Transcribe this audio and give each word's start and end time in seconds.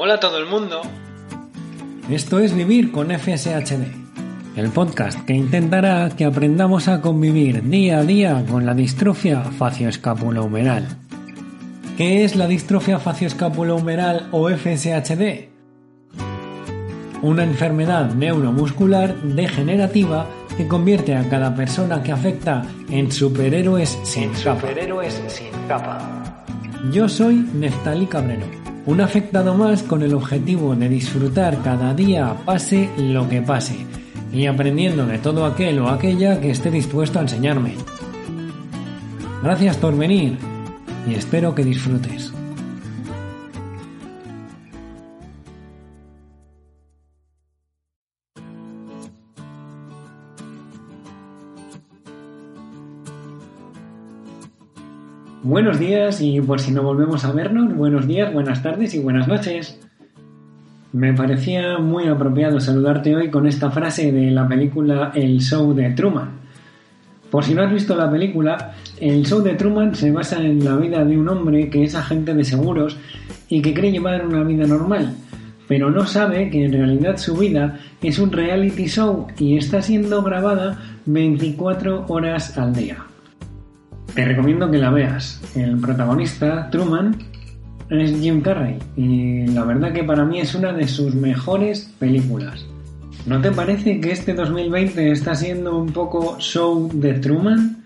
Hola 0.00 0.14
a 0.14 0.20
todo 0.20 0.38
el 0.38 0.46
mundo. 0.46 0.80
Esto 2.08 2.38
es 2.38 2.54
Vivir 2.54 2.92
con 2.92 3.10
FSHD, 3.10 3.82
el 4.54 4.70
podcast 4.70 5.24
que 5.24 5.32
intentará 5.32 6.08
que 6.10 6.24
aprendamos 6.24 6.86
a 6.86 7.00
convivir 7.00 7.64
día 7.64 7.98
a 7.98 8.04
día 8.04 8.44
con 8.48 8.64
la 8.64 8.74
distrofia 8.74 9.40
facioescapulohumeral. 9.40 10.86
¿Qué 11.96 12.22
es 12.22 12.36
la 12.36 12.46
distrofia 12.46 13.00
facioescapulohumeral 13.00 14.28
o 14.30 14.48
FSHD? 14.48 15.48
Una 17.22 17.42
enfermedad 17.42 18.14
neuromuscular 18.14 19.20
degenerativa 19.22 20.28
que 20.56 20.68
convierte 20.68 21.16
a 21.16 21.28
cada 21.28 21.56
persona 21.56 22.04
que 22.04 22.12
afecta 22.12 22.64
en 22.88 23.10
superhéroes 23.10 23.98
sin, 24.04 24.32
superhéroes 24.36 25.20
sin 25.26 25.50
capa. 25.66 26.44
Yo 26.92 27.08
soy 27.08 27.34
Neftali 27.52 28.06
Cabrero 28.06 28.67
un 28.88 29.02
afectado 29.02 29.54
más 29.54 29.82
con 29.82 30.02
el 30.02 30.14
objetivo 30.14 30.74
de 30.74 30.88
disfrutar 30.88 31.60
cada 31.62 31.92
día 31.92 32.34
pase 32.46 32.88
lo 32.96 33.28
que 33.28 33.42
pase 33.42 33.76
y 34.32 34.46
aprendiendo 34.46 35.04
de 35.04 35.18
todo 35.18 35.44
aquel 35.44 35.80
o 35.80 35.90
aquella 35.90 36.40
que 36.40 36.50
esté 36.50 36.70
dispuesto 36.70 37.18
a 37.18 37.22
enseñarme. 37.22 37.74
Gracias 39.42 39.76
por 39.76 39.94
venir 39.94 40.38
y 41.06 41.12
espero 41.12 41.54
que 41.54 41.64
disfrutes. 41.64 42.32
Buenos 55.48 55.78
días 55.78 56.20
y 56.20 56.42
por 56.42 56.60
si 56.60 56.72
no 56.72 56.82
volvemos 56.82 57.24
a 57.24 57.32
vernos, 57.32 57.74
buenos 57.74 58.06
días, 58.06 58.30
buenas 58.34 58.62
tardes 58.62 58.92
y 58.92 58.98
buenas 58.98 59.26
noches. 59.26 59.80
Me 60.92 61.14
parecía 61.14 61.78
muy 61.78 62.06
apropiado 62.06 62.60
saludarte 62.60 63.16
hoy 63.16 63.30
con 63.30 63.46
esta 63.46 63.70
frase 63.70 64.12
de 64.12 64.30
la 64.30 64.46
película 64.46 65.10
El 65.14 65.40
Show 65.40 65.72
de 65.72 65.88
Truman. 65.92 66.32
Por 67.30 67.44
si 67.44 67.54
no 67.54 67.62
has 67.62 67.72
visto 67.72 67.96
la 67.96 68.10
película, 68.10 68.74
El 69.00 69.24
Show 69.24 69.40
de 69.40 69.54
Truman 69.54 69.94
se 69.94 70.12
basa 70.12 70.36
en 70.36 70.62
la 70.62 70.76
vida 70.76 71.02
de 71.02 71.16
un 71.16 71.26
hombre 71.30 71.70
que 71.70 71.82
es 71.82 71.94
agente 71.94 72.34
de 72.34 72.44
seguros 72.44 72.98
y 73.48 73.62
que 73.62 73.72
cree 73.72 73.90
llevar 73.90 74.26
una 74.26 74.42
vida 74.42 74.66
normal, 74.66 75.14
pero 75.66 75.90
no 75.90 76.04
sabe 76.04 76.50
que 76.50 76.66
en 76.66 76.74
realidad 76.74 77.16
su 77.16 77.34
vida 77.34 77.80
es 78.02 78.18
un 78.18 78.32
reality 78.32 78.84
show 78.86 79.26
y 79.38 79.56
está 79.56 79.80
siendo 79.80 80.22
grabada 80.22 80.78
24 81.06 82.04
horas 82.06 82.58
al 82.58 82.74
día. 82.74 83.07
Te 84.18 84.24
recomiendo 84.24 84.68
que 84.68 84.78
la 84.78 84.90
veas. 84.90 85.40
El 85.54 85.78
protagonista, 85.78 86.68
Truman, 86.70 87.16
es 87.88 88.20
Jim 88.20 88.40
Carrey 88.40 88.76
y 88.96 89.46
la 89.46 89.62
verdad 89.62 89.92
que 89.92 90.02
para 90.02 90.24
mí 90.24 90.40
es 90.40 90.56
una 90.56 90.72
de 90.72 90.88
sus 90.88 91.14
mejores 91.14 91.94
películas. 92.00 92.66
¿No 93.26 93.40
te 93.40 93.52
parece 93.52 94.00
que 94.00 94.10
este 94.10 94.34
2020 94.34 95.12
está 95.12 95.36
siendo 95.36 95.78
un 95.78 95.92
poco 95.92 96.36
show 96.40 96.90
de 96.92 97.14
Truman? 97.14 97.84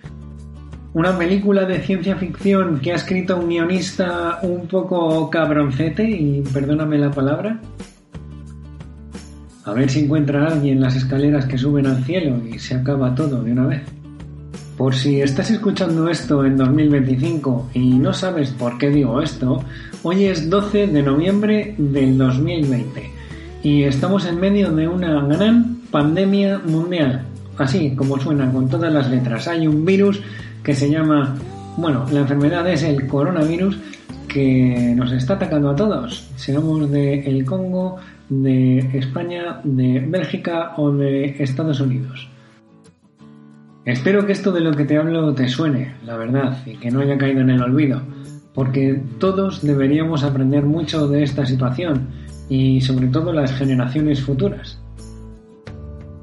Una 0.94 1.18
película 1.18 1.66
de 1.66 1.82
ciencia 1.82 2.16
ficción 2.16 2.80
que 2.80 2.92
ha 2.92 2.94
escrito 2.94 3.36
un 3.36 3.50
guionista 3.50 4.38
un 4.42 4.66
poco 4.68 5.28
cabroncete, 5.28 6.10
y 6.10 6.42
perdóname 6.50 6.96
la 6.96 7.10
palabra. 7.10 7.60
A 9.66 9.72
ver 9.74 9.90
si 9.90 10.04
encuentra 10.04 10.46
a 10.46 10.52
alguien 10.54 10.80
las 10.80 10.96
escaleras 10.96 11.44
que 11.44 11.58
suben 11.58 11.86
al 11.86 12.02
cielo 12.04 12.40
y 12.42 12.58
se 12.58 12.74
acaba 12.74 13.14
todo 13.14 13.42
de 13.42 13.52
una 13.52 13.66
vez. 13.66 14.01
Por 14.76 14.94
si 14.94 15.20
estás 15.20 15.50
escuchando 15.50 16.08
esto 16.08 16.44
en 16.44 16.56
2025 16.56 17.70
y 17.74 17.94
no 17.98 18.14
sabes 18.14 18.50
por 18.50 18.78
qué 18.78 18.88
digo 18.88 19.20
esto, 19.20 19.62
hoy 20.02 20.24
es 20.24 20.48
12 20.48 20.86
de 20.86 21.02
noviembre 21.02 21.74
del 21.76 22.16
2020 22.16 23.10
y 23.62 23.82
estamos 23.82 24.26
en 24.26 24.40
medio 24.40 24.72
de 24.72 24.88
una 24.88 25.20
gran 25.26 25.76
pandemia 25.90 26.58
mundial. 26.58 27.26
Así 27.58 27.94
como 27.94 28.18
suena 28.18 28.50
con 28.50 28.68
todas 28.68 28.92
las 28.92 29.10
letras. 29.10 29.46
Hay 29.46 29.66
un 29.66 29.84
virus 29.84 30.20
que 30.64 30.74
se 30.74 30.90
llama, 30.90 31.36
bueno, 31.76 32.06
la 32.10 32.20
enfermedad 32.20 32.66
es 32.66 32.82
el 32.82 33.06
coronavirus 33.06 33.78
que 34.26 34.94
nos 34.96 35.12
está 35.12 35.34
atacando 35.34 35.70
a 35.70 35.76
todos. 35.76 36.26
Seamos 36.36 36.90
de 36.90 37.20
el 37.20 37.44
Congo, 37.44 37.98
de 38.30 38.78
España, 38.94 39.60
de 39.64 40.00
Bélgica 40.00 40.72
o 40.78 40.90
de 40.90 41.36
Estados 41.38 41.80
Unidos. 41.80 42.31
Espero 43.84 44.24
que 44.26 44.32
esto 44.32 44.52
de 44.52 44.60
lo 44.60 44.72
que 44.72 44.84
te 44.84 44.96
hablo 44.96 45.34
te 45.34 45.48
suene, 45.48 45.96
la 46.04 46.16
verdad, 46.16 46.58
y 46.66 46.76
que 46.76 46.90
no 46.90 47.00
haya 47.00 47.18
caído 47.18 47.40
en 47.40 47.50
el 47.50 47.62
olvido, 47.62 48.00
porque 48.54 49.02
todos 49.18 49.62
deberíamos 49.62 50.22
aprender 50.22 50.64
mucho 50.64 51.08
de 51.08 51.24
esta 51.24 51.44
situación, 51.44 52.06
y 52.48 52.80
sobre 52.80 53.08
todo 53.08 53.32
las 53.32 53.52
generaciones 53.52 54.22
futuras. 54.22 54.78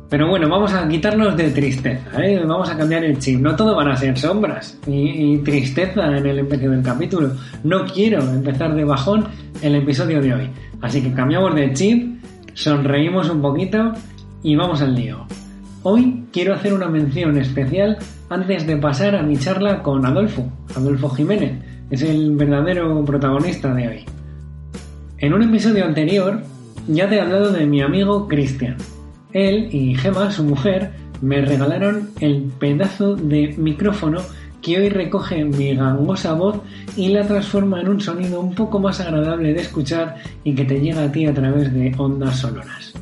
Pero 0.10 0.28
bueno, 0.28 0.50
vamos 0.50 0.74
a 0.74 0.88
quitarnos 0.88 1.36
de 1.38 1.52
tristeza, 1.52 2.24
¿eh? 2.24 2.44
vamos 2.44 2.70
a 2.70 2.78
cambiar 2.78 3.04
el 3.04 3.20
chip. 3.20 3.40
No 3.40 3.56
todo 3.56 3.76
van 3.76 3.90
a 3.90 3.96
ser 3.96 4.18
sombras 4.18 4.80
y, 4.88 5.38
tristeza 5.40 6.18
en 6.18 6.26
el 6.26 6.40
episodio 6.40 6.72
del 6.72 6.82
capítulo. 6.82 7.32
No 7.64 7.86
quiero 7.86 8.20
empezar 8.22 8.74
de 8.74 8.84
bajón 8.86 9.26
el 9.62 9.76
episodio 9.76 10.20
de 10.20 10.34
hoy. 10.34 10.50
Así 10.82 11.02
que 11.02 11.14
cambiamos 11.14 11.54
de 11.54 11.74
chip, 11.74 12.24
sonreímos 12.56 13.30
un 13.30 13.42
poquito 13.42 13.92
y 14.42 14.56
vamos 14.56 14.82
al 14.82 14.96
lío. 14.96 15.28
Hoy 15.82 16.26
quiero 16.34 16.54
hacer 16.54 16.74
una 16.74 16.90
mención 16.90 17.38
especial 17.38 17.98
antes 18.30 18.68
de 18.68 18.76
pasar 18.76 19.16
a 19.16 19.24
mi 19.24 19.38
charla 19.38 19.82
con 19.82 20.06
Adolfo, 20.06 20.52
Adolfo 20.76 21.08
Jiménez, 21.10 21.58
es 21.90 22.02
el 22.02 22.36
verdadero 22.36 23.06
protagonista 23.06 23.74
de 23.74 23.88
hoy. 23.88 24.06
En 25.20 25.34
un 25.34 25.42
episodio 25.42 25.86
anterior 25.86 26.42
ya 26.90 27.08
te 27.08 27.16
he 27.16 27.22
hablado 27.22 27.54
de 27.54 27.66
mi 27.66 27.82
amigo 27.82 28.28
Cristian. 28.28 28.76
Él 29.32 29.70
y 29.72 29.96
Gemma, 29.96 30.32
su 30.32 30.44
mujer, 30.44 30.92
me 31.22 31.40
regalaron 31.40 32.10
el 32.20 32.52
pedazo 32.60 33.16
de 33.16 33.56
micrófono 33.58 34.20
que 34.62 34.80
hoy 34.80 34.90
recoge 34.90 35.46
mi 35.46 35.76
gangosa 35.76 36.34
voz 36.34 36.60
y 36.98 37.08
la 37.08 37.26
transforma 37.26 37.80
en 37.80 37.88
un 37.88 38.02
sonido 38.02 38.42
un 38.42 38.54
poco 38.54 38.80
más 38.80 39.00
agradable 39.00 39.54
de 39.54 39.62
escuchar 39.62 40.18
y 40.44 40.54
que 40.56 40.66
te 40.66 40.82
llega 40.82 41.04
a 41.04 41.12
ti 41.12 41.26
a 41.26 41.34
través 41.34 41.74
de 41.74 41.96
ondas 41.98 42.38
sonoras. 42.40 42.94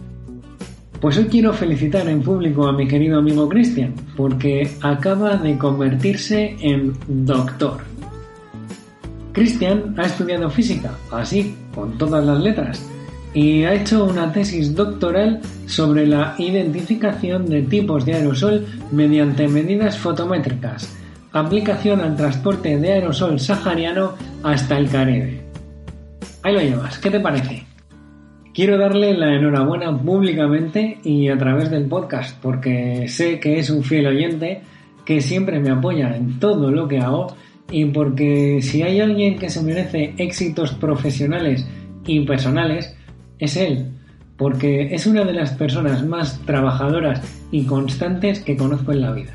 Pues 1.01 1.15
hoy 1.17 1.25
quiero 1.25 1.53
felicitar 1.53 2.09
en 2.09 2.23
público 2.23 2.67
a 2.67 2.73
mi 2.73 2.87
querido 2.87 3.19
amigo 3.19 3.47
Cristian, 3.47 3.93
porque 4.15 4.71
acaba 4.81 5.37
de 5.37 5.55
convertirse 5.55 6.55
en 6.59 6.93
doctor. 7.07 7.81
Cristian 9.31 9.93
ha 9.97 10.07
estudiado 10.07 10.49
física, 10.49 10.97
así, 11.11 11.55
con 11.75 11.99
todas 11.99 12.25
las 12.25 12.39
letras, 12.39 12.83
y 13.35 13.63
ha 13.63 13.75
hecho 13.75 14.05
una 14.05 14.31
tesis 14.31 14.73
doctoral 14.73 15.39
sobre 15.67 16.07
la 16.07 16.33
identificación 16.39 17.45
de 17.45 17.61
tipos 17.61 18.03
de 18.03 18.15
aerosol 18.15 18.65
mediante 18.91 19.47
medidas 19.47 19.99
fotométricas, 19.99 20.97
aplicación 21.31 22.01
al 22.01 22.15
transporte 22.15 22.75
de 22.79 22.93
aerosol 22.93 23.39
sahariano 23.39 24.13
hasta 24.41 24.79
el 24.79 24.89
Caribe. 24.89 25.43
Ahí 26.41 26.53
lo 26.55 26.61
llevas, 26.61 26.97
¿qué 26.97 27.11
te 27.11 27.19
parece? 27.19 27.66
Quiero 28.57 28.75
darle 28.79 29.15
la 29.15 29.35
enhorabuena 29.35 29.95
públicamente 29.95 30.97
y 31.03 31.29
a 31.29 31.37
través 31.37 31.69
del 31.69 31.85
podcast, 31.85 32.41
porque 32.41 33.07
sé 33.07 33.39
que 33.39 33.59
es 33.59 33.69
un 33.69 33.83
fiel 33.83 34.07
oyente 34.07 34.63
que 35.05 35.21
siempre 35.21 35.59
me 35.59 35.69
apoya 35.69 36.17
en 36.17 36.39
todo 36.39 36.71
lo 36.71 36.87
que 36.87 36.97
hago 36.97 37.35
y 37.69 37.85
porque 37.85 38.57
si 38.63 38.81
hay 38.81 38.99
alguien 38.99 39.37
que 39.37 39.51
se 39.51 39.61
merece 39.61 40.15
éxitos 40.17 40.71
profesionales 40.71 41.67
y 42.07 42.25
personales, 42.25 42.97
es 43.37 43.57
él, 43.57 43.91
porque 44.37 44.91
es 44.91 45.05
una 45.05 45.23
de 45.23 45.33
las 45.33 45.51
personas 45.51 46.03
más 46.03 46.43
trabajadoras 46.47 47.21
y 47.51 47.63
constantes 47.65 48.39
que 48.39 48.57
conozco 48.57 48.91
en 48.91 49.01
la 49.01 49.11
vida. 49.11 49.33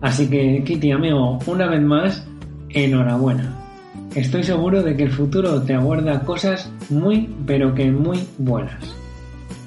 Así 0.00 0.30
que, 0.30 0.62
Kitty, 0.64 0.92
amigo, 0.92 1.40
una 1.48 1.66
vez 1.66 1.82
más, 1.82 2.24
enhorabuena. 2.68 3.59
Estoy 4.14 4.42
seguro 4.42 4.82
de 4.82 4.96
que 4.96 5.04
el 5.04 5.10
futuro 5.10 5.62
te 5.62 5.74
aguarda 5.74 6.20
cosas 6.20 6.70
muy, 6.88 7.28
pero 7.46 7.74
que 7.74 7.90
muy 7.90 8.18
buenas. 8.38 8.96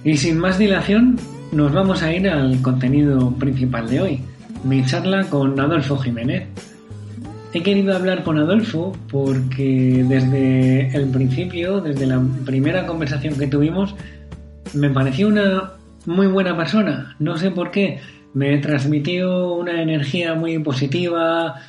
Y 0.03 0.17
sin 0.17 0.37
más 0.37 0.57
dilación, 0.57 1.17
nos 1.53 1.71
vamos 1.71 2.03
a 2.03 2.13
ir 2.13 2.27
al 2.27 2.61
contenido 2.61 3.31
principal 3.31 3.89
de 3.89 4.01
hoy, 4.01 4.19
mi 4.65 4.83
charla 4.85 5.23
con 5.29 5.57
Adolfo 5.59 5.97
Jiménez. 5.97 6.47
He 7.53 7.61
querido 7.61 7.95
hablar 7.95 8.23
con 8.23 8.37
Adolfo 8.37 8.97
porque 9.09 10.03
desde 10.09 10.87
el 10.93 11.07
principio, 11.09 11.79
desde 11.79 12.05
la 12.05 12.21
primera 12.45 12.85
conversación 12.85 13.37
que 13.37 13.47
tuvimos, 13.47 13.95
me 14.73 14.89
pareció 14.89 15.27
una 15.27 15.73
muy 16.05 16.27
buena 16.27 16.57
persona. 16.57 17.15
No 17.19 17.37
sé 17.37 17.51
por 17.51 17.71
qué. 17.71 17.99
Me 18.33 18.57
transmitió 18.57 19.53
una 19.53 19.81
energía 19.81 20.33
muy 20.33 20.57
positiva. 20.59 21.61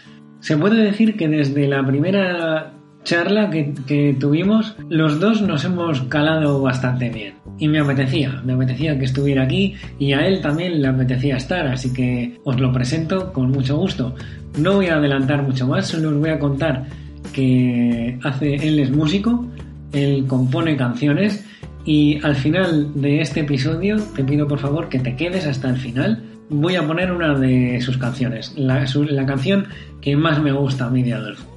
Se 0.45 0.59
puede 0.59 0.83
decir 0.83 1.17
que 1.17 1.27
desde 1.27 1.67
la 1.67 1.87
primera 1.87 2.75
charla 3.03 3.49
que, 3.49 4.15
tuvimos, 4.21 4.77
los 4.91 5.19
dos 5.19 5.41
nos 5.41 5.65
hemos 5.65 6.03
calado 6.03 6.61
bastante 6.61 7.09
bien. 7.09 7.37
Y 7.59 7.67
me 7.67 7.79
apetecía, 7.79 8.43
me 8.45 8.53
apetecía 8.53 8.99
que 8.99 9.07
estuviera 9.07 9.45
aquí 9.45 9.75
y 9.99 10.13
a 10.13 10.27
él 10.27 10.43
también 10.43 10.83
le 10.83 10.89
apetecía 10.89 11.39
estar, 11.39 11.67
así 11.69 11.95
que 11.95 12.39
os 12.45 12.61
lo 12.61 12.71
presento 12.75 13.33
con 13.33 13.53
mucho 13.53 13.79
gusto. 13.79 14.15
No 14.59 14.75
voy 14.75 14.89
a 14.89 14.97
adelantar 14.97 15.43
mucho 15.43 15.67
más, 15.67 15.87
solo 15.87 16.11
os 16.11 16.19
voy 16.19 16.29
a 16.29 16.39
contar 16.39 16.89
que 17.33 18.19
hace, 18.23 18.57
él 18.57 18.81
es 18.81 18.91
músico, 18.91 19.47
él 19.95 20.27
compone 20.27 20.77
canciones 20.77 21.43
y 21.87 22.21
al 22.23 22.37
final 22.37 22.91
de 23.01 23.23
este 23.23 23.41
episodio 23.41 23.97
te 24.15 24.23
pido 24.23 24.47
por 24.47 24.59
favor 24.59 24.91
que 24.91 24.99
te 24.99 25.17
quedes 25.17 25.47
hasta 25.47 25.71
el 25.71 25.79
final. 25.79 26.23
Voy 26.51 26.77
a 26.77 26.87
poner 26.87 27.11
una 27.11 27.39
de 27.39 27.81
sus 27.81 27.97
canciones, 27.97 28.57
la, 28.57 28.85
la 28.85 29.27
canción 29.27 29.67
que 30.01 30.17
más 30.17 30.43
me 30.43 30.53
gusta 30.53 30.87
a 30.87 30.91
mí 30.91 31.03
de 31.03 31.15
Adolfo. 31.15 31.51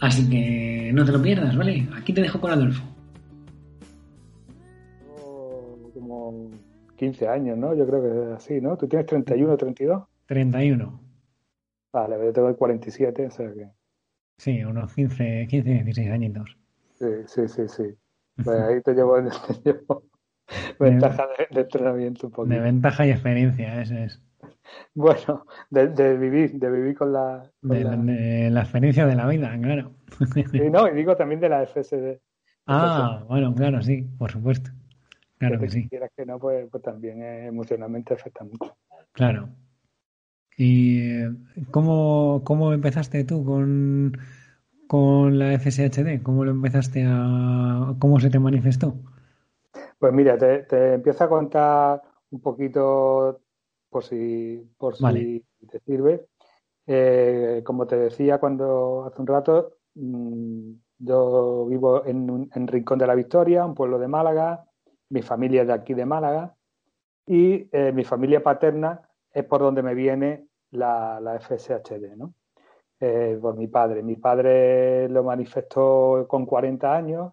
Así 0.00 0.28
que 0.28 0.92
no 0.94 1.04
te 1.04 1.12
lo 1.12 1.20
pierdas, 1.20 1.56
¿vale? 1.56 1.88
Aquí 1.96 2.12
te 2.12 2.20
dejo 2.20 2.40
con 2.40 2.52
Adolfo. 2.52 2.82
Como 5.92 6.50
15 6.96 7.28
años, 7.28 7.58
¿no? 7.58 7.74
Yo 7.74 7.86
creo 7.86 8.02
que 8.02 8.08
es 8.08 8.36
así, 8.36 8.60
¿no? 8.60 8.76
¿Tú 8.76 8.86
tienes 8.86 9.06
31 9.06 9.52
o 9.52 9.56
32? 9.56 10.04
31. 10.26 11.00
Vale, 11.92 12.16
yo 12.24 12.32
tengo 12.32 12.56
47, 12.56 13.26
o 13.26 13.30
sea 13.30 13.52
que... 13.52 13.70
Sí, 14.36 14.64
unos 14.64 14.92
15, 14.92 15.46
15 15.48 15.70
16 15.84 16.10
añitos. 16.10 16.56
Sí, 16.98 17.06
sí, 17.26 17.48
sí, 17.48 17.68
sí. 17.68 17.94
Pues 18.42 18.60
ahí 18.60 18.82
te 18.82 18.94
llevo, 18.94 19.16
ventaja 20.80 21.26
de, 21.50 21.60
entrenamiento 21.60 22.26
un 22.26 22.32
poco. 22.32 22.48
De 22.48 22.60
ventaja 22.60 23.06
y 23.06 23.10
experiencia, 23.10 23.80
eso 23.80 23.94
es. 23.94 24.22
Bueno, 24.94 25.46
de, 25.70 26.16
vivir, 26.16 26.52
de 26.58 26.70
vivir 26.70 26.96
con 26.96 27.12
la... 27.12 27.50
de, 27.62 28.50
la... 28.50 28.60
experiencia 28.60 29.06
de 29.06 29.14
la 29.14 29.26
vida, 29.26 29.56
claro. 29.60 29.92
Y 30.52 30.70
no, 30.70 30.88
y 30.88 30.94
digo 30.94 31.16
también 31.16 31.40
de 31.40 31.48
la 31.48 31.66
FSD. 31.66 32.18
Ah, 32.66 33.24
bueno, 33.28 33.54
claro, 33.54 33.82
sí, 33.82 34.02
por 34.18 34.30
supuesto. 34.30 34.70
Claro 35.38 35.58
que, 35.58 35.68
sí. 35.68 35.88
quieras 35.88 36.10
que 36.16 36.24
no, 36.24 36.38
pues, 36.38 36.66
pues 36.70 36.82
también 36.82 37.22
emocionalmente 37.22 38.14
afecta 38.14 38.44
mucho. 38.44 38.76
Claro. 39.12 39.48
¿Y 40.56 41.24
cómo, 41.70 42.42
cómo 42.44 42.72
empezaste 42.72 43.24
tú 43.24 43.44
con, 43.44 44.16
con 44.86 45.38
la 45.38 45.58
FSHD? 45.58 46.22
¿Cómo 46.22 46.44
lo 46.44 46.52
empezaste 46.52 47.04
a... 47.06 47.94
cómo 47.98 48.20
se 48.20 48.30
te 48.30 48.38
manifestó? 48.38 48.96
Pues 50.04 50.12
mira, 50.12 50.36
te, 50.36 50.64
te 50.64 50.92
empiezo 50.92 51.24
a 51.24 51.30
contar 51.30 52.02
un 52.30 52.42
poquito 52.42 53.40
por 53.88 54.04
si, 54.04 54.62
por 54.76 54.94
si 54.94 55.42
te 55.66 55.80
sirve. 55.80 56.26
Eh, 56.86 57.62
como 57.64 57.86
te 57.86 57.96
decía 57.96 58.36
cuando 58.36 59.06
hace 59.06 59.22
un 59.22 59.26
rato, 59.26 59.78
mm, 59.94 60.72
yo 60.98 61.64
vivo 61.70 62.04
en, 62.04 62.50
en, 62.54 62.66
Rincón 62.66 62.98
de 62.98 63.06
la 63.06 63.14
Victoria, 63.14 63.64
un 63.64 63.74
pueblo 63.74 63.98
de 63.98 64.08
Málaga, 64.08 64.66
mi 65.08 65.22
familia 65.22 65.62
es 65.62 65.68
de 65.68 65.72
aquí 65.72 65.94
de 65.94 66.04
Málaga 66.04 66.54
y 67.26 67.66
eh, 67.72 67.90
mi 67.92 68.04
familia 68.04 68.42
paterna 68.42 69.08
es 69.32 69.44
por 69.44 69.62
donde 69.62 69.82
me 69.82 69.94
viene 69.94 70.48
la, 70.72 71.18
la 71.18 71.40
FSHD, 71.40 72.14
¿no? 72.14 72.34
Eh, 73.00 73.38
por 73.40 73.56
mi 73.56 73.68
padre. 73.68 74.02
Mi 74.02 74.16
padre 74.16 75.08
lo 75.08 75.24
manifestó 75.24 76.26
con 76.28 76.44
40 76.44 76.94
años, 76.94 77.32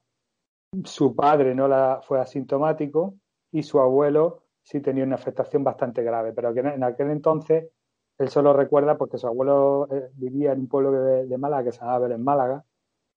su 0.84 1.16
padre 1.16 1.54
no 1.54 1.68
la, 1.68 2.02
fue 2.04 2.20
asintomático 2.20 3.16
y 3.52 3.64
su 3.64 3.80
abuelo 3.80 4.44
sí 4.64 4.80
tenía 4.80 5.04
una 5.04 5.16
afectación 5.16 5.64
bastante 5.64 6.04
grave, 6.04 6.34
pero 6.34 6.54
que 6.54 6.62
en 6.62 6.84
aquel 6.84 7.12
entonces 7.12 7.70
él 8.18 8.30
solo 8.30 8.54
recuerda 8.54 8.98
porque 8.98 9.18
su 9.18 9.28
abuelo 9.28 9.88
eh, 9.92 10.10
vivía 10.14 10.54
en 10.54 10.62
un 10.62 10.68
pueblo 10.68 10.92
de, 10.92 11.38
Málaga 11.38 11.64
que 11.64 11.72
se 11.72 11.80
llama 11.80 12.00
Belén 12.00 12.24
Málaga, 12.24 12.64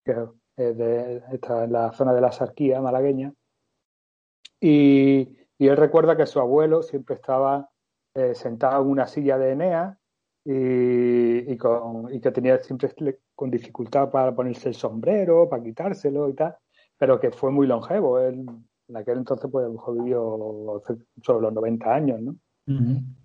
que 0.05 0.17
está 0.57 1.65
en 1.65 1.73
la 1.73 1.93
zona 1.93 2.15
de 2.15 2.21
la 2.21 2.33
Sarquía 2.33 2.81
malagueña, 2.81 3.33
y, 4.61 5.37
él 5.59 5.77
recuerda 5.77 6.17
que 6.17 6.27
su 6.27 6.41
abuelo 6.41 6.83
siempre 6.83 7.15
estaba 7.15 7.71
eh, 8.15 8.35
sentado 8.35 8.83
en 8.83 8.91
una 8.91 9.07
silla 9.07 9.39
de 9.39 9.53
Enea 9.53 9.99
y, 10.45 11.53
y 11.53 12.21
que 12.21 12.31
tenía 12.33 12.59
siempre 12.59 12.95
con 13.35 13.51
dificultad 13.51 14.11
para 14.11 14.35
ponerse 14.35 14.69
el 14.69 14.75
sombrero, 14.75 15.49
para 15.49 15.63
quitárselo 15.63 16.29
y 16.29 16.35
tal, 16.35 16.57
pero 16.99 17.21
que 17.21 17.31
fue 17.31 17.51
muy 17.51 17.67
longevo. 17.67 18.19
Él 18.21 18.47
en 18.89 18.97
aquel 18.97 19.19
entonces 19.19 19.51
pues 19.51 19.65
a 19.65 19.69
lo 19.69 19.75
mejor 19.75 20.03
vivió 20.03 20.83
sobre 21.23 21.43
los 21.43 21.53
90 21.53 21.95
años, 21.95 22.21
¿no? 22.21 22.37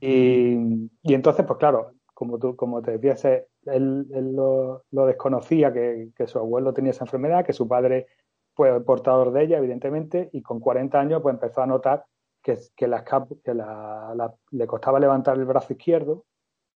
y, 0.01 0.89
y, 1.01 1.13
entonces, 1.13 1.45
pues 1.45 1.57
claro, 1.59 1.93
como 2.13 2.37
tú, 2.37 2.57
como 2.57 2.81
te 2.81 2.97
decías, 2.97 3.23
él, 3.23 4.05
él 4.13 4.35
lo, 4.35 4.83
desconocía 4.91 5.71
que, 5.71 6.09
que, 6.13 6.27
su 6.27 6.39
abuelo 6.39 6.73
tenía 6.73 6.91
esa 6.91 7.05
enfermedad, 7.05 7.45
que 7.45 7.53
su 7.53 7.65
padre 7.65 8.07
fue 8.53 8.83
portador 8.83 9.31
de 9.31 9.43
ella, 9.43 9.57
evidentemente, 9.57 10.29
y 10.33 10.41
con 10.41 10.59
40 10.59 10.99
años 10.99 11.21
pues 11.21 11.33
empezó 11.33 11.61
a 11.61 11.67
notar 11.67 12.05
que, 12.43 12.57
que, 12.75 12.87
la, 12.87 13.05
que 13.05 13.53
la, 13.53 14.35
le 14.51 14.67
costaba 14.67 14.99
levantar 14.99 15.37
el 15.37 15.45
brazo 15.45 15.71
izquierdo 15.71 16.25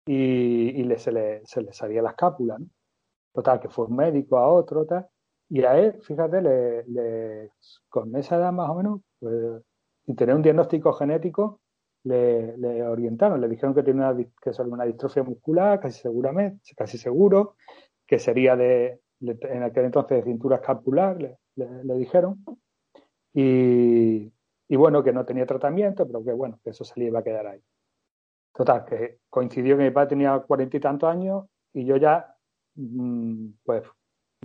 y, 0.06 0.80
y 0.80 0.84
le, 0.84 1.00
se, 1.00 1.12
le, 1.12 1.42
se 1.46 1.64
le 1.64 1.74
salía 1.74 2.04
la 2.04 2.12
escápula, 2.12 2.60
¿no? 2.60 2.68
Total, 3.34 3.60
que 3.60 3.70
fue 3.70 3.86
un 3.86 3.96
médico 3.96 4.38
a 4.38 4.48
otro, 4.48 4.86
tal, 4.86 5.08
y 5.54 5.66
a 5.66 5.78
él, 5.78 6.02
fíjate, 6.02 6.42
le, 6.42 7.50
con 7.90 8.16
esa 8.16 8.38
edad 8.38 8.54
más 8.54 8.70
o 8.70 8.76
menos, 8.76 9.02
pues, 9.20 9.62
sin 10.06 10.16
tener 10.16 10.34
un 10.34 10.42
diagnóstico 10.42 10.94
genético, 10.94 11.60
le, 12.06 12.84
orientaron, 12.84 13.42
le 13.42 13.50
dijeron 13.50 13.76
que 13.76 13.84
tenía 13.84 14.12
una, 14.12 14.26
que 14.42 14.62
una 14.62 14.86
distrofia 14.86 15.24
muscular, 15.24 15.82
casi 15.82 16.00
seguramente, 16.00 16.74
casi 16.74 16.98
seguro, 16.98 17.58
que 18.08 18.18
sería 18.18 18.56
de, 18.56 19.02
en 19.20 19.64
aquel 19.64 19.86
entonces 19.86 20.20
de 20.20 20.32
cintura 20.32 20.56
escapular, 20.56 21.18
le, 21.56 21.96
dijeron. 21.96 22.46
Y, 23.34 24.32
y, 24.70 24.76
bueno, 24.78 25.04
que 25.04 25.12
no 25.12 25.26
tenía 25.26 25.46
tratamiento, 25.46 26.08
pero 26.08 26.24
que 26.24 26.32
bueno, 26.32 26.62
que 26.64 26.70
eso 26.70 26.86
se 26.86 26.98
le 26.98 27.08
iba 27.08 27.20
a 27.20 27.24
quedar 27.24 27.48
ahí. 27.48 27.62
Total, 28.54 28.86
que 28.86 29.20
coincidió 29.30 29.76
que 29.76 29.84
mi 29.84 29.92
padre 29.92 30.12
tenía 30.12 30.40
cuarenta 30.40 30.78
y 30.78 30.80
tantos 30.80 31.10
años 31.10 31.44
y 31.74 31.84
yo 31.84 31.98
ya, 31.98 32.38
mm, 32.76 33.50
pues 33.66 33.84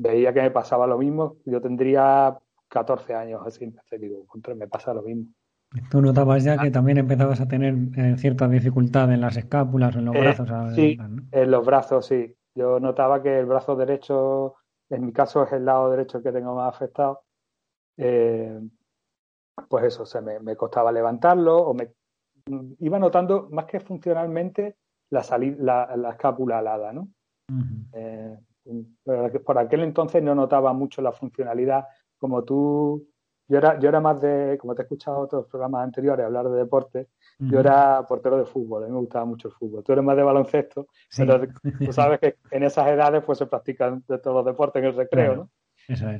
veía 0.00 0.32
que 0.32 0.43
me 0.43 0.50
pasaba 0.50 0.87
lo 0.87 0.98
mismo. 0.98 1.37
Yo 1.44 1.60
tendría 1.60 2.38
14 2.69 3.14
años 3.14 3.43
así, 3.44 3.64
empecé, 3.64 3.98
digo, 3.98 4.26
contra 4.26 4.54
me 4.54 4.69
pasa 4.69 4.94
lo 4.94 5.03
mismo. 5.03 5.26
¿Tú 5.91 6.00
notabas 6.00 6.44
ya 6.44 6.56
que 6.58 6.70
también 6.70 6.98
empezabas 6.98 7.41
a 7.41 7.48
tener 7.48 7.74
eh, 7.96 8.17
cierta 8.19 8.48
dificultad 8.48 9.12
en 9.12 9.20
las 9.20 9.36
escápulas 9.36 9.96
o 9.96 9.98
en 9.98 10.05
los 10.06 10.15
eh, 10.15 10.20
brazos? 10.20 10.48
sí, 10.74 10.98
en 11.32 11.50
los 11.50 11.67
brazos, 11.67 12.06
sí. 12.06 12.34
Yo 12.55 12.81
notaba 12.81 13.22
que 13.22 13.41
el 13.41 13.46
brazo 13.46 13.76
derecho, 13.76 14.55
en 14.88 15.05
mi 15.05 15.12
caso 15.12 15.43
es 15.43 15.53
el 15.53 15.65
lado 15.65 15.91
derecho 15.91 16.22
que 16.22 16.32
tengo 16.32 16.55
más 16.55 16.74
afectado. 16.74 17.22
Eh, 17.98 18.58
pues 19.69 19.84
eso, 19.84 20.05
o 20.05 20.06
sea, 20.06 20.20
me, 20.20 20.56
costaba 20.56 20.93
levantarlo 20.93 21.58
o 21.58 21.74
me 21.74 21.93
iba 22.79 22.98
notando 22.98 23.48
más 23.50 23.67
que 23.67 23.81
funcionalmente 23.81 24.76
la, 25.10 25.24
la, 25.58 25.96
la 25.96 26.10
escápula 26.10 26.58
alada, 26.58 26.93
¿no? 26.93 27.08
Por 29.44 29.58
aquel 29.58 29.82
entonces 29.82 30.23
no 30.23 30.35
notaba 30.35 30.73
mucho 30.73 31.03
la 31.03 31.13
funcionalidad 31.13 31.87
como 32.19 32.44
tú. 32.44 33.08
Yo 33.49 33.58
era, 33.58 33.79
yo 33.79 33.89
era 33.89 34.01
más 34.01 34.20
de, 34.20 34.58
como 34.58 34.75
te 34.75 34.82
he 34.82 34.85
escuchado 34.85 35.19
en 35.19 35.25
otros 35.25 35.46
programas 35.46 35.85
anteriores 35.85 36.27
hablar 36.27 36.49
de 36.49 36.58
deporte, 36.58 37.11
yo 37.39 37.61
era 37.61 38.05
portero 38.05 38.39
de 38.39 38.44
fútbol, 38.44 38.82
a 38.82 38.87
mí 38.87 38.93
me 38.93 38.99
gustaba 38.99 39.25
mucho 39.25 39.46
el 39.46 39.55
fútbol. 39.55 39.85
Tú 39.85 39.93
eres 39.93 40.05
más 40.05 40.17
de 40.17 40.25
baloncesto, 40.25 40.89
pero 41.17 41.41
tú 41.41 41.93
sabes 41.93 42.19
que 42.19 42.39
en 42.51 42.65
esas 42.65 42.89
edades 42.89 43.23
pues 43.25 43.39
se 43.39 43.46
practican 43.46 44.03
de 44.08 44.19
todos 44.19 44.39
los 44.39 44.46
deportes 44.46 44.82
en 44.82 44.89
el 44.89 44.96
recreo, 44.96 45.37
¿no? 45.37 45.51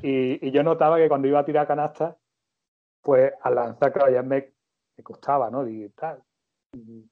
y, 0.05 0.53
yo 0.53 0.63
notaba 0.63 0.99
que 0.99 1.09
cuando 1.09 1.27
iba 1.27 1.41
a 1.41 1.45
tirar 1.45 1.67
canasta, 1.67 2.17
pues 3.03 3.33
al 3.43 3.57
lanzar, 3.57 3.93
claro, 3.93 4.13
ya 4.13 4.23
me, 4.23 4.53
costaba, 5.03 5.51
¿no? 5.51 5.69
Y 5.69 5.89
tal. 5.91 6.23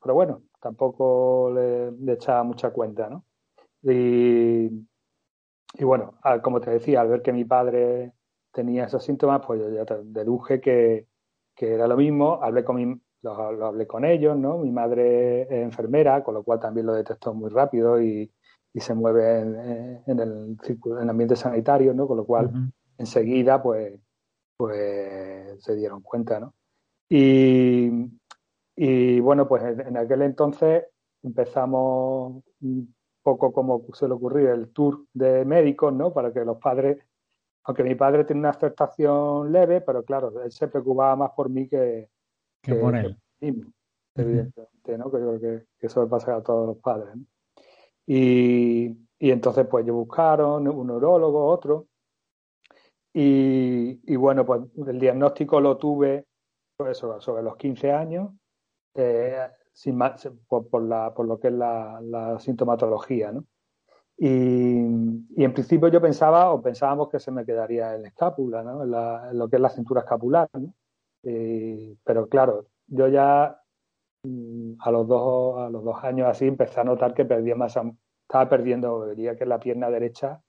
Pero 0.00 0.14
bueno, 0.14 0.43
tampoco 0.61 1.50
le, 1.53 1.91
le 1.91 2.12
echaba 2.12 2.45
mucha 2.45 2.71
cuenta, 2.71 3.09
¿no? 3.09 3.25
Y, 3.83 4.71
y 5.76 5.85
bueno, 5.85 6.14
como 6.43 6.61
te 6.61 6.71
decía, 6.71 7.00
al 7.00 7.09
ver 7.09 7.23
que 7.23 7.33
mi 7.33 7.45
padre 7.45 8.12
tenía 8.52 8.85
esos 8.85 9.04
síntomas, 9.04 9.45
pues 9.45 9.61
yo 9.61 9.71
ya 9.71 9.85
deduje 10.04 10.61
que, 10.61 11.09
que 11.54 11.75
era 11.75 11.88
lo 11.88 11.97
mismo. 11.97 12.40
Hablé 12.43 12.64
con 12.64 12.76
mi, 12.76 13.00
lo, 13.23 13.33
hablé 13.66 13.87
con 13.87 14.04
ellos, 14.04 14.37
¿no? 14.37 14.59
Mi 14.59 14.71
madre 14.71 15.43
es 15.43 15.50
enfermera, 15.50 16.23
con 16.23 16.35
lo 16.35 16.45
cual 16.45 16.61
también 16.61 16.87
lo 16.87 16.95
detectó 16.95 17.35
muy 17.35 17.50
rápido 17.50 18.00
y, 18.00 18.33
y 18.73 18.81
se 18.81 18.95
mueve 18.95 19.40
en, 19.40 20.02
en, 20.07 20.21
el 20.21 20.57
en 20.66 20.99
el 21.02 21.11
ambiente 21.11 21.35
sanitario, 21.35 21.93
¿no? 21.93 22.07
Con 22.07 22.19
lo 22.19 22.25
cual 22.25 22.52
enseguida, 22.97 23.61
pues, 23.61 23.99
pues 24.57 25.62
se 25.62 25.75
dieron 25.75 26.02
cuenta, 26.02 26.38
¿no? 26.38 26.54
Y, 27.09 27.90
y 28.76 29.19
bueno, 29.21 29.49
pues 29.49 29.62
en 29.64 29.97
aquel 29.97 30.23
entonces 30.23 30.85
empezamos 31.23 32.45
poco 33.25 33.52
como 33.52 33.87
suele 33.95 34.14
ocurrir 34.14 34.49
el 34.49 34.69
tour 34.69 35.07
de 35.14 35.45
médicos, 35.45 35.93
¿no? 35.93 36.12
Para 36.12 36.33
que 36.33 36.45
los 36.45 36.59
padres, 36.59 37.02
aunque 37.64 37.83
mi 37.83 37.95
padre 37.95 38.25
tiene 38.25 38.40
una 38.40 38.50
aceptación 38.50 39.50
leve, 39.50 39.81
pero 39.81 40.04
claro, 40.04 40.43
él 40.43 40.52
se 40.52 40.69
preocupaba 40.69 41.16
más 41.16 41.31
por 41.33 41.49
mí 41.49 41.66
que, 41.66 42.11
que, 42.62 42.75
por 42.75 42.95
él. 42.95 43.16
mismo, 43.40 43.73
evidentemente, 44.14 44.99
¿no? 44.99 45.11
Que 45.11 45.16
creo 45.16 45.40
que, 45.40 45.64
que, 45.81 45.87
eso 45.87 46.04
le 46.04 46.09
pasa 46.09 46.37
a 46.37 46.43
todos 46.43 46.69
los 46.69 46.76
padres. 46.76 47.16
¿no? 47.16 47.25
Y, 48.07 48.95
y, 49.19 49.31
entonces, 49.31 49.66
pues, 49.66 49.85
ellos 49.85 49.97
buscaron 49.97 50.69
un 50.69 50.87
neurólogo, 50.87 51.47
otro. 51.47 51.87
Y, 53.14 54.00
y, 54.04 54.16
bueno, 54.16 54.45
pues 54.45 54.61
el 54.87 55.00
diagnóstico 55.00 55.61
lo 55.61 55.78
tuve 55.78 56.26
pues, 56.76 56.99
sobre, 56.99 57.23
sobre 57.23 57.43
los 57.43 57.57
15 57.57 57.90
años. 57.90 58.31
Eh, 58.95 59.49
sin 59.75 59.97
más, 59.97 60.31
por, 60.49 60.69
por, 60.69 60.83
la, 60.83 61.12
por 61.12 61.26
lo 61.26 61.38
que 61.38 61.49
es 61.49 61.54
la, 61.54 62.00
la 62.00 62.38
sintomatología, 62.38 63.33
¿no? 63.33 63.45
Y, 64.16 64.78
y, 65.37 65.45
en 65.45 65.52
principio 65.52 65.88
yo 65.88 66.00
pensaba 66.00 66.52
o 66.52 66.62
pensábamos 66.62 67.09
que 67.09 67.19
se 67.19 67.33
me 67.33 67.45
quedaría 67.45 67.97
en 67.97 68.02
la 68.02 68.09
escápula, 68.09 68.62
¿no? 68.62 68.85
en, 68.85 68.90
la, 68.93 69.28
en 69.31 69.38
lo 69.38 69.49
que 69.49 69.57
es 69.57 69.62
la 69.62 69.69
cintura 69.69 70.02
escapular. 70.02 70.49
¿no? 70.52 70.73
Y, 71.25 71.99
pero 72.04 72.28
claro, 72.28 72.69
yo 72.87 73.09
ya 73.09 73.61
mm, 74.23 74.75
a 74.78 74.90
los 74.93 75.09
dos 75.09 75.59
a 75.59 75.69
los 75.69 75.83
dos 75.83 76.04
años 76.04 76.28
así 76.28 76.47
empecé 76.47 76.81
a 76.81 76.85
notar 76.85 77.12
que 77.12 77.25
perdía 77.25 77.57
masa, 77.57 77.83
estaba 78.23 78.49
perdiendo, 78.49 79.00
veía 79.00 79.37
que 79.37 79.47
la 79.47 79.59
pierna 79.59 79.90
derecha 79.90 80.40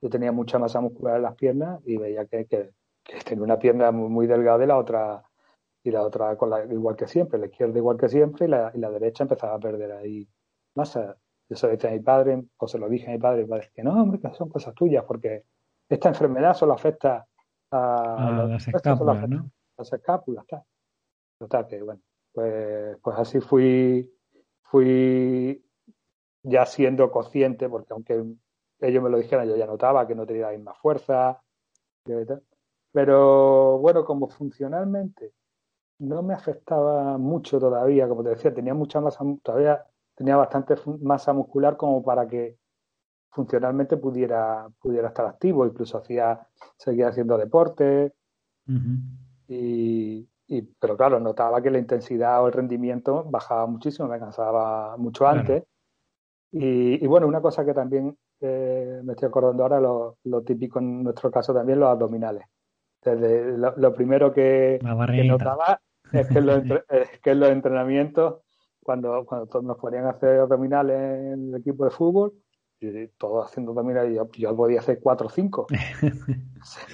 yo 0.00 0.08
tenía 0.10 0.30
mucha 0.30 0.60
masa 0.60 0.80
muscular 0.80 1.16
en 1.16 1.22
las 1.22 1.34
piernas 1.34 1.80
y 1.84 1.96
veía 1.96 2.26
que, 2.26 2.46
que, 2.46 2.70
que 3.02 3.18
tenía 3.24 3.42
una 3.42 3.58
pierna 3.58 3.90
muy, 3.90 4.08
muy 4.08 4.26
delgada 4.28 4.62
y 4.62 4.68
la 4.68 4.78
otra 4.78 5.27
y 5.82 5.90
la 5.90 6.02
otra 6.02 6.36
con 6.36 6.50
la, 6.50 6.64
igual 6.64 6.96
que 6.96 7.06
siempre, 7.06 7.38
la 7.38 7.46
izquierda 7.46 7.78
igual 7.78 7.96
que 7.96 8.08
siempre 8.08 8.46
y 8.46 8.48
la, 8.48 8.70
y 8.74 8.78
la 8.78 8.90
derecha 8.90 9.24
empezaba 9.24 9.54
a 9.54 9.60
perder 9.60 9.92
ahí 9.92 10.28
masa. 10.74 11.16
Yo 11.48 11.56
se 11.56 11.66
lo 11.66 11.72
dije 11.72 11.88
a 11.88 11.92
mi 11.92 12.00
padre, 12.00 12.44
o 12.58 12.68
se 12.68 12.78
lo 12.78 12.88
dije 12.88 13.08
a 13.08 13.12
mi 13.12 13.18
padre, 13.18 13.40
y 13.40 13.44
mi 13.44 13.50
padre 13.50 13.70
que 13.74 13.82
no, 13.82 14.02
hombre, 14.02 14.20
que 14.20 14.34
son 14.34 14.50
cosas 14.50 14.74
tuyas, 14.74 15.04
porque 15.04 15.44
esta 15.88 16.08
enfermedad 16.08 16.54
solo 16.54 16.74
afecta 16.74 17.26
a, 17.70 18.42
a 18.42 18.44
las 18.44 18.68
escápulas, 18.68 19.28
¿no? 19.28 19.50
Las 19.78 19.92
escápulas, 19.92 20.46
tal. 20.46 20.62
Total, 21.38 21.66
que 21.66 21.82
bueno, 21.82 22.02
pues, 22.32 22.98
pues 23.00 23.18
así 23.18 23.40
fui, 23.40 24.12
fui 24.62 25.64
ya 26.42 26.66
siendo 26.66 27.10
consciente, 27.10 27.68
porque 27.68 27.92
aunque 27.92 28.24
ellos 28.80 29.02
me 29.02 29.10
lo 29.10 29.18
dijeran, 29.18 29.48
yo 29.48 29.56
ya 29.56 29.66
notaba 29.66 30.06
que 30.06 30.14
no 30.14 30.26
tenía 30.26 30.46
la 30.46 30.56
misma 30.56 30.74
fuerza, 30.74 31.40
pero 32.92 33.78
bueno, 33.78 34.04
como 34.04 34.28
funcionalmente 34.28 35.32
no 35.98 36.22
me 36.22 36.34
afectaba 36.34 37.18
mucho 37.18 37.58
todavía, 37.58 38.08
como 38.08 38.22
te 38.22 38.30
decía, 38.30 38.54
tenía 38.54 38.74
mucha 38.74 39.00
masa, 39.00 39.24
todavía 39.42 39.84
tenía 40.14 40.36
bastante 40.36 40.74
masa 41.00 41.32
muscular 41.32 41.76
como 41.76 42.02
para 42.02 42.26
que 42.26 42.56
funcionalmente 43.30 43.96
pudiera, 43.96 44.68
pudiera 44.80 45.08
estar 45.08 45.26
activo, 45.26 45.66
incluso 45.66 45.98
hacía, 45.98 46.46
seguía 46.76 47.08
haciendo 47.08 47.36
deporte, 47.36 48.12
uh 48.66 48.72
-huh. 48.72 49.00
y, 49.48 50.28
y, 50.46 50.62
pero 50.62 50.96
claro, 50.96 51.20
notaba 51.20 51.62
que 51.62 51.70
la 51.70 51.78
intensidad 51.78 52.42
o 52.42 52.46
el 52.46 52.52
rendimiento 52.52 53.24
bajaba 53.24 53.66
muchísimo, 53.66 54.08
me 54.08 54.18
cansaba 54.18 54.96
mucho 54.96 55.26
antes. 55.26 55.64
Y, 56.50 57.04
y, 57.04 57.06
bueno, 57.06 57.26
una 57.26 57.42
cosa 57.42 57.64
que 57.64 57.74
también 57.74 58.16
eh, 58.40 59.00
me 59.04 59.12
estoy 59.12 59.28
acordando 59.28 59.62
ahora, 59.62 59.80
lo, 59.80 60.16
lo, 60.24 60.42
típico 60.42 60.78
en 60.78 61.02
nuestro 61.02 61.30
caso 61.30 61.52
también, 61.52 61.78
los 61.78 61.90
abdominales. 61.90 62.46
Desde 63.02 63.58
lo, 63.58 63.76
lo 63.76 63.92
primero 63.92 64.32
que, 64.32 64.80
que, 64.80 65.24
notaba 65.24 65.80
es 66.12 66.28
que, 66.28 66.38
en 66.38 66.46
los, 66.46 66.62
es 66.90 67.20
que 67.20 67.30
en 67.30 67.40
los 67.40 67.50
entrenamientos, 67.50 68.40
cuando, 68.82 69.24
cuando 69.26 69.46
todos 69.46 69.64
nos 69.64 69.78
ponían 69.78 70.06
a 70.06 70.10
hacer 70.10 70.40
abdominales 70.40 70.96
en 70.96 71.48
el 71.48 71.60
equipo 71.60 71.84
de 71.84 71.90
fútbol, 71.90 72.34
y 72.80 73.08
todos 73.18 73.46
haciendo 73.46 73.72
abdominales, 73.72 74.14
yo, 74.14 74.28
yo 74.32 74.56
podía 74.56 74.80
hacer 74.80 75.00
cuatro 75.00 75.26
o 75.26 75.30
cinco. 75.30 75.66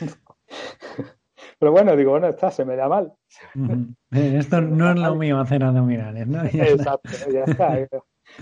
Pero 1.58 1.72
bueno, 1.72 1.96
digo, 1.96 2.12
bueno, 2.12 2.28
está, 2.28 2.50
se 2.50 2.64
me 2.64 2.76
da 2.76 2.88
mal. 2.88 3.12
-huh. 3.54 3.94
Esto 4.10 4.60
no 4.60 4.90
es 4.90 4.98
lo 4.98 5.14
mío 5.14 5.38
hacer 5.38 5.64
abdominales, 5.64 6.26
¿no? 6.26 6.46
Ya 6.48 6.64
Exacto, 6.64 7.10
ya 7.32 7.44
está. 7.44 7.88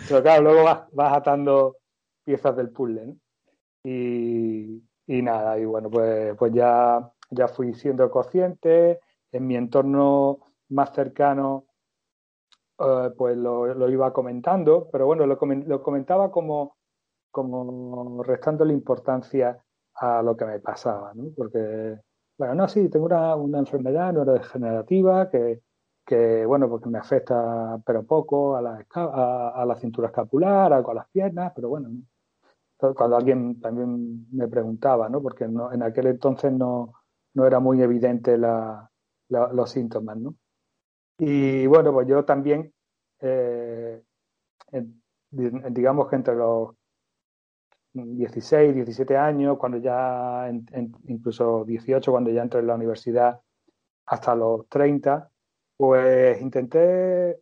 Pero 0.09 0.23
claro, 0.23 0.43
luego 0.43 0.64
vas, 0.64 0.81
vas 0.93 1.17
atando 1.17 1.76
piezas 2.25 2.57
del 2.57 2.71
puzzle, 2.71 3.07
¿no? 3.07 3.17
Y, 3.85 4.83
y, 5.07 5.23
nada, 5.23 5.59
y 5.59 5.64
bueno, 5.64 5.91
pues, 5.91 6.37
pues 6.37 6.52
ya, 6.52 7.11
ya 7.31 7.49
fui 7.49 7.75
siendo 7.75 8.11
consciente, 8.11 9.00
en 9.33 9.47
mi 9.47 9.57
entorno 9.57 10.38
más 10.73 10.93
cercano 10.93 11.67
uh, 12.79 13.14
pues 13.17 13.37
lo, 13.37 13.88
iba 13.88 14.12
comentando, 14.12 14.88
pero 14.91 15.07
bueno, 15.07 15.26
lo, 15.26 15.38
lo 15.67 15.83
comentaba 15.83 16.31
como, 16.31 16.76
como 17.31 18.23
restando 18.23 18.64
la 18.64 18.73
importancia 18.73 19.62
a 19.95 20.23
lo 20.23 20.37
que 20.37 20.45
me 20.45 20.61
pasaba, 20.61 21.12
¿no? 21.14 21.31
Porque, 21.37 21.99
bueno, 22.38 22.55
no, 22.55 22.69
sí, 22.69 22.88
tengo 22.88 23.07
una, 23.07 23.37
una 23.37 23.59
enfermedad 23.59 24.12
neurodegenerativa 24.12 25.31
que, 25.31 25.62
que, 26.05 26.47
bueno, 26.47 26.69
porque 26.69 26.88
me 26.88 26.99
afecta 26.99 27.81
pero 27.85 28.05
poco 28.05 28.57
a 28.57 28.62
la, 28.62 28.87
a, 28.95 29.52
a 29.55 29.67
la 29.67 29.76
cintura 29.76 30.09
escapular, 30.09 30.73
a, 30.73 30.79
a 30.79 30.95
las 30.95 31.09
piernas, 31.11 31.52
pero 31.55 31.69
bueno, 31.69 31.88
¿no? 31.91 32.02
cuando 32.95 33.17
alguien 33.17 33.61
también 33.61 34.26
me 34.33 34.49
preguntaba, 34.49 35.09
¿no? 35.09 35.23
Porque 35.23 35.47
no, 35.47 35.73
en 35.73 35.83
aquel 35.83 36.09
entonces 36.09 36.52
no, 36.52 36.93
no 37.35 37.47
era 37.47 37.61
muy 37.61 37.81
evidente 37.81 38.37
los 38.37 39.71
síntomas, 39.71 40.17
¿no? 40.17 40.35
Y 41.19 41.66
bueno, 41.66 41.92
pues 41.92 42.09
yo 42.09 42.25
también, 42.25 42.73
eh, 43.21 44.02
digamos 45.31 46.09
que 46.09 46.16
entre 46.16 46.35
los 46.35 46.75
16, 47.92 48.75
17 48.75 49.16
años, 49.16 49.59
cuando 49.59 49.78
ya, 49.78 50.50
incluso 51.07 51.64
18, 51.64 52.11
cuando 52.11 52.31
ya 52.31 52.42
entré 52.42 52.61
en 52.61 52.66
la 52.66 52.75
universidad, 52.75 53.40
hasta 54.07 54.35
los 54.35 54.69
30, 54.69 55.31
pues 55.76 56.40
intenté 56.40 57.40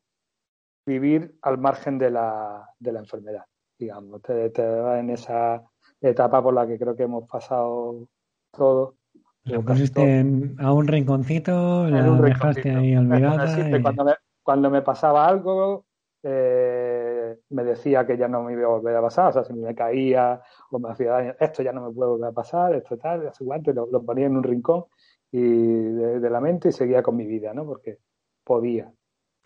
vivir 0.86 1.38
al 1.42 1.58
margen 1.58 1.98
de 1.98 2.10
la, 2.10 2.68
de 2.78 2.92
la 2.92 3.00
enfermedad, 3.00 3.44
digamos. 3.78 4.22
Te, 4.22 4.50
te 4.50 4.62
en 4.98 5.10
esa 5.10 5.62
etapa 6.00 6.42
por 6.42 6.54
la 6.54 6.66
que 6.66 6.78
creo 6.78 6.96
que 6.96 7.04
hemos 7.04 7.28
pasado 7.28 8.08
todos. 8.50 8.94
La 9.44 9.60
pusiste 9.60 10.18
en, 10.18 10.56
a 10.58 10.72
un 10.72 10.86
rinconcito, 10.86 11.88
la 11.88 12.10
un 12.10 12.20
dejaste 12.20 12.62
rinconcito. 12.62 12.78
ahí 12.78 12.96
olvidada. 12.96 13.78
Y... 13.78 13.82
Cuando, 13.82 14.04
me, 14.04 14.12
cuando 14.42 14.70
me 14.70 14.82
pasaba 14.82 15.26
algo, 15.26 15.86
eh, 16.22 17.38
me 17.48 17.64
decía 17.64 18.06
que 18.06 18.18
ya 18.18 18.28
no 18.28 18.42
me 18.42 18.52
iba 18.52 18.64
a 18.64 18.68
volver 18.68 18.94
a 18.96 19.00
pasar, 19.00 19.28
o 19.28 19.32
sea, 19.32 19.44
si 19.44 19.54
me 19.54 19.74
caía 19.74 20.42
o 20.70 20.78
me 20.78 20.90
hacía 20.90 21.12
daño, 21.12 21.34
esto 21.40 21.62
ya 21.62 21.72
no 21.72 21.88
me 21.88 21.94
puede 21.94 22.10
volver 22.10 22.28
a 22.28 22.32
pasar, 22.32 22.74
esto 22.74 22.98
tal, 22.98 23.26
hace 23.26 23.42
guante, 23.42 23.72
lo, 23.72 23.86
lo, 23.86 24.02
ponía 24.02 24.26
en 24.26 24.36
un 24.36 24.42
rincón 24.42 24.84
y 25.32 25.40
de, 25.40 26.20
de, 26.20 26.30
la 26.30 26.40
mente 26.40 26.68
y 26.68 26.72
seguía 26.72 27.02
con 27.02 27.16
mi 27.16 27.24
vida, 27.24 27.54
¿no? 27.54 27.64
Porque 27.64 27.98
podía. 28.44 28.92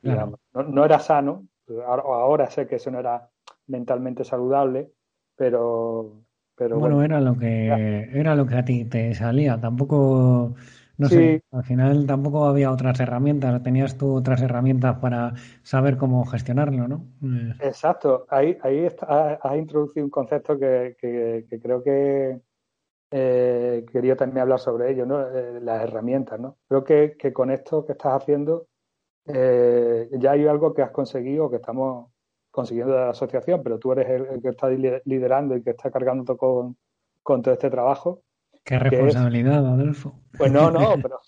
Claro. 0.02 0.38
No, 0.52 0.62
no, 0.64 0.84
era 0.84 0.98
sano, 0.98 1.46
ahora, 1.86 2.02
ahora 2.02 2.50
sé 2.50 2.66
que 2.66 2.76
eso 2.76 2.90
no 2.90 2.98
era 2.98 3.30
mentalmente 3.68 4.24
saludable, 4.24 4.90
pero 5.36 6.24
pero 6.56 6.78
bueno, 6.78 6.96
bueno, 6.96 7.16
era 7.16 7.20
lo 7.20 7.38
que 7.38 8.08
era 8.12 8.34
lo 8.34 8.46
que 8.46 8.54
a 8.56 8.64
ti 8.64 8.84
te 8.84 9.14
salía. 9.14 9.60
Tampoco, 9.60 10.54
no 10.98 11.08
sí. 11.08 11.14
sé, 11.14 11.42
al 11.50 11.64
final 11.64 12.06
tampoco 12.06 12.46
había 12.46 12.70
otras 12.70 12.98
herramientas. 13.00 13.62
Tenías 13.62 13.98
tú 13.98 14.14
otras 14.14 14.42
herramientas 14.42 14.98
para 14.98 15.34
saber 15.62 15.96
cómo 15.96 16.24
gestionarlo, 16.24 16.88
¿no? 16.88 17.06
Exacto. 17.60 18.26
Ahí, 18.28 18.56
ahí 18.62 18.80
está, 18.80 19.34
has 19.34 19.56
introducido 19.56 20.04
un 20.04 20.10
concepto 20.10 20.58
que, 20.58 20.96
que, 21.00 21.46
que 21.48 21.60
creo 21.60 21.82
que 21.82 22.40
eh, 23.10 23.84
quería 23.92 24.16
también 24.16 24.42
hablar 24.42 24.58
sobre 24.58 24.90
ello, 24.90 25.06
¿no? 25.06 25.20
Eh, 25.20 25.60
las 25.60 25.82
herramientas, 25.84 26.40
¿no? 26.40 26.58
Creo 26.68 26.84
que, 26.84 27.16
que, 27.16 27.32
con 27.32 27.50
esto 27.50 27.84
que 27.84 27.92
estás 27.92 28.22
haciendo 28.22 28.66
eh, 29.26 30.08
ya 30.12 30.32
hay 30.32 30.46
algo 30.46 30.74
que 30.74 30.82
has 30.82 30.90
conseguido, 30.90 31.50
que 31.50 31.56
estamos 31.56 32.10
consiguiendo 32.54 32.94
de 32.94 33.00
la 33.00 33.10
asociación, 33.10 33.64
pero 33.64 33.80
tú 33.80 33.90
eres 33.90 34.08
el, 34.08 34.26
el, 34.26 34.40
que 34.40 34.50
está 34.50 34.68
liderando 34.70 35.56
y 35.56 35.62
que 35.62 35.70
está 35.70 35.90
cargando 35.90 36.36
con, 36.36 36.76
con 37.20 37.42
todo 37.42 37.52
este 37.52 37.68
trabajo. 37.68 38.22
Qué 38.62 38.78
responsabilidad, 38.78 39.54
es, 39.54 39.64
Adolfo. 39.64 40.20
Pues 40.38 40.52
no, 40.52 40.70
no, 40.70 40.94
pero 41.02 41.18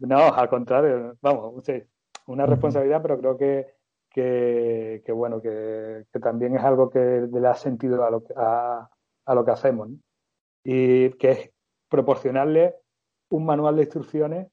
no, 0.00 0.34
al 0.34 0.48
contrario, 0.48 1.16
vamos, 1.22 1.64
sí, 1.64 1.80
una 2.26 2.44
responsabilidad, 2.44 3.00
pero 3.02 3.20
creo 3.20 3.36
que, 3.38 3.66
que, 4.10 5.02
que 5.06 5.12
bueno, 5.12 5.40
que, 5.40 6.06
que, 6.12 6.18
también 6.18 6.56
es 6.56 6.64
algo 6.64 6.90
que 6.90 7.28
le 7.32 7.40
da 7.40 7.54
sentido 7.54 8.04
a 8.04 8.10
lo, 8.10 8.24
a, 8.36 8.90
a 9.26 9.34
lo 9.34 9.44
que 9.44 9.52
hacemos, 9.52 9.90
¿no? 9.90 9.98
Y 10.64 11.10
que 11.10 11.30
es 11.30 11.50
proporcionarle 11.88 12.74
un 13.30 13.46
manual 13.46 13.76
de 13.76 13.82
instrucciones 13.82 14.48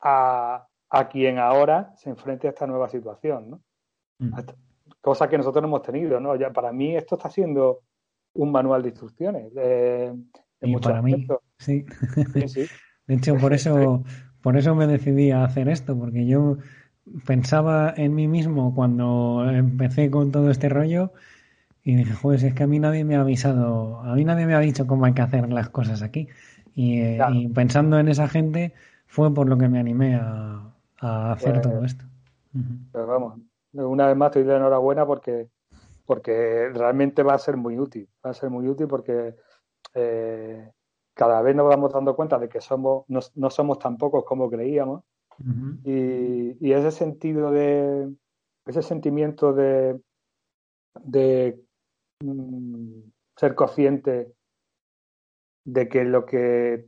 a, 0.00 0.66
a 0.90 1.08
quien 1.08 1.38
ahora 1.38 1.90
se 1.96 2.10
enfrente 2.10 2.48
a 2.48 2.50
esta 2.50 2.66
nueva 2.66 2.90
situación, 2.90 3.48
¿no? 3.48 3.62
Mm 4.18 4.34
cosa 5.02 5.28
que 5.28 5.36
nosotros 5.36 5.60
no 5.62 5.68
hemos 5.68 5.82
tenido, 5.82 6.20
¿no? 6.20 6.36
Ya 6.36 6.50
para 6.52 6.72
mí 6.72 6.96
esto 6.96 7.16
está 7.16 7.28
siendo 7.30 7.80
un 8.34 8.50
manual 8.52 8.82
de 8.82 8.88
instrucciones. 8.90 9.52
Eh, 9.56 10.14
y 10.62 10.76
para 10.78 11.02
mí, 11.02 11.26
sí. 11.58 11.84
sí, 12.32 12.48
sí. 12.48 12.66
De 13.06 13.14
hecho, 13.16 13.36
por 13.36 13.52
eso, 13.52 14.04
por 14.42 14.56
eso 14.56 14.74
me 14.76 14.86
decidí 14.86 15.32
a 15.32 15.44
hacer 15.44 15.68
esto, 15.68 15.98
porque 15.98 16.24
yo 16.26 16.58
pensaba 17.26 17.92
en 17.96 18.14
mí 18.14 18.28
mismo 18.28 18.74
cuando 18.74 19.44
empecé 19.50 20.10
con 20.10 20.30
todo 20.32 20.50
este 20.50 20.68
rollo 20.68 21.12
Y 21.84 21.96
dije, 21.96 22.14
joder, 22.14 22.44
es 22.44 22.54
que 22.54 22.64
a 22.64 22.68
mí 22.68 22.78
nadie 22.80 23.04
me 23.04 23.16
ha 23.16 23.22
avisado, 23.22 24.00
a 24.02 24.14
mí 24.14 24.24
nadie 24.24 24.46
me 24.46 24.54
ha 24.54 24.60
dicho 24.60 24.86
cómo 24.86 25.06
hay 25.06 25.14
que 25.14 25.22
hacer 25.22 25.52
las 25.52 25.70
cosas 25.70 26.02
aquí. 26.02 26.28
Y, 26.74 27.00
eh, 27.02 27.20
y 27.32 27.48
pensando 27.48 27.98
en 27.98 28.08
esa 28.08 28.28
gente 28.28 28.74
fue 29.06 29.34
por 29.34 29.48
lo 29.48 29.58
que 29.58 29.68
me 29.68 29.80
animé 29.80 30.14
a, 30.16 30.74
a 31.00 31.32
hacer 31.32 31.54
Pues- 31.54 31.62
todo 31.62 31.84
esto. 31.84 32.04
Pero 32.92 33.06
vamos, 33.06 33.40
una 33.72 34.06
vez 34.06 34.16
más 34.16 34.28
estoy 34.28 34.44
de 34.44 34.56
enhorabuena 34.56 35.06
porque, 35.06 35.48
porque 36.06 36.68
realmente 36.72 37.22
va 37.22 37.34
a 37.34 37.38
ser 37.38 37.56
muy 37.56 37.78
útil. 37.78 38.08
Va 38.24 38.30
a 38.30 38.34
ser 38.34 38.50
muy 38.50 38.66
útil 38.68 38.86
porque 38.88 39.34
eh, 39.94 40.70
cada 41.14 41.42
vez 41.42 41.54
nos 41.56 41.68
vamos 41.68 41.92
dando 41.92 42.14
cuenta 42.16 42.38
de 42.38 42.48
que 42.48 42.60
somos, 42.60 43.04
no, 43.08 43.20
no 43.34 43.50
somos 43.50 43.78
tan 43.78 43.96
pocos 43.98 44.24
como 44.24 44.48
creíamos. 44.50 45.02
Y, 45.84 46.56
y 46.68 46.72
ese 46.72 46.90
sentido 46.90 47.50
de, 47.50 48.12
ese 48.66 48.82
sentimiento 48.82 49.52
de, 49.52 50.00
de 51.02 51.60
mm, 52.20 53.00
ser 53.36 53.54
consciente 53.54 54.32
de 55.64 55.88
que 55.88 56.04
lo 56.04 56.24
que 56.26 56.86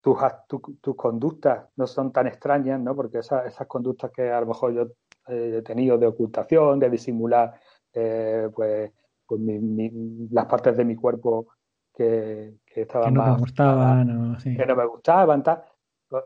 tus, 0.00 0.18
tu- 0.48 0.78
tus 0.80 0.96
conductas 0.96 1.68
no 1.76 1.86
son 1.86 2.12
tan 2.12 2.26
extrañas, 2.26 2.80
¿no? 2.80 2.94
Porque 2.94 3.18
esas, 3.18 3.46
esas 3.46 3.66
conductas 3.66 4.10
que 4.12 4.30
a 4.30 4.40
lo 4.40 4.46
mejor 4.46 4.72
yo 4.74 4.86
eh, 5.28 5.56
he 5.58 5.62
tenido 5.62 5.98
de 5.98 6.06
ocultación, 6.06 6.78
de 6.78 6.90
disimular, 6.90 7.60
eh, 7.92 8.48
pues, 8.54 8.92
pues 9.26 9.40
mi- 9.40 9.58
mi- 9.58 10.28
las 10.30 10.46
partes 10.46 10.76
de 10.76 10.84
mi 10.84 10.96
cuerpo 10.96 11.48
que, 11.94 12.54
que 12.66 12.74
Que 12.74 12.80
estaban 12.82 13.14
no 13.14 13.24
te 13.24 13.30
más 13.30 13.40
gustaban, 13.40 14.40
sí. 14.40 14.56
que 14.56 14.66
no 14.66 14.76
me 14.76 14.86
gustaban, 14.86 15.42
tal, 15.42 15.62
pues, 16.08 16.24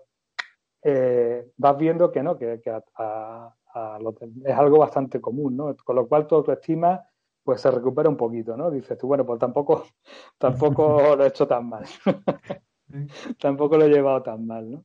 eh, 0.82 1.50
vas 1.56 1.76
viendo 1.78 2.11
que 2.11 2.23
no, 2.23 2.37
que, 2.37 2.61
que 2.61 2.71
a- 2.71 2.85
a- 2.97 3.54
a 3.75 3.99
lo- 4.00 4.14
es 4.44 4.54
algo 4.54 4.78
bastante 4.78 5.21
común, 5.21 5.56
¿no? 5.56 5.75
Con 5.85 5.97
lo 5.97 6.06
cual 6.06 6.26
tu 6.26 6.35
autoestima 6.37 7.02
pues 7.44 7.61
se 7.61 7.71
recupera 7.73 8.09
un 8.09 8.16
poquito, 8.16 8.56
¿no? 8.56 8.71
Dices 8.71 8.97
tú, 8.97 9.09
bueno, 9.09 9.26
pues 9.26 9.40
tampoco, 9.40 9.85
tampoco 10.38 11.16
lo 11.16 11.25
he 11.25 11.28
hecho 11.28 11.47
tan 11.49 11.68
mal, 11.68 11.85
tampoco 13.40 13.76
lo 13.76 13.85
he 13.87 13.88
llevado 13.88 14.23
tan 14.23 14.47
mal, 14.47 14.71
¿no? 14.71 14.85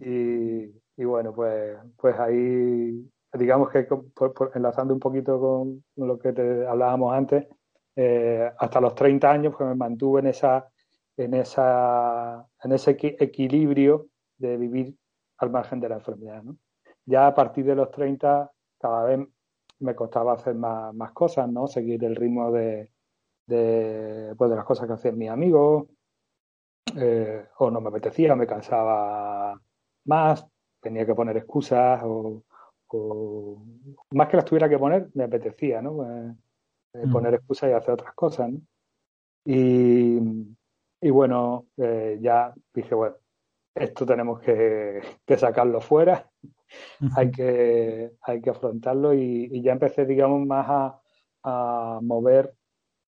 Y, 0.00 0.74
y 0.96 1.04
bueno, 1.04 1.32
pues, 1.34 1.76
pues 1.96 2.18
ahí, 2.18 3.10
digamos 3.32 3.70
que 3.70 3.86
enlazando 4.54 4.94
un 4.94 5.00
poquito 5.00 5.38
con 5.40 5.84
lo 5.96 6.18
que 6.18 6.32
te 6.32 6.66
hablábamos 6.66 7.14
antes, 7.14 7.46
eh, 7.96 8.50
hasta 8.58 8.80
los 8.80 8.94
30 8.94 9.30
años 9.30 9.54
pues 9.56 9.68
me 9.68 9.74
mantuve 9.74 10.20
en 10.20 10.26
esa, 10.28 10.68
en 11.16 11.34
esa, 11.34 12.46
en 12.62 12.72
ese 12.72 12.96
equi- 12.96 13.16
equilibrio 13.18 14.08
de 14.38 14.56
vivir 14.56 14.94
al 15.38 15.50
margen 15.50 15.80
de 15.80 15.88
la 15.88 15.96
enfermedad, 15.96 16.42
¿no? 16.42 16.56
Ya 17.04 17.26
a 17.26 17.34
partir 17.34 17.64
de 17.64 17.74
los 17.74 17.90
30 17.90 18.50
cada 18.78 19.04
vez 19.04 19.20
me 19.80 19.94
costaba 19.94 20.34
hacer 20.34 20.54
más, 20.54 21.12
cosas, 21.12 21.48
¿no? 21.48 21.66
Seguir 21.66 22.04
el 22.04 22.16
ritmo 22.16 22.50
de, 22.52 22.90
de, 23.46 24.34
pues 24.36 24.50
de 24.50 24.56
las 24.56 24.64
cosas 24.64 24.86
que 24.86 24.94
hacían 24.94 25.18
mis 25.18 25.30
amigos, 25.30 25.86
eh, 26.96 27.46
o 27.58 27.70
no 27.70 27.80
me 27.80 27.88
apetecía, 27.88 28.34
me 28.34 28.46
cansaba 28.46 29.60
más, 30.04 30.46
tenía 30.80 31.06
que 31.06 31.14
poner 31.14 31.36
excusas 31.36 32.00
o, 32.04 32.42
más 34.12 34.28
que 34.28 34.36
las 34.36 34.44
tuviera 34.44 34.68
que 34.68 34.78
poner, 34.78 35.08
me 35.14 35.24
apetecía, 35.24 35.80
¿no? 35.82 36.04
Eh, 36.04 36.34
eh, 36.94 37.06
Mm. 37.06 37.12
poner 37.12 37.34
excusas 37.34 37.70
y 37.70 37.72
hacer 37.72 37.94
otras 37.94 38.14
cosas, 38.14 38.50
¿no? 38.50 38.60
Y, 39.44 40.18
y 41.00 41.10
bueno, 41.10 41.66
eh, 41.76 42.18
ya 42.20 42.52
dije, 42.74 42.94
bueno, 42.94 43.16
esto 43.74 44.04
tenemos 44.04 44.40
que, 44.40 45.00
que 45.24 45.38
sacarlo 45.38 45.80
fuera, 45.80 46.28
hay 47.16 47.30
que, 47.30 48.12
hay 48.22 48.40
que 48.42 48.50
afrontarlo 48.50 49.14
y, 49.14 49.48
y 49.50 49.62
ya 49.62 49.72
empecé, 49.72 50.04
digamos, 50.04 50.46
más 50.46 50.66
a, 50.68 51.00
a 51.44 52.00
mover, 52.02 52.54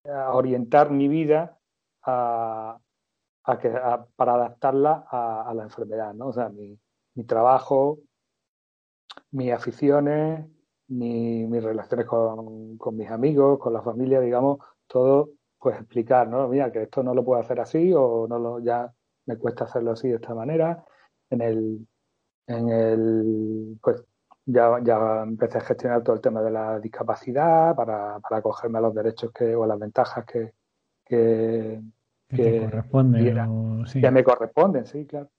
a 0.05 0.33
orientar 0.33 0.89
mi 0.91 1.07
vida 1.07 1.57
a, 2.03 2.79
a 3.43 3.59
que, 3.59 3.69
para 4.15 4.33
adaptarla 4.33 5.05
a, 5.09 5.49
a 5.49 5.53
la 5.53 5.63
enfermedad, 5.63 6.13
¿no? 6.13 6.27
O 6.27 6.33
sea, 6.33 6.49
mi, 6.49 6.77
mi 7.15 7.23
trabajo, 7.25 7.99
mis 9.33 9.51
aficiones, 9.53 10.45
mi- 10.89 11.45
mis 11.47 11.63
relaciones 11.63 12.07
con, 12.07 12.77
con 12.77 12.97
mis 12.97 13.09
amigos, 13.11 13.59
con 13.59 13.73
la 13.73 13.81
familia, 13.83 14.19
digamos, 14.21 14.59
todo, 14.87 15.31
pues 15.59 15.77
explicar, 15.79 16.27
¿no? 16.29 16.47
Mira, 16.49 16.71
que 16.71 16.83
esto 16.83 17.03
no 17.03 17.13
lo 17.15 17.23
puedo 17.25 17.41
hacer 17.41 17.59
así 17.61 17.93
o 17.95 18.27
no 18.29 18.39
lo, 18.39 18.59
ya 18.59 18.93
me 19.27 19.37
cuesta 19.37 19.65
hacerlo 19.65 19.91
así 19.93 20.09
de 20.09 20.15
esta 20.15 20.35
manera. 20.35 20.85
En 21.29 21.41
el, 21.41 21.87
en 22.47 22.69
el, 22.69 23.79
pues 23.81 24.03
ya, 24.45 24.79
ya 24.83 25.23
empecé 25.23 25.57
a 25.59 25.61
gestionar 25.61 26.03
todo 26.03 26.15
el 26.15 26.21
tema 26.21 26.41
de 26.41 26.51
la 26.51 26.79
discapacidad 26.79 27.75
para, 27.75 28.19
para 28.21 28.37
acogerme 28.37 28.79
a 28.79 28.81
los 28.81 28.93
derechos 28.95 29.31
que, 29.33 29.55
o 29.55 29.63
a 29.63 29.67
las 29.67 29.79
ventajas 29.79 30.25
que, 30.25 30.53
que, 31.05 31.81
Que 32.35 32.43
te 32.43 32.51
que 32.51 32.59
corresponde, 32.59 33.19
diera. 33.21 33.49
o 33.49 33.85
sí. 33.85 34.01
que 34.01 34.11
me 34.11 34.23
corresponden, 34.23 34.85
sí, 34.85 35.05
claro. 35.05 35.29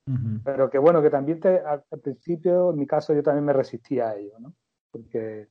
Pero 0.44 0.70
que 0.70 0.78
bueno, 0.78 1.02
que 1.02 1.10
también 1.10 1.40
te, 1.40 1.58
al, 1.60 1.82
al 1.90 2.00
principio, 2.00 2.70
en 2.70 2.78
mi 2.78 2.86
caso, 2.86 3.14
yo 3.14 3.22
también 3.22 3.44
me 3.44 3.52
resistía 3.52 4.10
a 4.10 4.16
ello, 4.16 4.38
¿no? 4.38 4.54
Porque, 4.90 5.48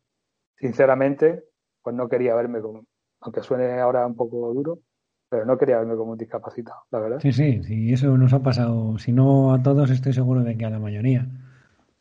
sinceramente, 0.58 1.46
pues 1.82 1.96
no 1.96 2.08
quería 2.08 2.36
verme 2.36 2.62
como, 2.62 2.86
aunque 3.22 3.42
suene 3.42 3.80
ahora 3.80 4.06
un 4.08 4.16
poco 4.16 4.54
duro, 4.54 4.80
pero 5.30 5.46
no 5.46 5.58
quería 5.58 5.80
verme 5.80 5.96
como 5.96 6.12
un 6.14 6.18
discapacitado, 6.18 6.82
la 6.92 7.00
verdad. 7.00 7.20
Sí, 7.20 7.32
sí, 7.34 7.64
sí, 7.64 7.92
eso 7.94 8.18
nos 8.18 8.34
ha 8.34 8.44
pasado. 8.44 8.98
Si 9.00 9.12
no 9.12 9.54
a 9.54 9.62
todos, 9.64 9.90
estoy 9.90 10.14
seguro 10.14 10.44
de 10.44 10.56
que 10.58 10.66
a 10.66 10.70
la 10.70 10.80
mayoría. 10.80 11.28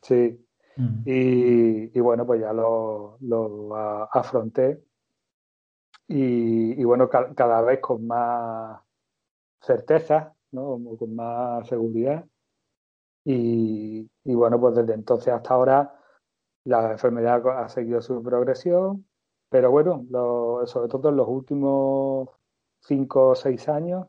Sí. 0.03 0.39
Mm. 0.77 1.03
Y, 1.07 1.99
y 1.99 2.01
bueno, 2.01 2.27
pues 2.27 2.41
ya 2.41 2.53
lo, 2.53 3.17
lo 3.21 3.75
a- 3.77 4.09
afronté. 4.13 4.83
Y, 6.09 6.81
y 6.81 6.85
bueno, 6.85 7.09
ca- 7.09 7.33
cada 7.35 7.63
vez 7.63 7.81
con 7.81 8.07
más 8.07 8.81
certeza, 9.63 10.35
¿no? 10.53 10.63
Como 10.65 10.97
Con 10.97 11.15
más 11.17 11.67
seguridad. 11.69 12.25
Y, 13.25 14.09
y 14.25 14.35
bueno, 14.35 14.61
pues 14.61 14.75
desde 14.75 14.95
entonces 14.95 15.33
hasta 15.33 15.55
ahora 15.55 15.95
la 16.65 16.93
enfermedad 16.93 17.47
ha 17.49 17.69
seguido 17.69 18.01
su 18.03 18.23
progresión, 18.23 19.07
pero 19.49 19.71
bueno, 19.71 20.05
lo- 20.11 20.67
sobre 20.67 20.89
todo 20.89 21.09
en 21.11 21.17
los 21.17 21.29
últimos 21.29 22.29
cinco 22.81 23.29
o 23.31 23.35
seis 23.35 23.69
años 23.69 24.07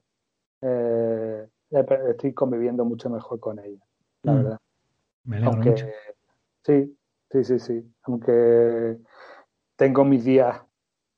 eh, 0.62 1.48
estoy 1.70 2.34
conviviendo 2.34 2.86
mucho 2.86 3.10
mejor 3.10 3.40
con 3.40 3.60
ella, 3.60 3.84
la 4.24 4.34
Mm. 4.34 4.36
verdad. 4.38 4.60
Me 5.26 5.46
Aunque 5.46 5.70
mucho. 5.70 5.86
sí, 6.64 6.98
sí, 7.30 7.44
sí, 7.44 7.60
sí. 7.60 7.94
Aunque 8.04 8.98
tengo 9.76 10.04
mis 10.06 10.24
días 10.24 10.62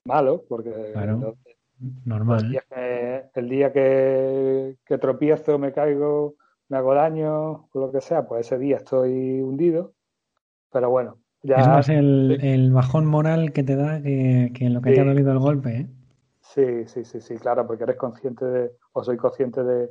malos, 0.04 0.42
porque 0.48 0.72
Claro. 0.92 1.18
los- 1.20 1.36
Normal. 2.04 2.50
que, 2.50 2.74
el 3.36 3.48
día 3.48 3.72
que, 3.72 4.76
que 4.84 4.98
tropiezo, 4.98 5.58
me 5.58 5.72
caigo, 5.72 6.36
me 6.68 6.78
hago 6.78 6.94
daño, 6.94 7.68
o 7.72 7.80
lo 7.80 7.92
que 7.92 8.00
sea, 8.00 8.26
pues 8.26 8.46
ese 8.46 8.58
día 8.58 8.78
estoy 8.78 9.40
hundido. 9.42 9.94
Pero 10.72 10.90
bueno, 10.90 11.20
ya 11.42 11.58
Es 11.58 11.66
más 11.68 11.88
el, 11.88 12.38
el 12.40 12.70
bajón 12.72 13.04
moral 13.06 13.52
que 13.52 13.64
te 13.64 13.74
da 13.74 14.00
que, 14.00 14.52
que 14.54 14.70
lo 14.70 14.80
que 14.80 14.92
te 14.92 15.00
ha 15.00 15.04
Sí. 15.04 15.08
dolido 15.10 15.32
el 15.32 15.40
golpe, 15.40 15.76
¿eh? 15.76 15.86
sí, 16.40 16.86
sí, 16.86 17.04
sí, 17.04 17.20
sí, 17.20 17.36
claro, 17.36 17.66
porque 17.66 17.84
eres 17.84 17.96
consciente 17.96 18.44
de, 18.44 18.72
o 18.92 19.04
soy 19.04 19.16
consciente 19.16 19.62
de, 19.64 19.90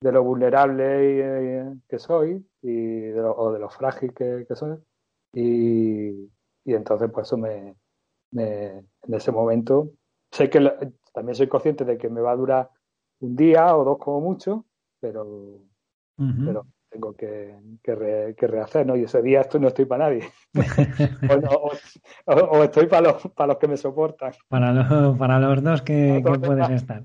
de 0.00 0.12
lo 0.12 0.24
vulnerable 0.24 0.84
y, 1.14 1.20
eh, 1.20 1.74
que 1.88 1.98
soy 1.98 2.46
y 2.62 2.72
de 3.08 3.20
lo, 3.20 3.34
o 3.36 3.52
de 3.52 3.58
lo 3.60 3.68
frágil 3.70 4.14
que, 4.14 4.44
que 4.48 4.56
soy. 4.56 4.78
Y, 5.32 6.30
y 6.64 6.74
entonces, 6.74 7.10
pues 7.12 7.28
eso 7.28 7.38
me, 7.38 7.76
me- 8.32 8.78
en 8.78 9.14
ese 9.14 9.32
momento, 9.32 9.92
sé 10.32 10.50
que 10.50 10.60
lo- 10.60 10.74
también 11.14 11.36
soy 11.36 11.48
consciente 11.48 11.84
de 11.84 11.98
que 11.98 12.08
me 12.10 12.20
va 12.22 12.32
a 12.32 12.36
durar 12.36 12.70
un 13.20 13.36
día 13.36 13.74
o 13.76 13.84
dos 13.84 13.98
como 13.98 14.20
mucho, 14.20 14.64
pero, 15.00 15.58
pero 16.16 16.66
tengo 16.90 17.12
que, 17.14 17.54
que, 17.82 17.94
re- 17.94 18.34
que 18.34 18.46
rehacer, 18.46 18.86
¿no? 18.86 18.96
Y 18.96 19.02
ese 19.04 19.20
día 19.22 19.42
esto 19.42 19.58
no 19.58 19.68
estoy 19.68 19.84
para 19.84 20.04
nadie. 20.06 20.24
o, 21.28 21.36
no- 21.36 22.40
o- 22.50 22.64
estoy 22.64 22.86
para 22.86 23.12
los, 23.12 23.22
para 23.34 23.48
los 23.48 23.58
que 23.58 23.68
me 23.68 23.76
soportan. 23.76 24.32
Para, 24.48 24.72
lo- 24.72 25.16
para 25.16 25.38
los 25.38 25.62
dos 25.62 25.82
que, 25.82 26.22
puedes 26.40 26.70
estar. 26.70 27.04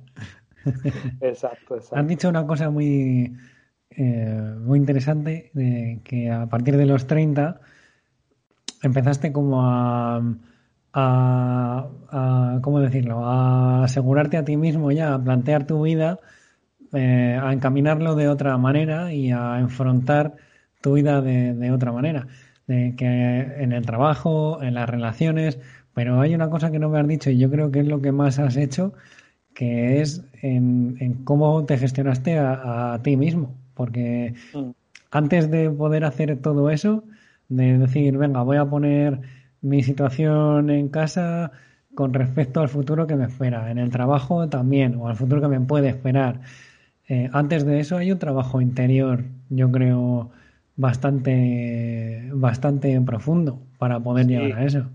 Exacto, 1.22 1.76
Has 1.76 1.84
exacto. 1.84 2.08
dicho 2.08 2.30
una 2.30 2.48
cosa 2.48 2.70
muy, 2.70 3.36
eh, 3.90 4.56
muy 4.60 4.80
interesante, 4.80 5.52
de 5.54 6.00
que 6.04 6.32
a 6.32 6.48
partir 6.48 6.78
de 6.78 6.86
los 6.86 7.06
30 7.06 7.60
empezaste 8.82 9.34
como 9.34 9.62
a, 9.64 10.22
a, 10.94 11.88
a- 12.10 12.60
¿cómo 12.62 12.80
decirlo? 12.80 13.26
A 13.26 13.84
asegurarte 13.86 14.38
a 14.38 14.46
ti 14.46 14.58
mismo 14.58 14.92
ya, 14.92 15.14
a 15.16 15.24
plantear 15.24 15.66
tu 15.68 15.84
vida, 15.84 16.20
eh, 16.94 17.40
a 17.42 17.54
encaminarlo 17.54 18.16
de 18.16 18.28
otra 18.30 18.58
manera 18.58 19.14
y 19.14 19.32
a 19.32 19.60
enfrentar 19.60 20.36
tu 20.82 20.94
vida 20.94 21.22
de, 21.22 21.54
de 21.54 21.72
otra 21.72 21.92
manera. 21.92 22.28
De 22.68 22.96
que 22.98 23.06
en 23.06 23.74
el 23.74 23.86
trabajo, 23.86 24.62
en 24.64 24.76
las 24.76 24.90
relaciones, 24.90 25.60
pero 25.94 26.22
hay 26.22 26.36
una 26.36 26.50
cosa 26.50 26.72
que 26.72 26.80
no 26.80 26.90
me 26.90 27.00
has 27.00 27.08
dicho 27.08 27.30
y 27.30 27.38
yo 27.38 27.50
creo 27.50 27.72
que 27.72 27.82
es 27.82 27.88
lo 27.88 28.02
que 28.02 28.12
más 28.12 28.40
has 28.40 28.58
hecho, 28.58 28.94
que 29.54 30.02
es 30.02 30.24
en, 30.42 30.98
en 31.00 31.24
cómo 31.26 31.66
te 31.66 31.78
gestionaste 31.78 32.40
a, 32.40 32.94
a 32.96 33.02
ti 33.04 33.18
mismo. 33.18 33.56
Porque 33.76 34.36
Mm. 34.54 34.72
antes 35.12 35.50
de 35.52 35.70
poder 35.70 36.06
hacer 36.06 36.38
todo 36.42 36.70
eso, 36.70 37.04
de 37.50 37.78
decir, 37.78 38.18
venga, 38.18 38.42
voy 38.44 38.58
a 38.58 38.66
poner 38.66 39.20
mi 39.64 39.82
situación 39.82 40.70
en 40.70 40.90
casa, 40.90 41.52
con 41.96 42.14
respecto 42.14 42.60
al 42.60 42.70
futuro 42.70 43.08
que 43.08 43.16
me 43.16 43.26
espera. 43.26 43.72
En 43.72 43.80
el 43.80 43.90
trabajo 43.90 44.48
también, 44.50 44.96
o 44.96 45.08
al 45.08 45.16
futuro 45.16 45.42
que 45.42 45.48
me 45.48 45.60
puede 45.62 45.90
esperar. 45.90 46.42
Eh, 47.08 47.30
antes 47.34 47.66
de 47.66 47.80
eso 47.80 47.98
hay 47.98 48.12
un 48.12 48.20
trabajo 48.20 48.62
interior, 48.62 49.24
yo 49.50 49.72
creo, 49.72 50.30
bastante, 50.76 52.30
bastante 52.34 53.00
profundo 53.02 53.60
para 53.78 54.00
poder 54.00 54.28
llegar 54.28 54.60
a 54.60 54.66
eso. 54.66 54.86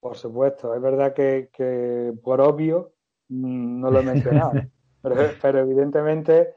Por 0.00 0.16
supuesto, 0.16 0.74
es 0.74 0.82
verdad 0.82 1.14
que, 1.14 1.48
que 1.52 2.12
por 2.22 2.40
obvio 2.40 2.92
mm, 3.28 3.80
no 3.80 3.90
lo 3.90 4.00
he 4.00 4.04
mencionado, 4.04 4.52
pero, 5.02 5.16
pero, 5.40 5.58
evidentemente, 5.60 6.54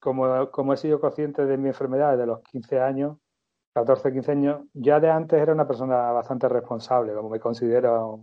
como, 0.00 0.50
como 0.50 0.72
he 0.72 0.76
sido 0.76 1.00
consciente 1.00 1.44
de 1.44 1.58
mi 1.58 1.68
enfermedad 1.68 2.12
desde 2.12 2.26
los 2.26 2.40
15 2.40 2.80
años, 2.80 3.18
14, 3.72 4.12
15 4.12 4.32
años, 4.32 4.62
ya 4.74 5.00
de 5.00 5.10
antes 5.10 5.40
era 5.40 5.52
una 5.52 5.66
persona 5.66 6.12
bastante 6.12 6.48
responsable, 6.48 7.14
como 7.14 7.30
me 7.30 7.40
considero, 7.40 8.20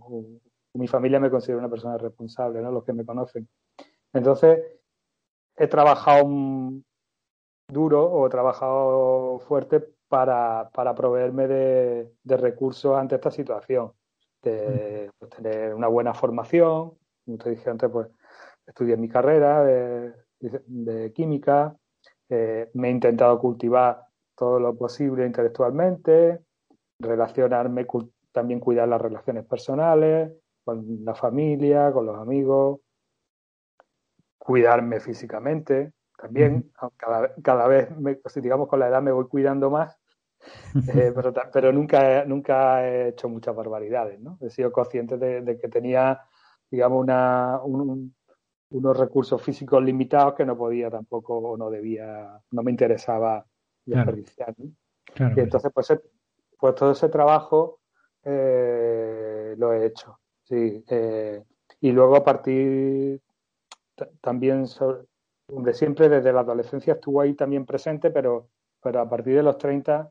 mi 0.74 0.86
familia 0.86 1.18
me 1.18 1.30
considera 1.30 1.58
una 1.58 1.68
persona 1.68 1.98
responsable, 1.98 2.60
¿no? 2.60 2.70
Los 2.70 2.84
que 2.84 2.92
me 2.92 3.04
conocen. 3.04 3.48
Entonces, 4.12 4.60
he 5.56 5.66
trabajado 5.66 6.28
duro 7.68 8.04
o 8.04 8.26
he 8.26 8.30
trabajado 8.30 9.40
fuerte 9.40 9.80
para, 10.08 10.70
para 10.72 10.94
proveerme 10.94 11.48
de, 11.48 12.12
recursos 12.24 12.96
ante 12.96 13.16
esta 13.16 13.30
situación, 13.30 13.92
de 14.42 15.10
pues, 15.18 15.30
tener 15.30 15.74
una 15.74 15.88
buena 15.88 16.14
formación, 16.14 16.96
como 17.24 17.38
te 17.38 17.50
dije 17.50 17.70
antes, 17.70 17.90
pues 17.90 18.08
estudié 18.66 18.96
mi 18.96 19.08
carrera 19.08 19.64
de, 19.64 20.14
de 20.38 21.12
química, 21.12 21.76
eh, 22.28 22.70
me 22.74 22.88
he 22.88 22.90
intentado 22.92 23.38
cultivar 23.40 24.09
todo 24.40 24.58
lo 24.58 24.74
posible 24.74 25.26
intelectualmente, 25.26 26.40
relacionarme, 26.98 27.86
también 28.32 28.58
cuidar 28.58 28.88
las 28.88 28.98
relaciones 28.98 29.44
personales, 29.44 30.32
con 30.64 31.04
la 31.04 31.14
familia, 31.14 31.92
con 31.92 32.06
los 32.06 32.16
amigos, 32.16 32.80
cuidarme 34.38 34.98
físicamente 34.98 35.92
también, 36.16 36.72
cada, 36.96 37.34
cada, 37.42 37.66
vez, 37.66 37.94
me, 37.98 38.18
digamos, 38.36 38.66
con 38.66 38.78
la 38.80 38.88
edad 38.88 39.02
me 39.02 39.12
voy 39.12 39.26
cuidando 39.26 39.68
más, 39.70 39.98
eh, 40.88 41.12
pero, 41.14 41.34
pero, 41.52 41.70
nunca, 41.70 42.24
nunca 42.24 42.86
he 42.88 43.08
hecho 43.08 43.28
muchas 43.28 43.54
barbaridades, 43.54 44.20
¿no? 44.20 44.38
He 44.40 44.48
sido 44.48 44.72
consciente 44.72 45.18
de, 45.18 45.58
que 45.58 45.68
tenía, 45.68 46.18
digamos, 46.70 47.02
una, 47.02 47.60
unos 47.62 48.98
recursos 48.98 49.42
físicos 49.42 49.82
limitados 49.82 50.32
que 50.32 50.46
no 50.46 50.56
podía 50.56 50.90
tampoco 50.90 51.36
o 51.36 51.58
no 51.58 51.68
debía, 51.68 52.40
no 52.52 52.62
me 52.62 52.70
interesaba 52.70 53.44
desperdiciar. 53.90 54.54
y 54.58 55.40
entonces, 55.40 55.70
pues, 55.72 55.92
pues 56.58 56.74
todo 56.74 56.92
ese 56.92 57.08
trabajo 57.08 57.80
eh, 58.24 59.54
lo 59.56 59.72
he 59.72 59.86
hecho, 59.86 60.18
sí. 60.44 60.84
Eh, 60.88 61.42
y 61.80 61.92
luego 61.92 62.16
a 62.16 62.24
partir 62.24 63.20
también, 64.20 64.66
siempre 65.72 66.08
desde 66.08 66.32
la 66.32 66.40
adolescencia 66.40 66.94
estuvo 66.94 67.20
ahí 67.20 67.34
también 67.34 67.66
presente, 67.66 68.10
pero, 68.10 68.48
pero 68.82 69.00
a 69.00 69.08
partir 69.08 69.36
de 69.36 69.42
los 69.42 69.58
30, 69.58 70.10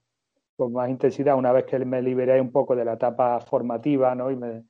con 0.55 0.73
más 0.73 0.89
intensidad, 0.89 1.37
una 1.37 1.51
vez 1.51 1.65
que 1.65 1.79
me 1.85 2.01
liberé 2.01 2.41
un 2.41 2.51
poco 2.51 2.75
de 2.75 2.85
la 2.85 2.93
etapa 2.93 3.39
formativa, 3.39 4.13
¿no? 4.15 4.31
Y 4.31 4.35
me, 4.35 4.65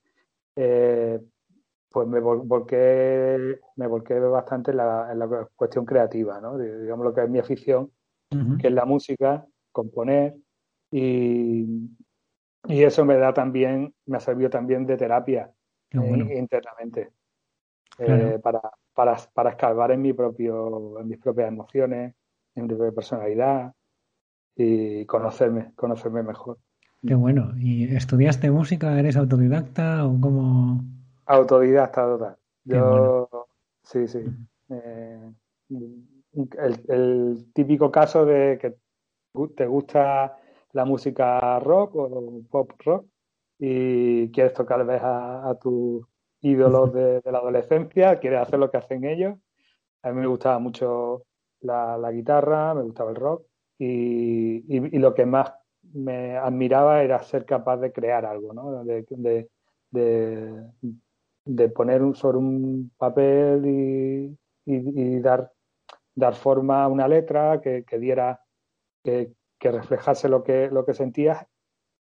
eh, 0.55 1.19
pues 1.89 2.07
me 2.07 2.19
volqué, 2.19 3.59
me 3.75 3.87
volqué 3.87 4.19
bastante 4.19 4.71
en 4.71 4.77
la, 4.77 5.11
en 5.11 5.19
la 5.19 5.47
cuestión 5.55 5.85
creativa, 5.85 6.39
¿no? 6.39 6.57
Digamos 6.57 7.05
lo 7.05 7.13
que 7.13 7.23
es 7.23 7.29
mi 7.29 7.39
afición, 7.39 7.91
que 8.29 8.67
es 8.67 8.73
la 8.73 8.85
música, 8.85 9.45
componer, 9.71 10.35
y, 10.91 11.89
y, 12.67 12.83
eso 12.83 13.05
me 13.05 13.17
da 13.17 13.33
también, 13.33 13.93
me 14.05 14.17
ha 14.17 14.19
servido 14.19 14.49
también 14.49 14.85
de 14.85 14.97
terapia 14.97 15.51
eh, 15.91 16.37
internamente, 16.37 17.11
eh, 17.97 18.39
para, 18.41 18.61
para, 18.93 19.17
para 19.33 19.49
escarbar 19.51 19.91
en 19.91 20.01
mi 20.01 20.13
propio, 20.13 20.99
en 20.99 21.07
mis 21.07 21.17
propias 21.19 21.47
emociones, 21.47 22.13
en 22.55 22.63
mi 22.63 22.69
propia 22.69 22.91
personalidad 22.91 23.73
y 24.55 25.05
conocerme, 25.05 25.73
conocerme 25.75 26.23
mejor. 26.23 26.57
Qué 27.05 27.15
bueno. 27.15 27.53
¿Y 27.57 27.95
estudiaste 27.95 28.51
música? 28.51 28.99
¿Eres 28.99 29.15
autodidacta 29.15 30.05
o 30.05 30.19
cómo? 30.19 30.83
Autodidacta 31.25 32.01
total. 32.03 32.35
Yo, 32.65 33.29
sí, 33.83 34.07
sí 34.07 34.19
el, 36.33 37.51
típico 37.53 37.91
caso 37.91 38.25
de 38.25 38.57
que 38.59 38.75
te 39.55 39.67
gusta 39.67 40.37
la 40.73 40.85
música 40.85 41.59
rock 41.59 41.95
o 41.95 42.41
pop 42.49 42.71
rock 42.83 43.05
y 43.57 44.31
quieres 44.31 44.53
tocar 44.53 44.85
vez 44.85 45.01
a, 45.03 45.57
tus 45.61 46.05
ídolos 46.41 46.93
de, 46.93 47.21
la 47.25 47.39
adolescencia, 47.39 48.19
quieres 48.19 48.39
hacer 48.41 48.59
lo 48.59 48.71
que 48.71 48.77
hacen 48.77 49.03
ellos. 49.03 49.37
A 50.03 50.11
mí 50.11 50.21
me 50.21 50.27
gustaba 50.27 50.59
mucho 50.59 51.23
la, 51.61 52.11
guitarra, 52.11 52.73
me 52.73 52.83
gustaba 52.83 53.09
el 53.09 53.17
rock 53.17 53.45
y, 53.77 54.99
lo 54.99 55.13
que 55.13 55.25
más 55.25 55.53
me 55.93 56.37
admiraba 56.37 57.03
era 57.03 57.21
ser 57.23 57.45
capaz 57.45 57.77
de 57.77 57.91
crear 57.91 58.25
algo, 58.25 58.53
¿no? 58.53 58.83
de, 58.83 59.49
de, 61.45 61.69
poner 61.69 62.01
un, 62.01 62.15
sobre 62.15 62.37
un 62.37 62.91
papel 62.97 63.65
y, 63.65 64.37
y, 64.65 65.19
dar 65.19 65.51
dar 66.19 66.35
forma 66.35 66.83
a 66.83 66.87
una 66.87 67.07
letra 67.07 67.61
que, 67.61 67.83
diera, 67.99 68.41
que, 69.03 69.33
reflejase 69.61 70.29
lo 70.29 70.43
que, 70.43 70.69
lo 70.69 70.85
que 70.85 70.93
sentías 70.93 71.45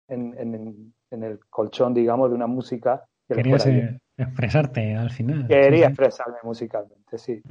en, 0.09 0.93
el 1.11 1.41
colchón, 1.51 1.95
digamos, 1.95 2.31
de 2.31 2.35
una 2.35 2.47
música. 2.47 3.05
Que 3.29 3.37
Querías 3.37 3.67
eh, 3.67 3.99
expresarte 4.17 4.95
al 4.97 5.11
final. 5.11 5.47
Quería 5.47 5.89
expresarme 5.89 6.39
musicalmente, 6.43 7.19
sí. 7.19 7.43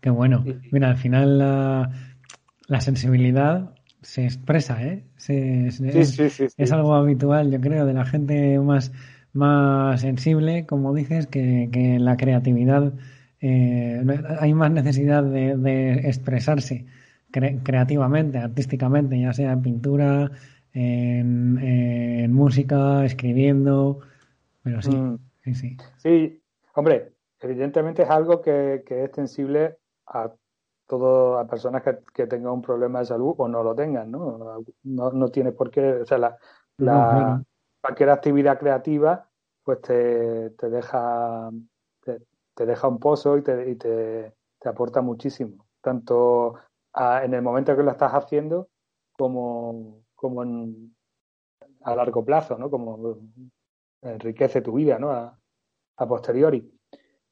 Qué 0.00 0.10
bueno. 0.10 0.42
Mira, 0.70 0.88
al 0.88 0.96
final 0.96 1.38
la, 1.38 2.80
sensibilidad 2.80 3.74
se 4.00 4.24
expresa, 4.24 4.82
¿eh? 4.82 5.04
es, 5.28 6.72
algo 6.72 6.94
habitual, 6.94 7.52
yo 7.52 7.60
creo, 7.60 7.86
de 7.86 7.92
la 7.92 8.04
gente 8.04 8.58
más, 8.58 8.92
más 9.32 10.00
sensible, 10.00 10.66
como 10.66 10.92
dices, 10.94 11.26
que, 11.26 11.68
que 11.70 11.98
la 12.00 12.16
creatividad 12.16 12.94
eh, 13.42 14.00
hay 14.38 14.54
más 14.54 14.70
necesidad 14.70 15.24
de, 15.24 15.94
expresarse 16.08 16.86
creativamente, 17.30 18.38
artísticamente, 18.38 19.20
ya 19.20 19.32
sea 19.32 19.52
en 19.52 19.62
pintura, 19.62 20.30
en, 20.72 22.32
música, 22.32 23.04
escribiendo, 23.04 24.00
pero 24.62 24.80
sí, 24.80 24.94
mm. 24.94 25.18
sí, 25.42 25.54
sí. 25.54 25.76
Sí, 25.96 26.42
hombre, 26.74 27.14
evidentemente 27.40 28.02
es 28.02 28.10
algo 28.10 28.40
que, 28.40 28.84
es 28.86 28.90
extensible 28.90 29.78
a 30.06 30.30
todo 30.86 31.38
a 31.38 31.46
personas 31.46 31.82
que, 31.82 32.26
tengan 32.26 32.52
un 32.52 32.62
problema 32.62 33.00
de 33.00 33.06
salud 33.06 33.34
o 33.38 33.48
no 33.48 33.64
lo 33.64 33.74
tengan, 33.74 34.10
¿no? 34.10 34.62
No, 34.84 35.10
no 35.10 35.28
tiene 35.30 35.50
por 35.52 35.70
qué, 35.70 35.94
o 35.94 36.06
sea, 36.06 36.18
la, 36.18 36.38
la 36.76 37.42
cualquier 37.80 38.10
actividad 38.10 38.58
creativa 38.58 39.28
pues 39.64 39.80
te, 39.80 40.50
te 40.50 40.70
deja 40.70 41.50
te 42.54 42.66
deja 42.66 42.88
un 42.88 42.98
pozo 42.98 43.38
y 43.38 43.42
te, 43.42 43.70
y 43.70 43.76
te, 43.76 44.32
aporta 44.64 45.00
muchísimo, 45.00 45.66
tanto 45.80 46.54
en 46.94 47.34
el 47.34 47.42
momento 47.42 47.76
que 47.76 47.82
lo 47.82 47.90
estás 47.90 48.12
haciendo 48.12 48.68
como, 49.12 50.04
como 50.14 50.42
a 51.82 51.96
largo 51.96 52.24
plazo, 52.24 52.56
¿no? 52.58 52.70
Como 52.70 53.18
enriquece 54.02 54.60
tu 54.60 54.74
vida, 54.74 54.98
¿no? 54.98 55.10
A, 55.10 55.38
posteriori. 56.08 56.68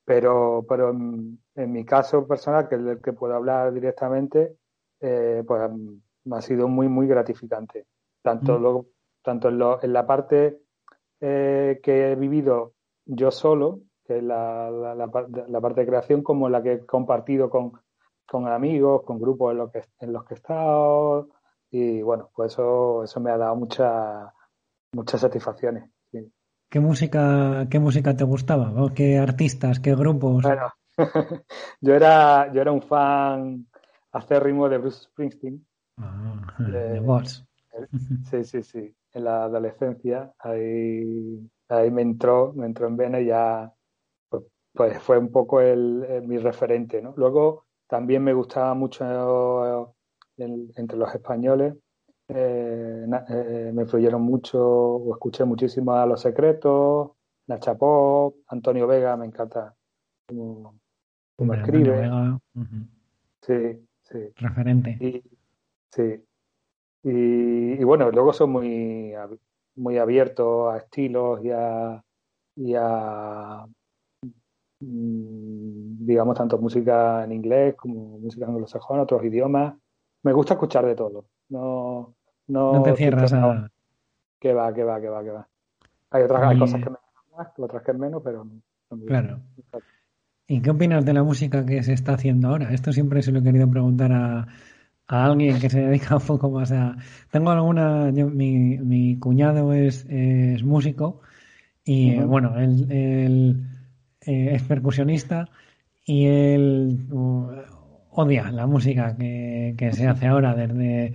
Pero, 0.04 0.64
pero 0.68 0.90
en, 0.90 1.38
mi 1.72 1.85
caso 1.85 2.26
personal, 2.26 2.68
que 2.68 2.76
es 2.76 2.80
el 2.83 3.00
que 3.00 3.12
puedo 3.12 3.35
hablar 3.35 3.72
directamente, 3.72 4.56
eh, 5.00 5.42
pues 5.46 5.70
me 6.24 6.37
ha 6.37 6.40
sido 6.40 6.68
muy, 6.68 6.88
muy 6.88 7.09
gratificante. 7.09 7.87
Tanto, 8.22 8.59
mm. 8.59 8.62
luego, 8.62 8.87
tanto 9.22 9.48
en, 9.48 9.59
lo, 9.59 9.83
en 9.83 9.92
la 9.92 10.06
parte 10.06 10.61
eh, 11.20 11.80
que 11.83 12.12
he 12.12 12.14
vivido 12.14 12.74
yo 13.06 13.30
solo, 13.30 13.80
la, 14.23 14.70
la, 14.70 15.61
parte 15.61 15.81
de 15.81 15.87
creación, 15.87 16.23
como 16.23 16.49
la 16.49 16.62
que 16.62 16.73
he 16.73 16.87
compartido 16.87 17.51
con, 17.51 17.73
amigos, 18.49 19.03
con 19.05 19.20
grupos 19.20 19.53
en 19.53 19.59
los 19.59 19.70
que, 19.70 19.85
en 20.01 20.12
los 20.12 20.25
que 20.25 20.35
he 20.35 20.37
estado. 20.37 21.29
Y 21.70 22.03
bueno, 22.03 22.31
pues 22.35 22.53
eso, 22.53 23.05
eso 23.05 23.20
me 23.20 23.31
ha 23.31 23.38
dado 23.38 23.57
mucha, 23.57 24.33
muchas 24.92 25.20
satisfacciones. 25.20 25.90
¿Qué 26.68 26.79
música, 26.81 27.66
qué 27.68 27.79
música 27.81 28.14
te 28.14 28.25
gustaba? 28.25 28.73
¿Qué 28.94 29.18
artistas, 29.18 29.81
qué 29.81 29.94
grupos? 29.94 30.44
Bueno, 30.44 30.73
yo 31.81 31.94
era, 31.94 32.53
yo 32.53 32.61
era 32.61 32.73
un 32.73 32.83
fan 32.83 33.66
acérrimo 34.12 34.68
de 34.68 34.79
Bruce 34.79 35.05
Springsteen. 35.05 35.66
Ah, 35.99 36.55
de, 36.59 37.01
de 37.01 37.25
Sí, 38.31 38.44
sí, 38.44 38.62
sí. 38.62 38.94
En 39.12 39.25
la 39.25 39.44
adolescencia 39.44 40.33
ahí, 40.38 41.51
ahí 41.68 41.90
me 41.90 42.03
entró, 42.03 42.53
me 42.55 42.66
entró 42.66 42.87
en 42.87 42.96
vena 42.96 43.20
y 43.20 43.27
ya 43.27 43.73
pues 44.72 44.98
fue 45.00 45.18
un 45.18 45.30
poco 45.30 45.61
el, 45.61 46.22
mi 46.26 46.38
referente. 46.38 47.02
¿no? 47.02 47.14
Luego 47.16 47.66
también 47.87 48.22
me 48.22 48.33
gustaba 48.33 48.74
mucho 48.74 49.94
entre 50.37 50.96
los 50.96 51.14
españoles, 51.14 51.74
eh, 52.28 53.06
eh, 53.28 53.70
me 53.74 53.83
influyeron 53.83 54.22
mucho 54.22 54.64
o 54.64 55.14
escuché 55.14 55.44
muchísimo 55.44 55.92
a 55.94 56.06
Los 56.06 56.20
Secretos, 56.20 57.11
Nacha 57.48 57.76
Pop, 57.76 58.37
Antonio 58.46 58.87
Vega, 58.87 59.16
me 59.16 59.26
encanta 59.26 59.74
como, 60.28 60.78
escribe. 61.54 62.09
Sí, 63.42 63.85
sí. 64.02 64.18
Referente. 64.37 64.90
Y, 65.00 65.22
sí. 65.90 66.24
Y, 67.02 67.83
bueno, 67.83 68.11
luego 68.11 68.33
son 68.33 68.50
muy, 68.50 69.12
muy 69.74 69.98
abiertos 69.98 70.72
a 70.72 70.76
estilos 70.76 71.42
y 71.42 71.50
a, 71.50 72.04
y 72.54 72.74
a 72.76 73.66
digamos, 74.81 76.37
tanto 76.37 76.59
música 76.59 77.25
en 77.25 77.33
inglés 77.33 77.75
como 77.77 78.19
música 78.19 78.47
anglosajona, 78.47 79.03
otros 79.03 79.25
idiomas. 79.25 79.75
Me 80.23 80.33
gusta 80.33 80.55
escuchar 80.55 80.87
de 80.87 80.95
todo. 80.95 81.27
No, 81.51 82.14
no, 82.49 82.83
te 82.83 82.97
cierras 82.97 83.33
a... 83.33 83.71
Que 84.38 84.55
va, 84.55 84.73
que 84.73 84.83
va, 84.85 85.01
que 85.01 85.09
va, 85.09 85.23
que 85.23 85.31
va. 85.31 85.49
Hay 86.11 86.23
otras 86.23 86.43
hay 86.43 86.59
cosas 86.59 86.83
que 86.83 86.90
me 86.90 86.97
más, 87.37 87.49
otras 87.59 87.83
que 87.83 87.93
menos, 87.93 88.23
pero 88.25 88.45
no, 88.45 89.07
Claro. 89.07 89.40
¿Y 90.47 90.61
qué 90.62 90.71
opinas 90.71 91.05
de 91.05 91.12
la 91.12 91.23
música 91.23 91.64
que 91.64 91.83
se 91.83 91.93
está 91.93 92.14
haciendo 92.14 92.49
ahora? 92.49 92.73
Esto 92.73 92.93
siempre 92.93 93.23
se 93.23 93.31
lo 93.31 93.38
he 93.38 93.43
querido 93.43 93.71
preguntar 93.71 94.12
a, 94.12 94.49
a 95.07 95.25
alguien 95.25 95.61
que 95.61 95.71
se 95.71 95.81
dedica 95.81 96.16
un 96.16 96.27
poco 96.27 96.51
más 96.51 96.73
a... 96.73 96.97
Tengo 97.31 97.51
alguna... 97.51 98.11
mi, 98.11 98.79
mi, 98.79 99.19
cuñado 99.19 99.73
es, 99.73 100.07
es 100.09 100.64
músico 100.64 101.21
y, 101.85 102.19
bueno, 102.21 102.59
él, 102.59 102.90
él 102.90 103.69
eh, 104.26 104.54
es 104.54 104.62
percusionista 104.62 105.48
y 106.04 106.26
él 106.26 107.06
uh, 107.11 107.50
odia 108.11 108.50
la 108.50 108.66
música 108.66 109.16
que, 109.16 109.74
que 109.78 109.92
se 109.92 110.06
hace 110.06 110.26
ahora 110.26 110.54
desde 110.54 111.14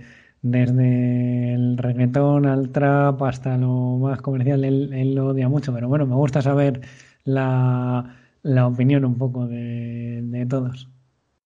desde 0.50 1.54
el 1.54 1.76
reggaetón 1.76 2.46
al 2.46 2.70
trap 2.70 3.22
hasta 3.22 3.56
lo 3.56 3.98
más 3.98 4.22
comercial, 4.22 4.64
él, 4.64 5.14
lo 5.14 5.28
odia 5.28 5.48
mucho, 5.48 5.72
pero 5.72 5.88
bueno, 5.88 6.06
me 6.06 6.14
gusta 6.14 6.40
saber 6.40 6.80
la, 7.24 8.16
opinión 8.64 9.04
un 9.04 9.18
poco 9.18 9.46
de, 9.46 10.46
todos. 10.48 10.88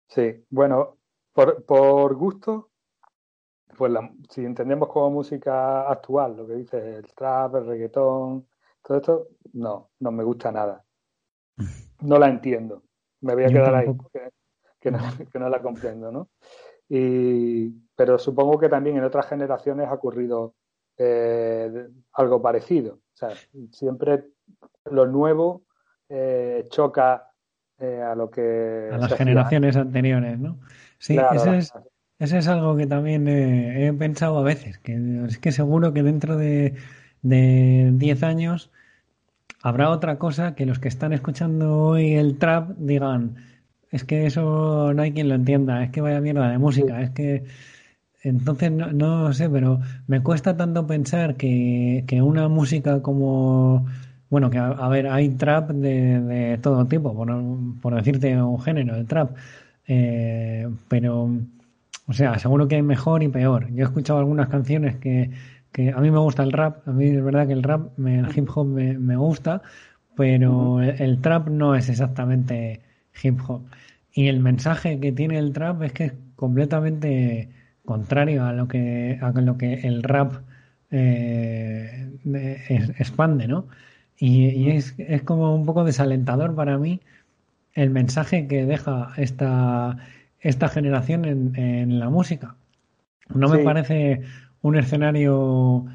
Sí, 0.09 0.45
bueno, 0.49 0.97
por, 1.33 1.65
por 1.65 2.15
gusto, 2.15 2.71
pues 3.77 3.93
si 4.31 4.45
entendemos 4.45 4.89
como 4.89 5.11
música 5.11 5.91
actual, 5.91 6.37
lo 6.37 6.47
que 6.47 6.55
dice 6.55 6.97
el 6.97 7.15
trap, 7.15 7.57
el 7.57 7.67
reggaetón, 7.67 8.47
todo 8.83 8.97
esto, 8.97 9.29
no, 9.53 9.91
no 10.01 10.11
me 10.11 10.25
gusta 10.25 10.51
nada. 10.51 10.86
No 12.01 12.19
la 12.19 12.29
entiendo. 12.29 12.83
Me 13.21 13.35
voy 13.35 13.45
a 13.45 13.49
quedar 13.49 13.75
ahí, 13.75 13.87
que, 14.81 14.91
no, 14.91 14.99
que 15.33 15.39
no 15.39 15.49
la 15.49 15.61
comprendo, 15.61 16.13
¿no? 16.13 16.29
Y, 16.89 17.71
pero 17.97 18.19
supongo 18.19 18.59
que 18.59 18.69
también 18.69 18.97
en 18.97 19.05
otras 19.05 19.27
generaciones 19.27 19.89
ha 19.89 19.95
ocurrido 19.95 20.55
eh, 20.99 21.89
algo 22.13 22.41
parecido. 22.41 22.95
O 22.95 23.17
sea, 23.17 23.31
siempre 23.73 24.25
lo 24.91 25.07
nuevo 25.07 25.63
eh, 26.09 26.65
choca 26.71 27.31
eh, 27.79 28.01
a 28.03 28.15
lo 28.15 28.31
que... 28.31 28.91
A 28.93 28.99
las 28.99 29.15
generaciones 29.15 29.77
anteriores, 29.77 30.39
¿no? 30.39 30.59
Sí, 30.99 31.19
eso, 31.33 31.53
es, 31.55 31.73
es 32.19 32.49
algo 32.49 32.77
que 32.77 32.87
también 32.87 33.27
he 33.29 33.93
pensado 33.93 34.39
a 34.39 34.43
veces, 34.43 34.79
que 34.79 35.25
es 35.27 35.39
que 35.39 35.53
seguro 35.53 35.93
que 35.93 36.03
dentro 36.03 36.37
de 36.37 36.75
10 37.23 38.23
años 38.23 38.71
habrá 39.67 39.91
otra 39.91 40.17
cosa 40.17 40.55
que 40.55 40.65
los 40.65 40.79
que 40.79 40.87
están 40.87 41.13
escuchando 41.13 41.77
hoy 41.77 42.15
el 42.15 42.39
trap 42.39 42.71
digan, 42.79 43.35
es 43.91 44.05
que 44.05 44.25
eso 44.27 44.93
no 44.95 45.03
hay 45.03 45.13
quien 45.13 45.29
lo 45.29 45.35
entienda, 45.35 45.83
es 45.83 45.91
que 45.91 46.01
vaya 46.01 46.21
mierda 46.21 46.49
de 46.49 46.59
música, 46.59 47.03
es 47.03 47.11
que 47.11 47.45
entonces 48.23 48.71
no, 48.71 48.93
no 48.93 49.33
sé, 49.33 49.51
pero 49.51 49.81
me 50.07 50.23
cuesta 50.23 50.57
tanto 50.57 50.87
pensar 50.87 51.35
que, 51.35 52.05
que 52.07 52.23
una 52.23 52.49
música 52.49 53.03
como 53.03 53.87
bueno, 54.31 54.51
que 54.51 54.59
a, 54.59 54.89
ver, 54.89 55.09
hay 55.09 55.31
trap 55.31 55.71
de, 55.71 56.21
de 56.21 56.59
todo 56.59 56.87
tipo, 56.87 57.13
por, 57.15 57.29
por, 57.83 57.95
decirte 57.97 58.41
un 58.41 58.61
género, 58.61 58.95
el 58.95 59.07
trap, 59.07 59.37
eh, 59.89 60.69
pero, 60.89 61.29
o 62.07 62.13
sea, 62.13 62.39
seguro 62.39 62.69
que 62.69 62.77
hay 62.77 62.83
mejor 62.83 63.23
y 63.25 63.29
peor. 63.29 63.69
Yo 63.73 63.85
he 63.85 63.89
escuchado 63.89 64.21
algunas 64.21 64.49
canciones 64.49 64.97
que, 64.97 65.31
que 65.77 65.91
a 65.91 65.99
mí 65.99 66.11
me 66.11 66.19
gusta 66.19 66.43
el 66.43 66.53
rap, 66.53 66.89
a 66.89 66.91
mí 66.91 67.05
es 67.05 67.23
verdad 67.23 67.47
que 67.47 67.53
el 67.53 67.63
rap, 67.63 67.99
el 67.99 68.27
hip 68.35 68.49
hop 68.55 68.67
me, 68.67 68.99
me 68.99 69.15
gusta, 69.15 69.61
pero 70.17 70.81
el, 70.81 71.21
trap 71.21 71.49
no 71.49 71.75
es 71.75 71.91
exactamente 71.91 72.81
hip 73.23 73.39
hop. 73.47 73.61
Y 74.11 74.29
el 74.29 74.41
mensaje 74.41 74.99
que 74.99 75.13
tiene 75.13 75.37
el 75.37 75.53
trap 75.53 75.83
es 75.83 75.93
que 75.93 76.05
es 76.07 76.13
completamente 76.35 77.51
contrario 77.85 78.47
a 78.47 78.55
lo 78.55 78.69
que, 78.69 79.19
a 79.21 79.31
lo 79.33 79.59
que 79.59 79.75
el 79.75 80.03
rap 80.03 80.45
eh, 80.91 82.09
expande, 82.99 83.47
¿no? 83.47 83.67
Y, 84.17 84.71
es, 84.71 84.95
es, 84.97 85.23
como 85.25 85.55
un 85.55 85.67
poco 85.67 85.85
desalentador 85.85 86.55
para 86.55 86.79
mí 86.79 87.03
el 87.75 87.91
mensaje 87.91 88.47
que 88.47 88.65
deja 88.65 89.13
esta, 89.19 89.99
esta 90.41 90.69
generación 90.71 91.27
en, 91.27 91.55
en 91.55 91.99
la 91.99 92.09
música. 92.09 92.55
No 93.29 93.51
me 93.51 93.59
parece 93.59 94.23
un 94.67 94.77
escenario 94.77 95.87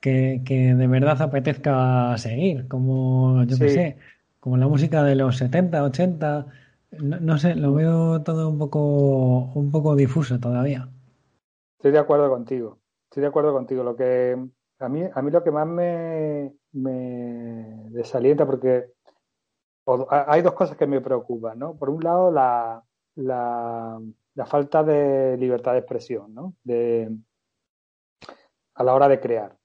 que, 0.00 0.42
que, 0.44 0.74
de 0.74 0.86
verdad 0.86 1.20
apetezca 1.20 2.16
seguir, 2.18 2.68
como 2.68 3.44
yo 3.44 3.58
qué 3.58 3.68
sé, 3.68 3.96
como 4.40 4.56
la 4.56 4.68
música 4.68 5.02
de 5.02 5.16
los 5.16 5.36
70, 5.38 5.82
80, 5.82 6.46
no, 7.00 7.38
sé, 7.38 7.56
lo 7.56 7.74
veo 7.74 8.22
todo 8.22 8.48
un 8.48 8.58
poco, 8.58 9.52
un 9.54 9.70
poco 9.70 9.96
difuso 9.96 10.38
todavía. 10.38 10.88
Estoy 11.78 11.92
de 11.92 11.98
acuerdo 11.98 12.30
contigo. 12.30 12.78
Estoy 13.10 13.22
de 13.22 13.26
acuerdo 13.26 13.52
contigo. 13.52 13.82
Lo 13.82 13.96
que 13.96 14.36
a 14.78 14.88
mí, 14.88 15.02
a 15.12 15.22
mí 15.22 15.30
lo 15.30 15.42
que 15.42 15.50
más 15.50 15.66
me, 15.66 16.52
me 16.72 17.88
desalienta, 17.90 18.46
porque 18.46 18.92
hay 20.08 20.42
dos 20.42 20.54
cosas 20.54 20.76
que 20.76 20.86
me 20.86 21.00
preocupan, 21.00 21.58
¿no? 21.58 21.76
Por 21.76 21.90
un 21.90 22.02
lado, 22.02 22.30
la, 22.30 22.82
la, 23.16 24.00
la 24.34 24.46
falta 24.46 24.82
de 24.82 25.36
libertad 25.38 25.72
de 25.72 25.78
expresión, 25.78 26.34
¿no? 26.34 26.54
De, 26.62 27.10
a 28.76 28.84
la 28.84 28.94
hora 28.94 29.08
de 29.08 29.20
crear. 29.20 29.56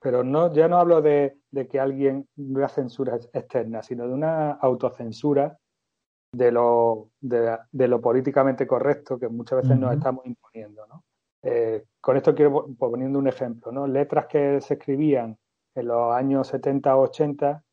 Pero 0.00 0.22
no, 0.22 0.52
ya 0.52 0.68
no 0.68 0.78
hablo 0.78 1.02
de, 1.02 1.38
de 1.50 1.66
que 1.66 1.80
alguien 1.80 2.28
vea 2.36 2.68
censura 2.68 3.16
externa, 3.32 3.82
sino 3.82 4.06
de 4.06 4.14
una 4.14 4.52
autocensura 4.52 5.58
de 6.32 6.52
lo, 6.52 7.10
de, 7.20 7.88
lo 7.88 8.00
políticamente 8.00 8.66
correcto 8.66 9.18
que 9.18 9.28
muchas 9.28 9.62
veces 9.62 9.78
nos 9.78 9.94
estamos 9.94 10.24
imponiendo. 10.26 10.86
¿no? 10.86 11.04
Eh, 11.42 11.84
con 12.00 12.16
esto 12.16 12.34
quiero 12.34 12.68
poniendo 12.78 13.18
un 13.18 13.28
ejemplo, 13.28 13.72
¿no? 13.72 13.86
Letras 13.86 14.26
que 14.26 14.60
se 14.60 14.74
escribían 14.74 15.38
en 15.74 15.86
los 15.86 16.12
años 16.14 16.48
70 16.48 16.96
o 16.96 17.02
80, 17.02 17.64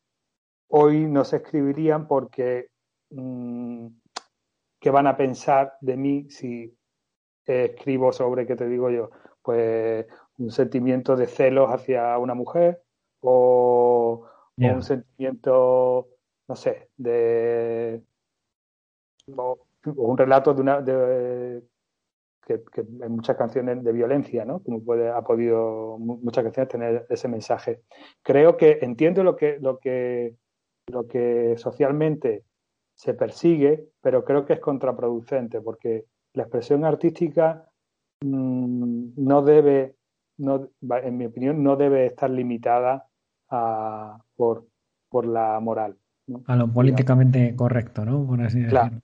hoy 0.68 1.06
no 1.06 1.24
se 1.24 1.36
escribirían 1.36 2.06
porque 2.06 2.68
mm, 3.10 3.86
¿qué 4.80 4.90
van 4.90 5.06
a 5.06 5.16
pensar 5.16 5.74
de 5.80 5.96
mí 5.96 6.30
si 6.30 6.76
escribo 7.44 8.12
sobre, 8.12 8.46
¿qué 8.46 8.56
te 8.56 8.68
digo 8.68 8.90
yo? 8.90 9.10
Pues 9.42 10.06
un 10.38 10.50
sentimiento 10.50 11.16
de 11.16 11.26
celos 11.26 11.70
hacia 11.70 12.18
una 12.18 12.34
mujer 12.34 12.82
o 13.20 14.28
un 14.56 14.82
sentimiento, 14.82 16.08
no 16.48 16.56
sé, 16.56 16.88
de 16.96 18.02
o, 19.34 19.58
un 19.84 20.18
relato 20.18 20.54
de 20.54 20.60
una 20.60 20.80
de, 20.80 21.62
que, 22.44 22.62
que, 22.72 22.80
en 22.80 23.12
muchas 23.12 23.36
canciones 23.36 23.82
de 23.82 23.92
violencia, 23.92 24.44
¿no? 24.44 24.62
Como 24.62 24.82
puede, 24.82 25.10
ha 25.10 25.22
podido 25.22 25.98
muchas 25.98 26.44
canciones 26.44 26.68
tener 26.70 27.06
ese 27.08 27.28
mensaje. 27.28 27.82
Creo 28.22 28.56
que 28.56 28.78
entiendo 28.82 29.24
lo 29.24 29.36
que, 29.36 29.58
lo 29.60 29.78
que, 29.78 30.36
lo 30.86 31.06
que 31.06 31.56
socialmente 31.56 32.44
se 32.94 33.14
persigue, 33.14 33.88
pero 34.00 34.24
creo 34.24 34.46
que 34.46 34.54
es 34.54 34.60
contraproducente 34.60 35.60
porque 35.60 36.06
la 36.32 36.44
expresión 36.44 36.84
artística 36.84 37.68
mmm, 38.24 39.08
no 39.16 39.42
debe, 39.42 39.96
no, 40.38 40.68
en 40.80 41.16
mi 41.16 41.26
opinión, 41.26 41.62
no 41.62 41.76
debe 41.76 42.06
estar 42.06 42.30
limitada 42.30 43.06
a, 43.50 44.18
por, 44.36 44.66
por 45.08 45.26
la 45.26 45.58
moral. 45.60 45.96
¿no? 46.26 46.42
A 46.46 46.56
lo 46.56 46.68
políticamente 46.68 47.54
correcto, 47.54 48.04
¿no? 48.04 48.26
Por 48.26 48.42
así 48.42 48.64
claro, 48.66 49.00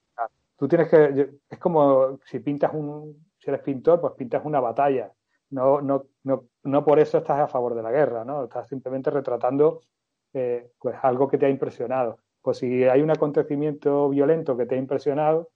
tú 0.57 0.69
tienes 0.69 0.89
que, 0.89 1.31
es 1.49 1.59
como 1.59 2.19
si 2.25 2.41
pintas 2.41 2.73
un, 2.75 3.27
si 3.39 3.51
eres 3.51 3.63
pintor, 3.63 4.01
pues 4.01 4.15
pintas 4.15 4.45
una 4.45 4.61
batalla. 4.61 5.13
No, 5.51 5.81
no, 5.81 6.07
no, 6.25 6.45
no 6.63 6.85
por 6.85 6.99
eso 6.99 7.19
estás 7.19 7.41
a 7.41 7.49
favor 7.49 7.75
de 7.75 7.83
la 7.83 7.91
guerra, 7.91 8.25
¿no? 8.25 8.45
Estás 8.45 8.69
simplemente 8.69 9.11
retratando 9.11 9.81
eh, 10.33 10.71
pues 10.79 10.97
algo 11.03 11.29
que 11.29 11.39
te 11.39 11.47
ha 11.47 11.51
impresionado. 11.51 12.19
Pues 12.41 12.59
si 12.59 12.85
hay 12.85 13.03
un 13.03 13.11
acontecimiento 13.11 14.09
violento 14.09 14.57
que 14.57 14.67
te 14.67 14.77
ha 14.77 14.79
impresionado, 14.79 15.51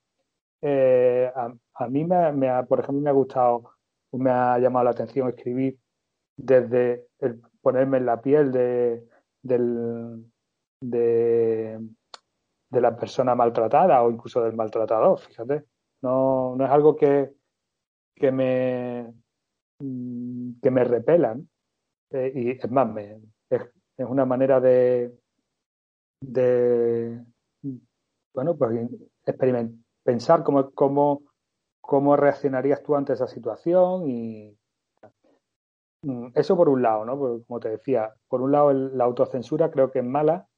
eh, 0.61 1.31
a, 1.35 1.89
mí 1.89 2.05
me, 2.05 2.33
me 2.33 2.49
ha, 2.49 2.65
por 2.65 2.81
ejemplo, 2.81 3.03
me 3.03 3.11
ha 3.11 3.15
gustado, 3.15 3.71
me 4.19 4.31
ha 4.31 4.59
llamado 4.59 4.85
la 4.85 4.91
atención 4.91 5.29
escribir 5.29 5.79
desde 6.37 7.09
el 7.19 7.41
ponerme 7.61 7.99
en 7.99 8.07
la 8.07 8.21
piel 8.21 8.53
de, 8.53 9.09
de, 9.43 9.59
la 12.71 12.97
persona 12.97 13.35
maltratada 13.35 14.03
o 14.03 14.11
incluso 14.11 14.43
del 14.43 14.55
maltratador, 14.55 15.19
fíjate. 15.19 15.65
No, 16.03 16.55
no 16.57 16.65
es 16.65 16.71
algo 16.71 16.95
que, 16.95 17.33
que 18.15 18.31
me 18.31 19.13
que 19.79 20.71
me 20.71 20.85
repelan. 20.85 21.49
Eh, 22.11 22.33
y 22.35 22.51
es 22.51 22.71
más, 22.71 22.93
me, 22.93 23.21
es, 23.51 23.63
una 23.99 24.25
manera 24.25 24.61
de, 24.61 25.19
de 26.21 27.25
bueno, 28.35 28.57
pues 28.57 28.89
pensar 30.05 30.45
cómo, 30.45 30.71
cómo, 30.73 31.23
cómo 31.87 32.17
reaccionarías 32.17 32.83
tú 32.83 32.97
ante 32.97 33.13
esa 33.13 33.29
situación 33.29 34.09
y 34.09 34.59
mm, 36.03 36.29
eso 36.35 36.57
por 36.57 36.69
un 36.69 36.83
lado, 36.83 37.05
¿no? 37.05 37.19
como 37.47 37.61
te 37.61 37.71
decía, 37.71 38.13
por 38.29 38.43
un 38.43 38.53
lado 38.53 38.73
la 38.73 39.05
autocensura 39.05 39.71
creo 39.71 39.91
que 39.91 40.01
es 40.01 40.05
mala 40.05 40.49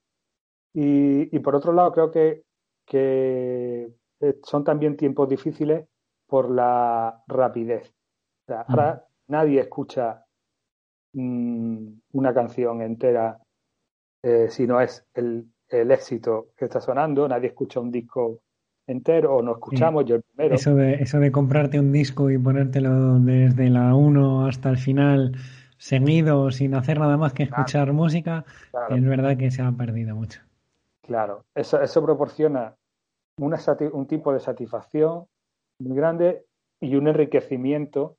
y, 0.72 1.34
y 1.34 1.38
por 1.40 1.54
otro 1.54 1.72
lado 1.72 1.92
creo 1.92 2.10
que, 2.10 2.44
que 2.86 3.92
eh, 4.20 4.38
son 4.42 4.64
también 4.64 4.96
tiempos 4.96 5.28
difíciles 5.28 5.86
por 6.26 6.50
la 6.50 7.22
rapidez. 7.26 7.92
ahora 8.48 9.04
nadie 9.28 9.60
escucha 9.60 10.24
mm, 11.12 11.88
una 12.12 12.34
canción 12.34 12.80
entera 12.82 13.38
eh, 14.22 14.48
si 14.50 14.66
no 14.66 14.80
es 14.80 15.06
el, 15.14 15.46
el, 15.68 15.90
éxito 15.90 16.48
que 16.56 16.64
está 16.64 16.80
sonando, 16.80 17.28
nadie 17.28 17.48
escucha 17.48 17.78
un 17.80 17.92
disco 17.92 18.40
entero 18.88 19.36
o 19.36 19.42
no 19.42 19.52
escuchamos, 19.52 20.04
yo 20.04 20.16
el 20.16 20.22
primero. 20.22 20.54
Eso 20.54 20.74
de, 20.74 20.94
eso 20.94 21.20
de 21.20 21.30
comprarte 21.30 21.78
un 21.78 21.92
disco 21.92 22.30
y 22.30 22.38
ponértelo 22.38 23.20
desde 23.20 23.70
la 23.70 23.94
1 23.94 24.46
hasta 24.46 24.70
el 24.70 24.78
final 24.78 25.36
seguido 25.76 26.50
sin 26.50 26.74
hacer 26.74 26.98
nada 26.98 27.16
más 27.16 27.32
que 27.32 27.44
escuchar 27.44 27.92
música, 27.92 28.44
es 28.90 29.04
verdad 29.04 29.36
que 29.36 29.50
se 29.50 29.62
ha 29.62 29.70
perdido 29.70 30.16
mucho. 30.16 30.40
Claro, 31.02 31.44
eso, 31.54 31.80
eso 31.80 32.04
proporciona 32.04 32.74
una, 33.38 33.58
un 33.92 34.06
tipo 34.06 34.32
de 34.32 34.40
satisfacción 34.40 35.26
muy 35.78 35.96
grande 35.96 36.44
y 36.80 36.96
un 36.96 37.08
enriquecimiento 37.08 38.16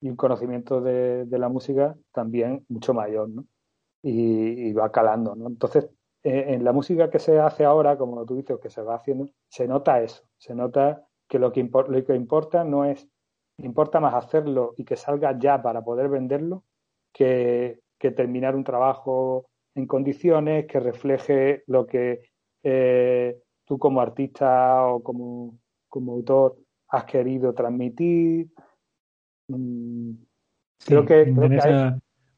y 0.00 0.08
un 0.08 0.16
conocimiento 0.16 0.80
de, 0.80 1.26
de 1.26 1.38
la 1.38 1.48
música 1.48 1.94
también 2.12 2.64
mucho 2.68 2.94
mayor, 2.94 3.28
¿no? 3.28 3.44
Y, 4.02 4.72
va 4.72 4.90
calando, 4.90 5.36
¿no? 5.36 5.46
Entonces, 5.46 5.88
eh, 6.24 6.54
en 6.54 6.64
la 6.64 6.72
música 6.72 7.10
que 7.10 7.18
se 7.18 7.38
hace 7.38 7.64
ahora, 7.64 7.96
como 7.98 8.24
tú 8.24 8.36
dices, 8.36 8.58
que 8.60 8.70
se 8.70 8.82
va 8.82 8.94
haciendo, 8.94 9.28
se 9.48 9.66
nota 9.66 10.00
eso, 10.00 10.22
se 10.38 10.54
nota 10.54 11.04
que 11.28 11.38
lo 11.38 11.52
que, 11.52 11.62
lo 11.62 12.04
que 12.04 12.14
importa 12.14 12.64
no 12.64 12.84
es, 12.84 13.08
importa 13.58 14.00
más 14.00 14.14
hacerlo 14.14 14.74
y 14.76 14.84
que 14.84 14.96
salga 14.96 15.36
ya 15.38 15.62
para 15.62 15.82
poder 15.82 16.08
venderlo 16.08 16.64
que, 17.12 17.80
que 17.98 18.10
terminar 18.10 18.54
un 18.54 18.64
trabajo 18.64 19.46
en 19.74 19.86
condiciones 19.86 20.66
que 20.66 20.80
refleje 20.80 21.64
lo 21.66 21.86
que 21.86 22.22
eh, 22.62 23.38
tú 23.64 23.78
como 23.78 24.00
artista 24.00 24.86
o 24.86 25.02
como, 25.02 25.58
como 25.88 26.12
autor 26.12 26.56
has 26.88 27.04
querido 27.04 27.54
transmitir. 27.54 28.48
Mm, 29.48 30.12
creo 30.84 31.04
que, 31.06 31.34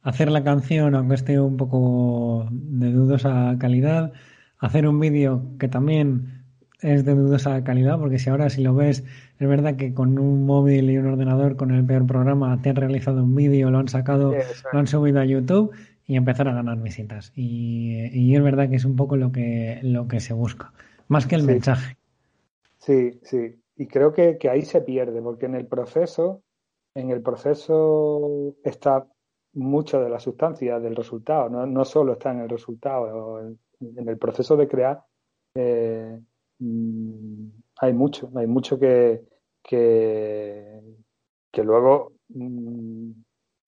hacer 0.05 0.31
la 0.31 0.45
canción, 0.45 0.95
aunque 0.95 1.17
esté 1.17 1.41
un 1.41 1.57
poco 1.57 2.47
de 2.51 2.93
dudosa 2.93 3.57
calidad, 3.59 4.13
hacer 4.59 4.87
un 4.87 5.01
vídeo 5.01 5.43
que 5.59 5.67
también 5.67 6.45
es 6.81 7.05
de 7.05 7.15
dudosa 7.15 7.65
calidad, 7.65 7.99
porque 7.99 8.19
si 8.19 8.29
ahora 8.29 8.51
si 8.51 8.63
lo 8.63 8.75
ves, 8.75 9.05
es 9.39 9.49
verdad 9.49 9.77
que 9.77 9.95
con 9.95 10.19
un 10.19 10.45
móvil 10.45 10.91
y 10.91 10.99
un 10.99 11.07
ordenador 11.07 11.57
con 11.57 11.71
el 11.71 11.85
peor 11.85 12.07
programa 12.07 12.61
te 12.61 12.71
han 12.71 12.77
realizado 12.77 13.25
un 13.25 13.35
vídeo, 13.35 13.71
lo 13.71 13.79
han 13.79 13.89
sacado, 13.89 14.35
lo 14.73 14.79
han 14.79 14.87
subido 14.87 15.21
a 15.21 15.25
YouTube 15.25 15.73
y 16.07 16.17
empezar 16.17 16.49
a 16.49 16.55
ganar 16.55 16.79
visitas. 16.83 17.33
Y, 17.35 18.11
y, 18.13 18.37
es 18.37 18.43
verdad 18.43 18.69
que 18.69 18.77
es 18.77 18.85
un 18.85 18.97
poco 18.97 19.17
lo 19.17 19.33
que, 19.33 19.81
lo 19.83 20.07
que 20.07 20.21
se 20.21 20.35
busca, 20.35 20.73
más 21.09 21.27
que 21.27 21.37
el 21.37 21.45
mensaje. 21.45 21.97
Sí, 22.79 23.19
sí. 23.23 23.57
Y 23.77 23.87
creo 23.87 24.13
que, 24.13 24.37
que 24.37 24.51
ahí 24.51 24.63
se 24.63 24.83
pierde, 24.83 25.23
porque 25.23 25.47
en 25.47 25.55
el 25.55 25.67
proceso, 25.67 26.43
en 26.95 27.11
el 27.11 27.23
proceso 27.23 28.55
está 28.63 29.07
mucho 29.55 30.01
de 30.01 30.09
la 30.09 30.21
sustancia 30.21 30.81
del 30.81 30.97
resultado, 30.97 31.49
no, 31.49 31.67
no 31.67 31.85
solo 31.85 32.13
está 32.15 32.33
en 32.33 32.41
el 32.41 32.49
resultado, 32.49 33.41
en, 33.41 33.59
el 34.09 34.19
proceso 34.19 34.57
de 34.57 34.69
crear 34.69 35.03
eh, 35.55 36.19
mm, 36.59 37.49
hay 37.79 37.93
mucho, 37.93 38.31
hay 38.37 38.47
mucho 38.47 38.79
que, 38.79 39.23
que, 39.63 40.81
que 41.53 41.65
luego 41.65 42.13
mm, 42.29 43.11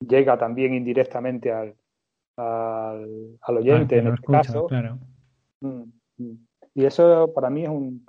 llega 0.00 0.38
también 0.38 0.74
indirectamente 0.74 1.52
al, 1.52 1.74
al, 2.36 3.38
al 3.40 3.56
oyente, 3.56 3.98
en 3.98 4.08
este 4.08 4.26
caso. 4.26 4.66
Claro. 4.66 4.98
Mm, 5.60 5.84
y 6.74 6.84
eso 6.84 7.32
para 7.34 7.50
mí 7.50 7.62
es 7.64 7.68
un, 7.68 8.06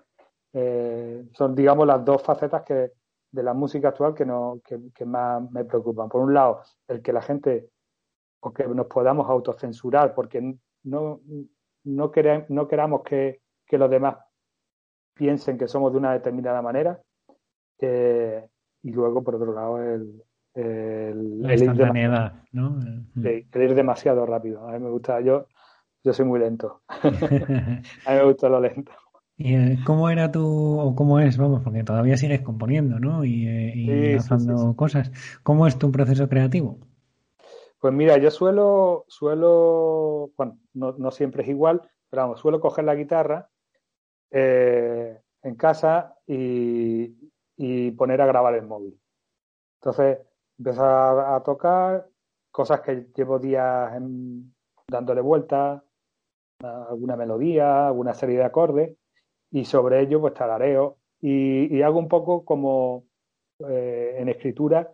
eh, 0.53 1.25
son 1.33 1.55
digamos 1.55 1.87
las 1.87 2.03
dos 2.03 2.21
facetas 2.23 2.63
que 2.63 2.91
de 3.31 3.43
la 3.43 3.53
música 3.53 3.89
actual 3.89 4.13
que, 4.13 4.25
no, 4.25 4.61
que, 4.63 5.05
más 5.05 5.51
me 5.51 5.65
preocupan. 5.65 6.09
Por 6.09 6.21
un 6.21 6.33
lado, 6.33 6.61
el 6.87 7.01
que 7.01 7.13
la 7.13 7.21
gente 7.21 7.69
o 8.39 8.53
que 8.53 8.67
nos 8.67 8.87
podamos 8.87 9.29
autocensurar 9.29 10.13
porque 10.13 10.41
no, 10.41 10.57
no, 10.83 11.21
no 11.83 12.11
queramos 12.11 13.01
que, 13.03 13.41
que, 13.65 13.77
los 13.77 13.89
demás 13.89 14.17
piensen 15.13 15.57
que 15.57 15.67
somos 15.67 15.91
de 15.91 15.97
una 15.97 16.13
determinada 16.13 16.61
manera. 16.61 16.99
Eh, 17.79 18.47
y 18.83 18.91
luego, 18.91 19.23
por 19.23 19.35
otro 19.35 19.53
lado, 19.53 19.81
el, 19.81 20.23
el, 20.53 21.41
la 21.41 21.53
ir 21.53 21.73
demasiado, 21.73 22.31
¿no? 22.51 22.79
el 23.23 23.45
ir 23.53 23.75
demasiado 23.75 24.25
rápido. 24.25 24.67
A 24.67 24.71
mí 24.71 24.79
me 24.79 24.89
gusta, 24.89 25.19
yo, 25.21 25.47
yo 26.03 26.13
soy 26.13 26.25
muy 26.25 26.39
lento. 26.39 26.81
a 26.89 27.09
mí 27.09 27.81
me 28.05 28.23
gusta 28.23 28.49
lo 28.49 28.61
lento. 28.61 28.91
¿Y 29.37 29.53
eh, 29.53 29.79
cómo 29.85 30.09
era 30.09 30.31
tu, 30.31 30.79
o 30.79 30.95
cómo 30.95 31.19
es, 31.19 31.37
vamos, 31.37 31.61
porque 31.63 31.83
todavía 31.83 32.17
sigues 32.17 32.41
componiendo, 32.41 32.99
¿no? 32.99 33.23
Y, 33.23 33.47
eh, 33.47 33.73
y 33.75 34.11
lanzando 34.13 34.75
cosas. 34.75 35.11
¿Cómo 35.43 35.67
es 35.67 35.77
tu 35.77 35.91
proceso 35.91 36.27
creativo? 36.27 36.79
Pues 37.79 37.93
mira, 37.93 38.17
yo 38.17 38.31
suelo, 38.31 39.05
suelo, 39.07 40.31
bueno, 40.35 40.57
no, 40.73 40.93
no 40.97 41.11
siempre 41.11 41.43
es 41.43 41.49
igual, 41.49 41.83
pero 42.09 42.23
vamos, 42.23 42.39
suelo 42.39 42.59
coger 42.59 42.85
la 42.85 42.95
guitarra 42.95 43.49
eh, 44.31 45.21
en 45.43 45.55
casa 45.55 46.15
y, 46.25 47.15
y, 47.55 47.91
poner 47.91 48.21
a 48.21 48.25
grabar 48.25 48.55
el 48.55 48.65
móvil. 48.65 48.99
Entonces, 49.79 50.17
empiezo 50.57 50.83
a, 50.83 51.43
tocar 51.43 52.09
cosas 52.49 52.81
que 52.81 53.07
llevo 53.15 53.37
días 53.37 53.93
dándole 54.87 55.21
vueltas, 55.21 55.83
alguna 56.59 57.15
melodía, 57.15 57.87
alguna 57.87 58.15
serie 58.15 58.37
de 58.37 58.43
acordes, 58.43 58.96
y 59.51 59.65
sobre 59.65 60.01
ello 60.01 60.21
pues 60.21 60.33
tarareo 60.33 60.97
y, 61.21 61.75
y 61.75 61.81
hago 61.81 61.99
un 61.99 62.07
poco 62.07 62.45
como 62.45 63.05
eh, 63.67 64.15
en 64.17 64.29
escritura 64.29 64.91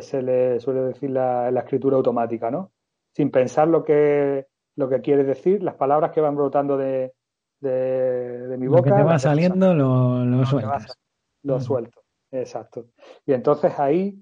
se 0.00 0.22
le 0.22 0.60
suele 0.60 0.80
decir 0.80 1.10
la, 1.10 1.50
la, 1.50 1.60
escritura 1.60 1.96
automática, 1.96 2.50
¿no? 2.50 2.72
Sin 3.14 3.30
pensar 3.30 3.68
lo 3.68 3.84
que, 3.84 4.46
lo 4.76 4.88
que 4.88 5.00
quiere 5.00 5.24
decir, 5.24 5.62
las 5.62 5.76
palabras 5.76 6.10
que 6.10 6.20
van 6.20 6.34
brotando 6.34 6.76
de, 6.76 7.12
de, 7.60 8.48
de 8.48 8.58
mi 8.58 8.66
boca. 8.66 8.90
Lo 8.90 8.96
que 8.96 9.02
te 9.02 9.06
va 9.06 9.18
saliendo 9.18 9.74
lo, 9.74 10.24
lo 10.24 10.44
sueltas. 10.44 10.98
lo 11.44 11.60
suelto, 11.60 12.02
exacto. 12.32 12.86
Y 13.24 13.32
entonces 13.32 13.78
ahí 13.78 14.20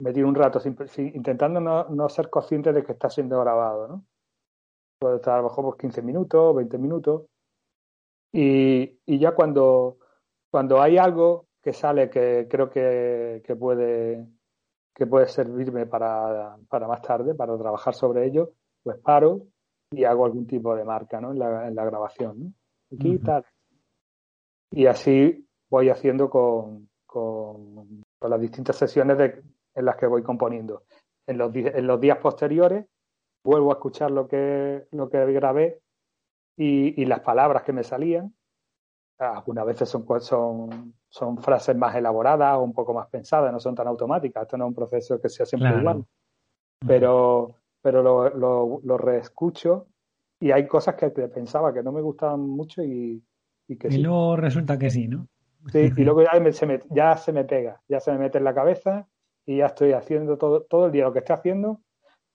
me 0.00 0.12
tiro 0.12 0.28
un 0.28 0.34
rato 0.34 0.60
intentando 0.98 1.60
no, 1.60 1.88
no, 1.88 2.08
ser 2.08 2.28
consciente 2.28 2.72
de 2.72 2.84
que 2.84 2.92
está 2.92 3.08
siendo 3.08 3.40
grabado, 3.40 3.88
¿no? 3.88 4.04
Puede 4.98 5.16
estar 5.16 5.34
a 5.34 5.38
lo 5.38 5.44
mejor 5.44 5.64
por 5.64 5.76
15 5.76 6.02
minutos, 6.02 6.56
20 6.56 6.78
minutos, 6.78 7.22
y, 8.38 9.00
y 9.06 9.18
ya 9.18 9.34
cuando, 9.34 9.96
cuando 10.50 10.82
hay 10.82 10.98
algo 10.98 11.46
que 11.62 11.72
sale 11.72 12.10
que 12.10 12.46
creo 12.50 12.68
que, 12.68 13.42
que, 13.46 13.56
puede, 13.56 14.26
que 14.94 15.06
puede 15.06 15.26
servirme 15.26 15.86
para, 15.86 16.54
para 16.68 16.86
más 16.86 17.00
tarde, 17.00 17.34
para 17.34 17.56
trabajar 17.56 17.94
sobre 17.94 18.26
ello, 18.26 18.52
pues 18.82 18.98
paro 18.98 19.46
y 19.90 20.04
hago 20.04 20.26
algún 20.26 20.46
tipo 20.46 20.76
de 20.76 20.84
marca 20.84 21.18
¿no? 21.18 21.32
en, 21.32 21.38
la, 21.38 21.66
en 21.66 21.74
la 21.74 21.86
grabación. 21.86 22.38
¿no? 22.38 22.52
Aquí 22.94 23.18
tal. 23.20 23.42
Y 24.70 24.84
así 24.84 25.48
voy 25.70 25.88
haciendo 25.88 26.28
con, 26.28 26.90
con, 27.06 28.02
con 28.18 28.30
las 28.30 28.40
distintas 28.40 28.76
sesiones 28.76 29.16
de, 29.16 29.42
en 29.74 29.84
las 29.86 29.96
que 29.96 30.06
voy 30.06 30.22
componiendo. 30.22 30.82
En 31.26 31.38
los, 31.38 31.54
en 31.54 31.86
los 31.86 31.98
días 31.98 32.18
posteriores 32.18 32.84
vuelvo 33.42 33.70
a 33.70 33.76
escuchar 33.76 34.10
lo 34.10 34.28
que, 34.28 34.86
lo 34.90 35.08
que 35.08 35.24
grabé 35.32 35.80
y, 36.56 37.00
y 37.00 37.04
las 37.04 37.20
palabras 37.20 37.62
que 37.62 37.72
me 37.72 37.84
salían. 37.84 38.34
Algunas 39.18 39.64
veces 39.64 39.88
son, 39.88 40.04
son, 40.20 40.94
son 41.08 41.38
frases 41.38 41.74
más 41.74 41.94
elaboradas 41.96 42.58
o 42.58 42.62
un 42.62 42.74
poco 42.74 42.92
más 42.92 43.08
pensadas, 43.08 43.52
no 43.52 43.60
son 43.60 43.74
tan 43.74 43.86
automáticas. 43.86 44.42
Esto 44.42 44.58
no 44.58 44.64
es 44.64 44.68
un 44.68 44.74
proceso 44.74 45.20
que 45.20 45.28
sea 45.28 45.46
siempre 45.46 45.70
claro. 45.70 45.80
igual. 45.80 46.04
Pero, 46.86 47.54
pero 47.80 48.02
lo, 48.02 48.28
lo, 48.30 48.80
lo, 48.84 48.98
reescucho 48.98 49.86
y 50.38 50.50
hay 50.50 50.66
cosas 50.66 50.96
que 50.96 51.08
pensaba 51.08 51.72
que 51.72 51.82
no 51.82 51.92
me 51.92 52.02
gustaban 52.02 52.40
mucho 52.40 52.82
y, 52.82 53.24
y 53.66 53.76
que 53.76 53.88
y 53.88 53.92
sí. 53.92 53.98
luego 53.98 54.36
resulta 54.36 54.78
que 54.78 54.90
sí, 54.90 55.08
¿no? 55.08 55.26
Sí, 55.72 55.90
y 55.96 56.04
luego 56.04 56.22
ya, 56.22 56.38
me, 56.38 56.52
se 56.52 56.66
me, 56.66 56.80
ya 56.90 57.16
se 57.16 57.32
me 57.32 57.44
pega, 57.44 57.80
ya 57.88 57.98
se 57.98 58.12
me 58.12 58.18
mete 58.18 58.38
en 58.38 58.44
la 58.44 58.54
cabeza 58.54 59.08
y 59.46 59.58
ya 59.58 59.66
estoy 59.66 59.92
haciendo 59.92 60.36
todo, 60.36 60.62
todo 60.62 60.86
el 60.86 60.92
día 60.92 61.04
lo 61.04 61.12
que 61.12 61.20
estoy 61.20 61.34
haciendo, 61.34 61.80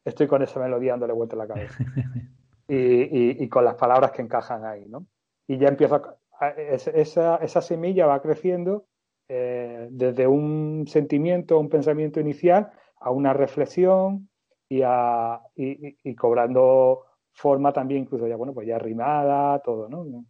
estoy 0.03 0.27
con 0.27 0.41
esa 0.41 0.59
melodía 0.59 0.93
dándole 0.93 1.13
vuelta 1.13 1.35
en 1.35 1.39
la 1.39 1.47
cabeza. 1.47 1.77
y, 2.71 2.75
y, 2.75 3.43
y, 3.43 3.49
con 3.49 3.65
las 3.65 3.75
palabras 3.75 4.11
que 4.11 4.21
encajan 4.21 4.63
ahí, 4.63 4.85
¿no? 4.87 5.05
Y 5.45 5.57
ya 5.57 5.67
empiezo 5.67 5.95
a, 6.39 6.49
esa, 6.49 7.35
esa 7.35 7.61
semilla 7.61 8.05
va 8.05 8.21
creciendo 8.21 8.85
eh, 9.27 9.89
desde 9.91 10.25
un 10.25 10.85
sentimiento, 10.87 11.59
un 11.59 11.67
pensamiento 11.67 12.21
inicial, 12.21 12.71
a 13.01 13.11
una 13.11 13.33
reflexión 13.33 14.29
y, 14.69 14.83
a, 14.85 15.41
y, 15.53 15.97
y 16.01 16.15
cobrando 16.15 17.03
forma 17.33 17.73
también 17.73 18.03
incluso 18.03 18.25
ya, 18.25 18.37
bueno, 18.37 18.53
pues 18.53 18.67
ya 18.67 18.79
rimada, 18.79 19.59
todo, 19.59 19.89
¿no? 19.89 20.25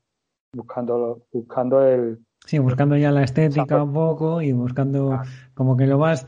Buscando, 0.53 1.27
buscando 1.31 1.85
el... 1.85 2.25
Sí, 2.47 2.57
buscando 2.57 2.97
ya 2.97 3.11
la 3.11 3.23
estética 3.23 3.83
un 3.83 3.93
poco 3.93 4.41
y 4.41 4.51
buscando 4.51 5.21
como 5.53 5.77
que 5.77 5.85
lo 5.85 5.99
vas, 5.99 6.25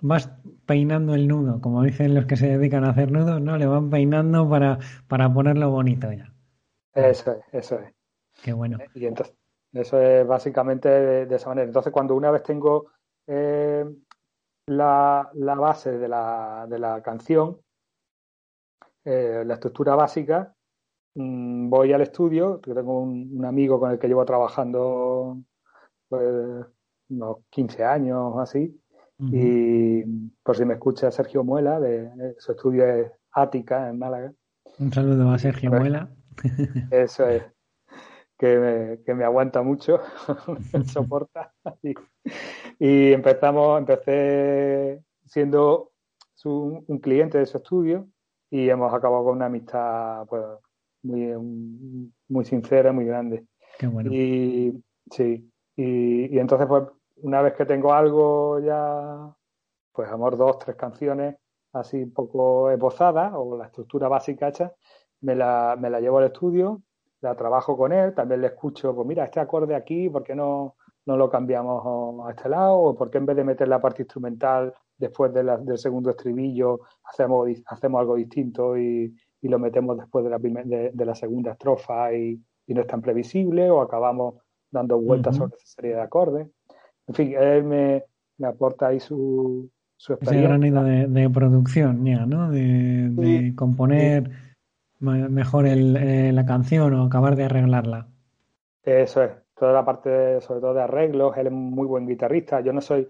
vas 0.00 0.30
peinando 0.66 1.14
el 1.14 1.28
nudo, 1.28 1.60
como 1.60 1.82
dicen 1.82 2.14
los 2.14 2.26
que 2.26 2.36
se 2.36 2.48
dedican 2.48 2.84
a 2.84 2.90
hacer 2.90 3.10
nudos, 3.10 3.40
¿no? 3.40 3.56
Le 3.56 3.66
van 3.66 3.90
peinando 3.90 4.48
para, 4.48 4.78
para 5.08 5.32
ponerlo 5.32 5.70
bonito 5.70 6.12
ya. 6.12 6.32
Eso 6.94 7.32
es, 7.32 7.44
eso 7.52 7.78
es. 7.78 7.92
Qué 8.42 8.52
bueno. 8.52 8.78
Y 8.94 9.06
entonces, 9.06 9.34
eso 9.72 10.00
es 10.00 10.26
básicamente 10.26 10.88
de, 10.88 11.34
esa 11.34 11.48
manera. 11.48 11.66
Entonces, 11.66 11.92
cuando 11.92 12.14
una 12.14 12.30
vez 12.30 12.42
tengo 12.42 12.86
eh, 13.26 13.84
la, 14.66 15.30
la, 15.34 15.54
base 15.54 15.98
de 15.98 16.08
la, 16.08 16.66
de 16.68 16.78
la 16.78 17.02
canción, 17.02 17.60
eh, 19.04 19.42
la 19.44 19.54
estructura 19.54 19.94
básica, 19.94 20.54
mmm, 21.14 21.68
voy 21.68 21.92
al 21.92 22.02
estudio, 22.02 22.60
tengo 22.60 23.00
un, 23.00 23.30
un, 23.36 23.44
amigo 23.44 23.80
con 23.80 23.90
el 23.90 23.98
que 23.98 24.08
llevo 24.08 24.24
trabajando 24.24 25.38
pues, 26.08 26.66
unos 27.10 27.38
15 27.50 27.84
años 27.84 28.18
o 28.34 28.40
así, 28.40 28.80
uh 29.18 29.24
-huh. 29.24 29.30
y 29.32 30.30
por 30.42 30.56
si 30.56 30.64
me 30.64 30.74
escucha 30.74 31.10
Sergio 31.10 31.44
Muela, 31.44 31.80
de, 31.80 32.08
de 32.10 32.34
su 32.38 32.52
estudio 32.52 32.86
es 32.86 33.12
Ática 33.32 33.88
en 33.88 33.98
Málaga. 33.98 34.32
Un 34.78 34.92
saludo 34.92 35.30
a 35.30 35.38
Sergio 35.38 35.70
Pues, 35.70 35.80
Muela. 35.80 36.10
Eso 36.90 37.28
es 37.28 37.42
que 38.38 38.58
me, 38.58 39.02
que 39.04 39.14
me 39.14 39.24
aguanta 39.24 39.62
mucho, 39.62 40.00
me 40.72 40.84
soporta. 40.84 41.52
Y, 41.82 41.94
y, 42.78 43.12
empezamos, 43.12 43.78
empecé 43.78 45.02
siendo 45.26 45.92
su, 46.34 46.84
un 46.86 46.98
cliente 46.98 47.38
de 47.38 47.46
su 47.46 47.58
estudio 47.58 48.08
y 48.50 48.68
hemos 48.68 48.92
acabado 48.94 49.24
con 49.24 49.36
una 49.36 49.46
amistad 49.46 50.26
pues, 50.28 50.44
muy, 51.02 52.12
muy 52.28 52.44
sincera, 52.44 52.92
muy 52.92 53.04
grande. 53.04 53.46
Qué 53.78 53.86
bueno. 53.86 54.12
Y 54.12 54.82
sí, 55.10 55.50
y, 55.76 56.34
y 56.34 56.38
entonces 56.38 56.66
pues 56.68 56.84
una 57.22 57.42
vez 57.42 57.54
que 57.54 57.64
tengo 57.64 57.92
algo 57.92 58.60
ya, 58.60 59.34
pues 59.92 60.10
amor, 60.10 60.36
dos, 60.36 60.58
tres 60.58 60.76
canciones 60.76 61.36
así 61.72 62.02
un 62.02 62.12
poco 62.12 62.70
esbozadas 62.70 63.32
o 63.34 63.56
la 63.56 63.66
estructura 63.66 64.08
básica 64.08 64.48
hecha, 64.48 64.72
me 65.20 65.34
la, 65.34 65.76
me 65.78 65.90
la 65.90 66.00
llevo 66.00 66.18
al 66.18 66.24
estudio 66.26 66.82
la 67.20 67.34
trabajo 67.34 67.76
con 67.76 67.92
él, 67.92 68.14
también 68.14 68.40
le 68.40 68.48
escucho, 68.48 68.94
pues 68.94 69.06
mira, 69.06 69.24
este 69.24 69.40
acorde 69.40 69.74
aquí, 69.74 70.08
¿por 70.08 70.22
qué 70.22 70.34
no, 70.34 70.76
no 71.06 71.16
lo 71.16 71.28
cambiamos 71.28 72.26
a 72.26 72.30
este 72.30 72.48
lado? 72.48 72.78
¿O 72.78 72.94
por 72.94 73.10
qué 73.10 73.18
en 73.18 73.26
vez 73.26 73.36
de 73.36 73.44
meter 73.44 73.68
la 73.68 73.80
parte 73.80 74.02
instrumental 74.02 74.72
después 74.96 75.32
de 75.32 75.42
la, 75.42 75.56
del 75.56 75.78
segundo 75.78 76.10
estribillo 76.10 76.80
hacemos, 77.04 77.48
hacemos 77.66 78.00
algo 78.00 78.14
distinto 78.16 78.76
y, 78.76 79.14
y 79.40 79.48
lo 79.48 79.58
metemos 79.58 79.98
después 79.98 80.24
de 80.24 80.30
la, 80.30 80.38
primer, 80.38 80.66
de, 80.66 80.90
de 80.92 81.04
la 81.04 81.14
segunda 81.14 81.52
estrofa 81.52 82.12
y, 82.12 82.40
y, 82.66 82.74
no 82.74 82.82
es 82.82 82.86
tan 82.86 83.00
previsible? 83.00 83.70
¿O 83.70 83.80
acabamos 83.80 84.36
dando 84.70 85.00
vueltas 85.00 85.34
uh 85.34 85.38
-huh. 85.38 85.42
sobre 85.44 85.56
esa 85.56 85.66
serie 85.66 85.94
de 85.94 86.02
acordes? 86.02 86.48
En 87.08 87.14
fin, 87.14 87.34
él 87.38 87.64
me, 87.64 88.04
me 88.38 88.46
aporta 88.46 88.88
ahí 88.88 89.00
su, 89.00 89.68
su 89.96 90.12
experiencia. 90.12 90.56
Ese 90.56 90.70
gran 90.70 91.12
de, 91.12 91.20
de 91.20 91.30
producción, 91.30 92.04
ya, 92.04 92.24
¿no? 92.26 92.50
De, 92.50 93.08
de 93.10 93.38
sí, 93.38 93.54
componer... 93.54 94.28
Sí 94.28 94.32
mejor 95.00 95.66
el, 95.66 95.96
eh, 95.96 96.32
la 96.32 96.44
canción 96.44 96.92
o 96.94 97.04
acabar 97.04 97.36
de 97.36 97.44
arreglarla. 97.44 98.08
Eso 98.82 99.22
es, 99.22 99.30
toda 99.54 99.72
la 99.72 99.84
parte 99.84 100.40
sobre 100.40 100.60
todo 100.60 100.74
de 100.74 100.82
arreglos, 100.82 101.36
él 101.36 101.46
es 101.46 101.52
muy 101.52 101.86
buen 101.86 102.04
guitarrista, 102.04 102.60
yo 102.62 102.72
no 102.72 102.80
soy, 102.80 103.06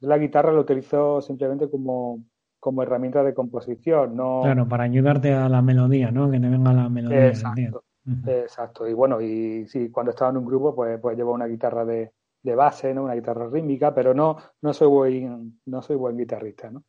yo 0.00 0.08
la 0.08 0.18
guitarra 0.18 0.50
lo 0.52 0.62
utilizo 0.62 1.20
simplemente 1.20 1.70
como, 1.70 2.24
como 2.58 2.82
herramienta 2.82 3.22
de 3.22 3.34
composición, 3.34 4.16
no... 4.16 4.40
Claro, 4.42 4.66
para 4.66 4.82
ayudarte 4.82 5.32
a 5.32 5.48
la 5.48 5.62
melodía, 5.62 6.10
¿no? 6.10 6.28
Que 6.28 6.40
te 6.40 6.48
venga 6.48 6.72
la 6.72 6.88
melodía. 6.88 7.28
Exacto, 7.28 7.84
uh 8.06 8.10
-huh. 8.10 8.42
exacto. 8.42 8.88
y 8.88 8.94
bueno, 8.94 9.20
y 9.20 9.64
sí, 9.68 9.90
cuando 9.90 10.10
estaba 10.10 10.32
en 10.32 10.38
un 10.38 10.44
grupo 10.44 10.74
pues, 10.74 10.98
pues 11.00 11.16
llevo 11.16 11.34
una 11.34 11.46
guitarra 11.46 11.84
de, 11.84 12.10
de 12.42 12.54
base, 12.54 12.94
¿no? 12.94 13.04
Una 13.04 13.14
guitarra 13.14 13.48
rítmica, 13.48 13.94
pero 13.94 14.14
no, 14.14 14.36
no 14.62 14.72
soy 14.72 14.88
buen, 14.88 15.60
no 15.66 15.82
soy 15.82 15.96
buen 15.96 16.16
guitarrista, 16.16 16.70
¿no? 16.70 16.84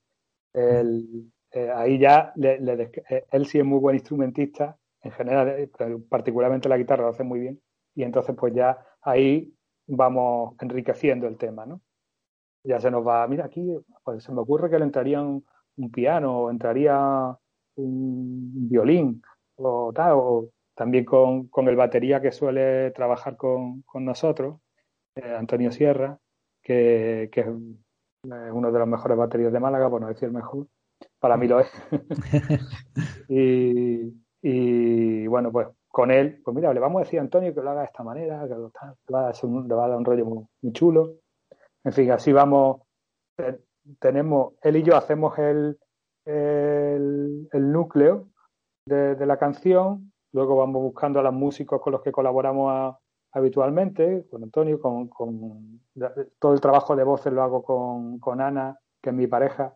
El, 0.53 1.31
eh, 1.51 1.69
ahí 1.73 1.99
ya 1.99 2.31
le, 2.35 2.59
eh, 3.09 3.25
él 3.31 3.45
sí 3.45 3.59
es 3.59 3.65
muy 3.65 3.79
buen 3.79 3.95
instrumentista 3.95 4.77
en 5.01 5.11
general, 5.11 5.49
eh, 5.49 5.69
particularmente 6.09 6.69
la 6.69 6.77
guitarra 6.77 7.03
lo 7.03 7.09
hace 7.09 7.23
muy 7.23 7.39
bien 7.39 7.61
y 7.95 8.03
entonces 8.03 8.35
pues 8.35 8.53
ya 8.53 8.77
ahí 9.01 9.51
vamos 9.87 10.55
enriqueciendo 10.61 11.27
el 11.27 11.37
tema, 11.37 11.65
¿no? 11.65 11.81
Ya 12.63 12.79
se 12.79 12.91
nos 12.91 13.05
va, 13.07 13.27
mira 13.27 13.45
aquí, 13.45 13.75
pues 14.03 14.23
se 14.23 14.31
me 14.31 14.41
ocurre 14.41 14.69
que 14.69 14.77
le 14.77 14.85
entraría 14.85 15.21
un, 15.21 15.45
un 15.77 15.91
piano 15.91 16.43
o 16.43 16.51
entraría 16.51 17.37
un 17.75 18.69
violín 18.69 19.21
o 19.55 19.91
tal, 19.93 20.13
o 20.15 20.49
también 20.75 21.05
con, 21.05 21.47
con 21.47 21.67
el 21.67 21.75
batería 21.75 22.21
que 22.21 22.31
suele 22.31 22.91
trabajar 22.91 23.37
con, 23.37 23.81
con 23.83 24.05
nosotros, 24.05 24.59
eh, 25.23 25.35
Antonio 25.35 25.71
Sierra, 25.71 26.17
que, 26.61 27.29
que 27.31 27.41
es 27.41 27.47
uno 27.47 28.71
de 28.71 28.79
los 28.79 28.87
mejores 28.87 29.17
baterías 29.17 29.53
de 29.53 29.59
Málaga, 29.59 29.89
por 29.89 30.01
no 30.01 30.07
decir 30.07 30.31
mejor 30.31 30.67
para 31.19 31.37
mí 31.37 31.47
lo 31.47 31.59
es. 31.59 31.71
y, 33.29 34.13
y, 34.41 35.27
bueno, 35.27 35.51
pues 35.51 35.67
con 35.87 36.11
él, 36.11 36.41
pues 36.43 36.55
mira, 36.55 36.73
le 36.73 36.79
vamos 36.79 37.01
a 37.01 37.03
decir 37.03 37.19
a 37.19 37.23
Antonio 37.23 37.53
que 37.53 37.61
lo 37.61 37.69
haga 37.71 37.81
de 37.81 37.87
esta 37.87 38.03
manera, 38.03 38.47
que 38.47 38.55
lo, 38.55 38.71
le, 39.07 39.13
va 39.13 39.19
a 39.19 39.23
dar 39.23 39.35
un, 39.43 39.67
le 39.67 39.75
va 39.75 39.85
a 39.85 39.89
dar 39.89 39.97
un 39.97 40.05
rollo 40.05 40.25
muy, 40.25 40.45
muy, 40.61 40.73
chulo. 40.73 41.15
En 41.83 41.93
fin, 41.93 42.11
así 42.11 42.31
vamos, 42.31 42.81
tenemos, 43.99 44.53
él 44.61 44.77
y 44.77 44.83
yo 44.83 44.95
hacemos 44.95 45.37
el, 45.39 45.77
el, 46.25 47.49
el 47.51 47.71
núcleo 47.71 48.27
de, 48.85 49.15
de, 49.15 49.25
la 49.25 49.37
canción, 49.37 50.11
luego 50.33 50.57
vamos 50.57 50.81
buscando 50.81 51.19
a 51.19 51.23
los 51.23 51.33
músicos 51.33 51.81
con 51.81 51.93
los 51.93 52.01
que 52.01 52.11
colaboramos 52.11 52.71
a, 52.71 52.99
habitualmente, 53.31 54.25
con 54.29 54.43
Antonio, 54.43 54.79
con, 54.79 55.07
con, 55.07 55.81
todo 56.39 56.53
el 56.53 56.61
trabajo 56.61 56.95
de 56.95 57.03
voces 57.03 57.33
lo 57.33 57.43
hago 57.43 57.63
con, 57.63 58.19
con 58.19 58.41
Ana, 58.41 58.79
que 59.01 59.09
es 59.09 59.15
mi 59.15 59.27
pareja, 59.27 59.75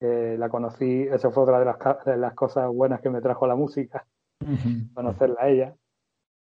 eh, 0.00 0.36
la 0.38 0.48
conocí, 0.48 1.02
eso 1.02 1.30
fue 1.30 1.42
otra 1.42 1.58
de 1.58 1.64
las, 1.64 1.78
de 2.04 2.16
las, 2.16 2.34
cosas 2.34 2.68
buenas 2.68 3.00
que 3.00 3.10
me 3.10 3.20
trajo 3.20 3.46
la 3.46 3.56
música, 3.56 4.06
uh 4.40 4.46
-huh. 4.46 4.94
conocerla 4.94 5.40
a 5.40 5.48
ella. 5.48 5.74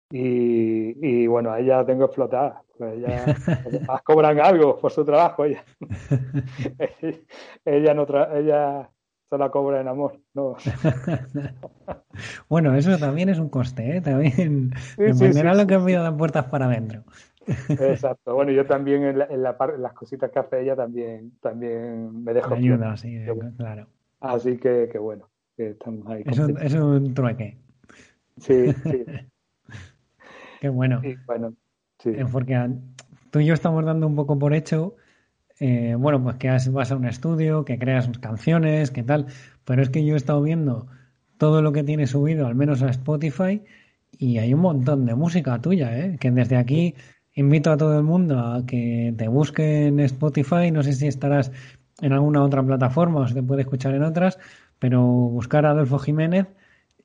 Y, 0.09 0.95
y, 1.05 1.27
bueno, 1.27 1.51
a 1.51 1.59
ella 1.59 1.77
la 1.77 1.85
tengo 1.85 2.05
explotada. 2.05 2.63
Pues 2.77 2.93
ella, 2.93 3.25
además 3.65 4.01
cobran 4.03 4.39
algo 4.39 4.77
por 4.79 4.91
su 4.91 5.03
trabajo. 5.03 5.43
Ella, 5.45 5.63
ella, 7.65 7.93
no 7.93 8.05
tra 8.05 8.37
ella 8.37 8.89
solo 9.29 9.51
cobra 9.51 9.81
en 9.81 9.87
amor. 9.87 10.19
No. 10.33 10.55
bueno, 12.49 12.75
eso 12.75 12.97
también 12.97 13.29
es 13.29 13.39
un 13.39 13.49
coste, 13.49 13.97
¿eh? 13.97 14.01
También 14.01 14.73
sí, 14.95 15.13
sí, 15.13 15.43
lo 15.43 15.67
que 15.67 15.79
pido 15.79 16.03
las 16.03 16.13
puertas 16.13 16.45
para 16.45 16.65
adentro. 16.65 17.03
Exacto. 17.69 18.35
Bueno, 18.35 18.51
yo 18.51 18.65
también 18.65 19.03
en, 19.03 19.19
la, 19.19 19.25
en, 19.25 19.43
la 19.43 19.57
en, 19.73 19.81
las 19.81 19.93
cositas 19.93 20.31
que 20.31 20.39
hace 20.39 20.61
ella 20.61 20.75
también, 20.75 21.31
también 21.41 22.23
me 22.23 22.33
dejo. 22.33 22.53
Ayuda, 22.53 22.97
sí, 22.97 23.17
claro. 23.57 23.87
Así 24.19 24.57
que, 24.57 24.89
que, 24.91 24.97
bueno, 24.97 25.29
que 25.55 25.71
estamos 25.71 26.07
ahí. 26.07 26.23
Es 26.25 26.39
un, 26.39 26.57
es 26.61 26.73
un 26.73 27.13
trueque. 27.13 27.57
Sí, 28.37 28.73
sí. 28.73 29.05
Qué 30.61 30.69
bueno. 30.69 31.01
Sí, 31.01 31.15
bueno, 31.25 31.53
sí. 31.99 32.15
Porque 32.31 32.69
tú 33.29 33.39
y 33.39 33.45
yo 33.45 33.53
estamos 33.53 33.85
dando 33.85 34.07
un 34.07 34.15
poco 34.15 34.37
por 34.37 34.53
hecho, 34.53 34.95
eh, 35.59 35.95
bueno, 35.97 36.21
pues 36.21 36.35
que 36.35 36.49
vas 36.49 36.91
a 36.91 36.95
un 36.95 37.05
estudio, 37.05 37.65
que 37.65 37.79
creas 37.79 38.09
canciones, 38.19 38.91
que 38.91 39.03
tal, 39.03 39.27
pero 39.65 39.81
es 39.81 39.89
que 39.89 40.05
yo 40.05 40.13
he 40.13 40.17
estado 40.17 40.41
viendo 40.41 40.87
todo 41.37 41.61
lo 41.61 41.71
que 41.71 41.83
tienes 41.83 42.11
subido, 42.11 42.47
al 42.47 42.55
menos 42.55 42.81
a 42.81 42.89
Spotify, 42.89 43.63
y 44.11 44.37
hay 44.37 44.53
un 44.53 44.61
montón 44.61 45.05
de 45.05 45.15
música 45.15 45.59
tuya, 45.61 45.97
¿eh? 45.97 46.17
que 46.19 46.31
desde 46.31 46.57
aquí 46.57 46.95
invito 47.33 47.71
a 47.71 47.77
todo 47.77 47.97
el 47.97 48.03
mundo 48.03 48.39
a 48.39 48.65
que 48.65 49.13
te 49.17 49.27
busque 49.27 49.87
en 49.87 49.99
Spotify, 49.99 50.71
no 50.71 50.83
sé 50.83 50.93
si 50.93 51.07
estarás 51.07 51.51
en 52.01 52.13
alguna 52.13 52.43
otra 52.43 52.63
plataforma 52.63 53.21
o 53.21 53.27
se 53.27 53.35
te 53.35 53.43
puede 53.43 53.61
escuchar 53.61 53.93
en 53.95 54.03
otras, 54.03 54.39
pero 54.79 55.01
buscar 55.03 55.65
a 55.65 55.71
Adolfo 55.71 55.99
Jiménez 55.99 56.47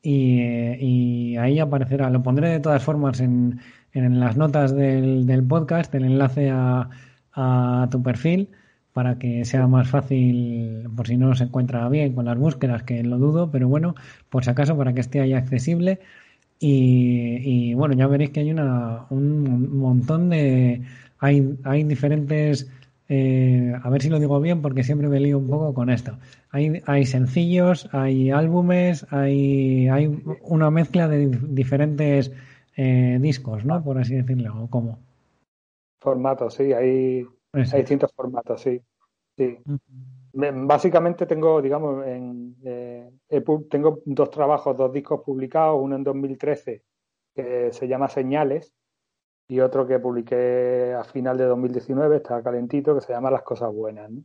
y, 0.02 0.40
y 0.78 1.36
ahí 1.36 1.58
aparecerá. 1.58 2.10
Lo 2.10 2.22
pondré 2.22 2.48
de 2.50 2.60
todas 2.60 2.82
formas 2.82 3.20
en, 3.20 3.60
en 3.92 4.20
las 4.20 4.36
notas 4.36 4.74
del, 4.74 5.26
del, 5.26 5.44
podcast, 5.44 5.94
el 5.94 6.04
enlace 6.04 6.50
a, 6.50 6.90
a 7.34 7.88
tu 7.90 8.02
perfil 8.02 8.48
para 8.92 9.18
que 9.18 9.44
sea 9.44 9.66
más 9.66 9.88
fácil, 9.88 10.88
por 10.94 11.06
si 11.06 11.16
no 11.16 11.34
se 11.34 11.44
encuentra 11.44 11.88
bien 11.88 12.14
con 12.14 12.26
las 12.26 12.38
búsquedas, 12.38 12.82
que 12.82 13.02
lo 13.02 13.18
dudo, 13.18 13.50
pero 13.50 13.68
bueno, 13.68 13.94
por 14.28 14.44
si 14.44 14.50
acaso, 14.50 14.76
para 14.76 14.92
que 14.92 15.00
esté 15.00 15.20
ahí 15.20 15.32
accesible. 15.32 16.00
Y, 16.58 17.70
y, 17.70 17.74
bueno, 17.74 17.94
ya 17.94 18.06
veréis 18.06 18.30
que 18.30 18.40
hay 18.40 18.52
una, 18.52 19.06
un 19.10 19.78
montón 19.78 20.30
de... 20.30 20.82
Hay, 21.18 21.58
hay 21.64 21.84
diferentes... 21.84 22.70
Eh, 23.08 23.74
a 23.82 23.90
ver 23.90 24.00
si 24.00 24.08
lo 24.08 24.18
digo 24.18 24.40
bien 24.40 24.62
porque 24.62 24.84
siempre 24.84 25.08
me 25.08 25.20
lío 25.20 25.38
un 25.38 25.48
poco 25.48 25.74
con 25.74 25.90
esto. 25.90 26.18
Hay, 26.50 26.82
hay 26.86 27.04
sencillos, 27.04 27.88
hay 27.92 28.30
álbumes, 28.30 29.06
hay, 29.10 29.88
hay 29.88 30.22
una 30.42 30.70
mezcla 30.70 31.08
de 31.08 31.26
diferentes 31.48 32.32
eh, 32.76 33.18
discos, 33.20 33.64
¿no? 33.64 33.82
Por 33.82 33.98
así 33.98 34.14
decirlo, 34.14 34.62
¿o 34.62 34.68
cómo? 34.68 34.98
Formatos, 36.02 36.54
sí, 36.54 36.72
hay, 36.72 37.24
hay 37.52 37.80
distintos 37.80 38.12
formatos, 38.12 38.60
sí. 38.60 38.80
sí. 39.36 39.58
Uh 39.64 39.72
-huh. 39.72 40.66
Básicamente 40.66 41.26
tengo, 41.26 41.62
digamos, 41.62 42.06
en, 42.06 42.56
eh, 42.64 43.10
tengo 43.70 44.00
dos 44.04 44.30
trabajos, 44.30 44.76
dos 44.76 44.92
discos 44.92 45.20
publicados, 45.24 45.80
uno 45.80 45.96
en 45.96 46.04
2013 46.04 46.82
que 47.34 47.72
se 47.72 47.88
llama 47.88 48.08
Señales 48.08 48.74
y 49.48 49.60
otro 49.60 49.86
que 49.86 49.98
publiqué 49.98 50.94
a 50.98 51.04
final 51.04 51.36
de 51.36 51.44
2019, 51.44 52.16
está 52.16 52.42
calentito, 52.42 52.94
que 52.94 53.00
se 53.00 53.12
llama 53.12 53.30
Las 53.30 53.42
Cosas 53.42 53.72
Buenas. 53.72 54.10
¿no? 54.10 54.22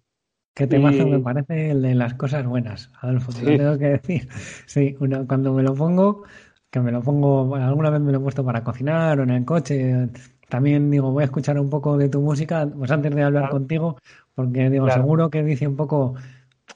Qué 0.53 0.65
temazo 0.65 1.05
me 1.05 1.19
parece 1.19 1.71
el 1.71 1.81
de 1.83 1.93
las 1.93 2.15
cosas 2.15 2.45
buenas, 2.47 2.91
Adolfo, 3.01 3.31
te 3.31 3.43
lo 3.43 3.57
tengo 3.57 3.77
que 3.77 3.89
decir. 3.89 4.27
Sí, 4.65 4.95
cuando 4.95 5.53
me 5.53 5.61
lo 5.63 5.75
pongo, 5.75 6.23
que 6.71 6.79
me 6.79 6.91
lo 6.91 7.01
pongo, 7.01 7.55
alguna 7.55 7.91
vez 7.91 8.01
me 8.01 8.11
lo 8.11 8.17
he 8.17 8.21
puesto 8.21 8.43
para 8.43 8.63
cocinar 8.63 9.19
o 9.19 9.23
en 9.23 9.29
el 9.29 9.45
coche, 9.45 10.09
también 10.49 10.89
digo, 10.89 11.11
voy 11.11 11.23
a 11.23 11.25
escuchar 11.25 11.59
un 11.59 11.69
poco 11.69 11.97
de 11.97 12.09
tu 12.09 12.21
música, 12.21 12.67
pues 12.67 12.91
antes 12.91 13.13
de 13.13 13.23
hablar 13.23 13.49
contigo, 13.49 13.97
porque 14.35 14.69
digo, 14.69 14.89
seguro 14.89 15.29
que 15.29 15.43
dice 15.43 15.67
un 15.67 15.75
poco 15.75 16.15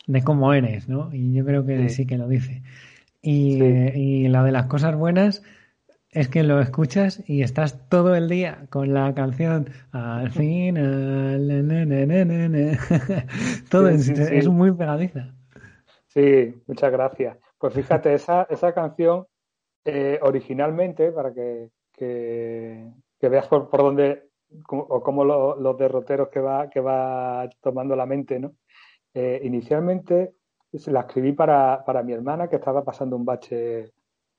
de 0.08 0.24
cómo 0.24 0.54
eres, 0.54 0.90
¿no? 0.90 1.10
Y 1.14 1.34
yo 1.34 1.46
creo 1.46 1.66
que 1.66 1.90
sí, 1.90 2.06
que 2.06 2.18
lo 2.18 2.28
dice. 2.28 2.64
Y, 3.22 3.64
y, 3.64 4.28
la 4.28 4.44
de 4.44 4.52
las 4.52 4.66
cosas 4.66 4.96
buenas 4.96 5.44
es 6.12 6.28
que 6.28 6.44
lo 6.44 6.60
escuchas 6.60 7.24
y 7.28 7.44
estás 7.44 7.88
todo 7.88 8.16
el 8.16 8.28
día 8.28 8.66
con 8.70 8.94
la 8.94 9.14
canción 9.14 9.70
al 9.92 10.32
fin, 10.32 10.76
todo 13.70 13.90
es, 13.90 14.48
muy 14.50 14.72
pegadiza. 14.74 15.34
Sí, 16.08 16.62
muchas 16.68 16.92
gracias. 16.92 17.38
Pues 17.58 17.74
fíjate, 17.74 18.14
esa, 18.14 18.44
esa 18.50 18.74
canción 18.74 19.26
eh, 19.86 20.20
originalmente, 20.22 21.12
para 21.12 21.34
que, 21.34 21.70
que, 21.94 22.86
veas 23.30 23.48
por, 23.48 23.70
por 23.70 23.82
dónde 23.82 24.30
o 24.68 25.02
cómo 25.02 25.24
los 25.24 25.78
derroteros 25.78 26.30
que 26.30 26.40
va, 26.40 26.70
que 26.70 26.82
va 26.82 27.50
tomando 27.62 27.96
la 27.96 28.06
mente, 28.06 28.40
¿no? 28.40 28.56
Eh, 29.14 29.40
inicialmente 29.44 30.36
la 30.88 31.02
escribí 31.02 31.34
para, 31.34 31.84
para, 31.86 32.04
mi 32.04 32.14
hermana 32.14 32.48
que 32.50 32.58
estaba 32.58 32.84
pasando 32.84 33.16
un 33.16 33.26
bache 33.26 33.94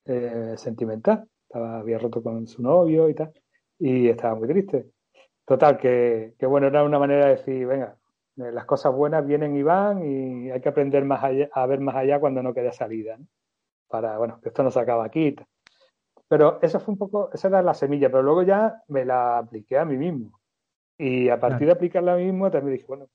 eh, 0.05 0.55
sentimental. 0.57 1.27
Estaba, 1.49 1.81
había 1.81 1.99
roto 1.99 2.23
con 2.23 2.47
su 2.47 2.63
novio 2.63 3.09
y 3.09 3.15
tal, 3.15 3.33
y 3.79 4.09
estaba 4.09 4.35
muy 4.35 4.49
triste. 4.49 4.87
Total, 5.45 5.79
que, 5.79 6.35
que 6.39 6.47
bueno, 6.47 6.67
era 6.69 6.85
una 6.85 6.99
manera 6.99 7.27
de 7.27 7.37
decir, 7.37 7.67
venga, 7.67 7.97
las 8.37 8.65
cosas 8.65 8.95
buenas 8.95 9.27
vienen 9.27 9.57
y 9.57 9.63
van 9.63 10.03
y 10.05 10.51
hay 10.51 10.61
que 10.61 10.69
aprender 10.69 11.05
más 11.05 11.23
allá, 11.23 11.49
a 11.53 11.67
ver 11.67 11.81
más 11.81 11.97
allá 11.97 12.21
cuando 12.21 12.43
no 12.43 12.55
quede 12.55 12.73
salida. 12.73 13.17
¿no? 13.19 13.27
para, 13.93 14.17
bueno, 14.17 14.41
que 14.41 14.49
esto 14.49 14.63
no 14.63 14.71
se 14.71 14.81
acaba 14.81 15.05
aquí. 15.05 15.37
Pero 16.33 16.59
eso 16.63 16.81
fue 16.81 16.93
un 16.93 16.99
poco, 16.99 17.29
esa 17.35 17.49
era 17.49 17.61
la 17.61 17.75
semilla, 17.75 18.09
pero 18.09 18.23
luego 18.23 18.43
ya 18.43 18.83
me 18.89 19.05
la 19.05 19.37
apliqué 19.37 19.77
a 19.77 19.85
mí 19.85 19.99
mismo. 19.99 20.41
Y 20.97 21.29
a 21.29 21.39
partir 21.39 21.67
de 21.67 21.75
aplicarla 21.75 22.15
a 22.15 22.17
mí 22.17 22.25
mismo 22.25 22.51
también 22.51 22.79
dije, 22.79 22.87
bueno, 22.89 23.07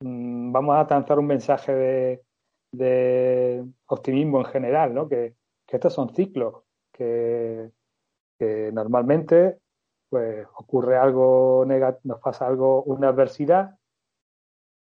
mm, 0.00 0.52
vamos 0.52 0.76
a 0.76 0.86
lanzar 0.86 1.18
un 1.18 1.26
mensaje 1.28 1.72
de, 1.72 2.22
de 2.70 3.64
optimismo 3.86 4.40
en 4.40 4.44
general, 4.44 4.92
¿no? 4.92 5.08
Que, 5.08 5.34
que 5.66 5.76
estos 5.76 5.94
son 5.94 6.14
ciclos, 6.14 6.64
que, 6.92 7.70
que 8.38 8.70
normalmente 8.70 9.60
pues 10.10 10.46
ocurre 10.58 10.98
algo 10.98 11.64
negativo, 11.66 12.02
nos 12.04 12.20
pasa 12.20 12.46
algo, 12.46 12.82
una 12.82 13.08
adversidad, 13.08 13.78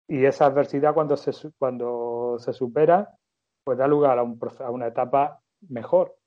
y 0.05 0.25
esa 0.25 0.47
adversidad 0.47 0.93
cuando 0.93 1.15
se, 1.15 1.31
cuando 1.57 2.39
se 2.39 2.51
supera, 2.51 3.15
pues 3.63 3.77
da 3.77 3.87
lugar 3.87 4.19
a, 4.19 4.23
un, 4.23 4.37
a 4.59 4.69
una 4.69 4.87
etapa 4.87 5.39
mejor, 5.69 6.18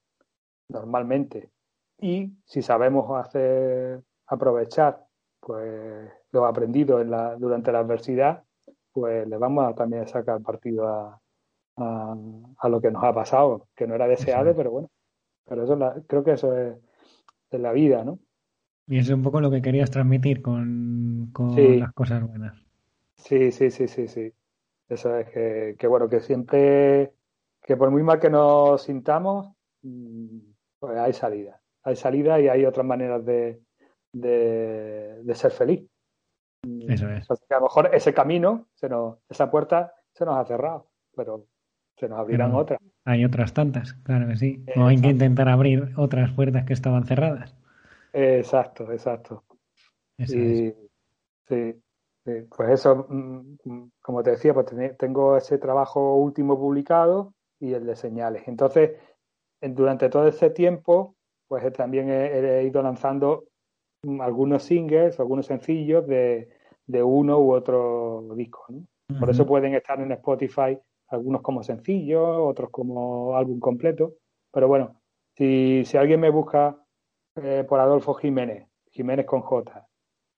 normalmente. 0.68 1.50
Y 1.98 2.32
si 2.44 2.62
sabemos 2.62 3.10
hacer, 3.18 4.02
aprovechar 4.26 5.04
pues 5.40 6.10
lo 6.30 6.46
aprendido 6.46 7.00
en 7.00 7.10
la, 7.10 7.36
durante 7.36 7.72
la 7.72 7.80
adversidad, 7.80 8.44
pues 8.92 9.26
le 9.26 9.36
vamos 9.36 9.66
a 9.66 9.74
también 9.74 10.06
sacar 10.06 10.40
partido 10.40 10.86
a, 10.86 11.20
a, 11.76 12.68
lo 12.68 12.80
que 12.80 12.90
nos 12.90 13.02
ha 13.02 13.12
pasado, 13.12 13.68
que 13.74 13.86
no 13.86 13.94
era 13.94 14.06
deseable, 14.06 14.54
pero 14.54 14.70
bueno, 14.70 14.90
pero 15.44 15.64
eso 15.64 16.04
creo 16.06 16.22
que 16.22 16.32
eso 16.32 16.56
es, 16.56 16.76
de 17.50 17.58
la 17.58 17.72
vida, 17.72 18.04
¿no? 18.04 18.18
Y 18.86 18.98
eso 18.98 19.12
es 19.12 19.16
un 19.16 19.22
poco 19.22 19.40
lo 19.40 19.50
que 19.50 19.62
querías 19.62 19.90
transmitir 19.90 20.42
con, 20.42 21.30
con 21.32 21.78
las 21.78 21.92
cosas 21.92 22.26
buenas. 22.26 22.56
Sí, 23.16 23.52
sí, 23.52 23.70
sí, 23.70 23.88
sí, 23.88 24.08
sí. 24.08 24.32
Eso 24.88 25.16
es 25.16 25.28
que, 25.30 25.76
que 25.78 25.86
bueno, 25.86 26.08
que 26.08 26.20
siempre 26.20 27.12
que 27.62 27.76
por 27.76 27.90
muy 27.90 28.02
mal 28.02 28.18
que 28.18 28.28
nos 28.28 28.82
sintamos, 28.82 29.48
mm, 29.82 30.38
pues 30.82 30.98
hay 30.98 31.12
salida. 31.12 31.60
Hay 31.84 31.94
salida 31.94 32.40
y 32.40 32.48
hay 32.48 32.64
otras 32.64 32.84
maneras 32.84 33.24
de, 33.24 33.62
de, 34.12 35.32
ser 35.32 35.52
feliz. 35.52 35.88
Eso 36.88 37.08
es. 37.08 37.30
a 37.30 37.54
lo 37.54 37.60
mejor 37.62 37.90
ese 37.94 38.12
camino, 38.12 38.66
se 38.74 38.88
nos, 38.88 39.18
esa 39.28 39.48
puerta 39.48 39.94
se 40.12 40.24
nos 40.24 40.36
ha 40.36 40.44
cerrado, 40.44 40.88
pero 41.14 41.46
se 41.96 42.08
nos 42.08 42.18
abrirán 42.18 42.52
otras. 42.52 42.80
Hay 43.04 43.24
otras 43.24 43.54
tantas, 43.54 43.92
claro 44.02 44.26
que 44.26 44.36
sí. 44.36 44.64
O 44.74 44.86
hay 44.86 45.00
que 45.00 45.10
intentar 45.10 45.48
abrir 45.48 45.92
otras 45.96 46.32
puertas 46.32 46.64
que 46.64 46.72
estaban 46.72 47.04
cerradas. 47.04 47.56
Exacto, 48.12 48.90
exacto. 48.90 49.44
sí, 50.18 50.74
sí, 51.46 51.80
Pues 52.24 52.70
eso, 52.70 53.06
mm, 53.08 53.90
como 54.00 54.24
te 54.24 54.30
decía, 54.30 54.52
pues 54.52 54.66
tengo 54.98 55.36
ese 55.36 55.58
trabajo 55.58 56.16
último 56.16 56.58
publicado 56.58 57.34
y 57.60 57.72
el 57.72 57.86
de 57.86 57.94
señales. 57.94 58.48
Entonces, 58.48 58.98
durante 59.62 60.08
todo 60.08 60.26
ese 60.26 60.50
tiempo, 60.50 61.16
pues 61.48 61.72
también 61.72 62.10
he, 62.10 62.64
ido 62.64 62.82
lanzando 62.82 63.44
algunos 64.20 64.64
singles, 64.64 65.20
algunos 65.20 65.46
sencillos 65.46 66.06
de, 66.06 66.48
de 66.86 67.02
uno 67.02 67.38
u 67.38 67.52
otro 67.52 68.34
disco. 68.34 68.66
Por 69.18 69.30
eso 69.30 69.46
pueden 69.46 69.74
estar 69.74 70.00
en 70.00 70.12
Spotify 70.12 70.78
algunos 71.08 71.42
como 71.42 71.62
sencillos, 71.62 72.38
otros 72.40 72.70
como 72.70 73.36
álbum 73.36 73.60
completo. 73.60 74.14
Pero 74.50 74.68
bueno, 74.68 75.00
si, 75.36 75.84
si 75.84 75.96
alguien 75.96 76.20
me 76.20 76.30
busca 76.30 76.82
eh, 77.36 77.64
por 77.68 77.80
Adolfo 77.80 78.14
Jiménez, 78.14 78.66
Jiménez 78.90 79.26
con 79.26 79.42
J, 79.42 79.86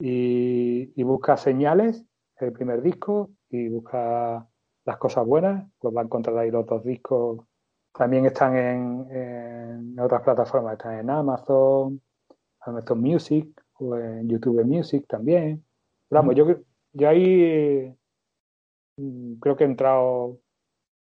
y, 0.00 0.92
y 0.94 1.02
busca 1.04 1.36
señales, 1.36 2.04
el 2.36 2.52
primer 2.52 2.82
disco, 2.82 3.30
y 3.48 3.68
busca 3.68 4.48
las 4.84 4.96
cosas 4.98 5.24
buenas, 5.26 5.70
pues 5.78 5.94
va 5.96 6.02
a 6.02 6.04
encontrar 6.04 6.36
ahí 6.38 6.50
los 6.50 6.66
dos 6.66 6.84
discos. 6.84 7.40
También 7.96 8.26
están 8.26 8.56
en, 8.56 9.98
otras 9.98 10.22
plataformas, 10.22 10.72
están 10.72 10.98
en 10.98 11.10
Amazon, 11.10 12.00
Amazon 12.60 13.00
Music 13.00 13.48
o 13.74 13.96
en 13.96 14.28
YouTube 14.28 14.64
Music 14.64 15.06
también. 15.06 15.64
vamos, 16.10 16.34
yo, 16.34 16.46
yo 16.92 17.08
ahí 17.08 17.96
mm, 18.96 19.34
creo 19.34 19.56
que 19.56 19.64
he 19.64 19.66
entrado 19.66 20.40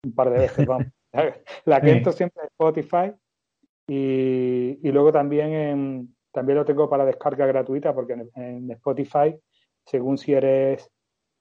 un 0.03 0.15
par 0.15 0.29
de 0.31 0.39
veces, 0.39 0.65
vamos. 0.65 0.87
La 1.65 1.81
que 1.81 1.91
entro 1.91 2.11
siempre 2.11 2.43
es 2.43 2.51
Spotify 2.51 3.13
y, 3.87 4.79
y 4.81 4.91
luego 4.91 5.11
también 5.11 5.51
en, 5.51 6.15
también 6.31 6.57
lo 6.57 6.65
tengo 6.65 6.89
para 6.89 7.05
descarga 7.05 7.45
gratuita 7.45 7.93
porque 7.93 8.13
en, 8.35 8.71
Spotify, 8.71 9.37
según 9.85 10.17
si 10.17 10.33
eres 10.33 10.89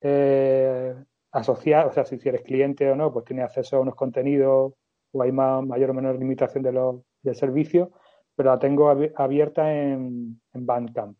eh, 0.00 0.94
asociar, 1.32 1.86
o 1.86 1.92
sea, 1.92 2.04
si 2.04 2.16
eres 2.24 2.42
cliente 2.42 2.90
o 2.90 2.96
no, 2.96 3.12
pues 3.12 3.24
tienes 3.24 3.44
acceso 3.46 3.76
a 3.76 3.80
unos 3.80 3.94
contenidos 3.94 4.74
o 5.12 5.22
hay 5.22 5.32
más, 5.32 5.64
mayor 5.64 5.90
o 5.90 5.94
menor 5.94 6.18
limitación 6.18 6.62
de 6.62 6.72
los, 6.72 7.00
del 7.22 7.34
servicio, 7.34 7.92
pero 8.34 8.50
la 8.50 8.58
tengo 8.58 8.88
abierta 8.88 9.72
en, 9.72 10.40
en 10.52 10.66
Bandcamp. 10.66 11.18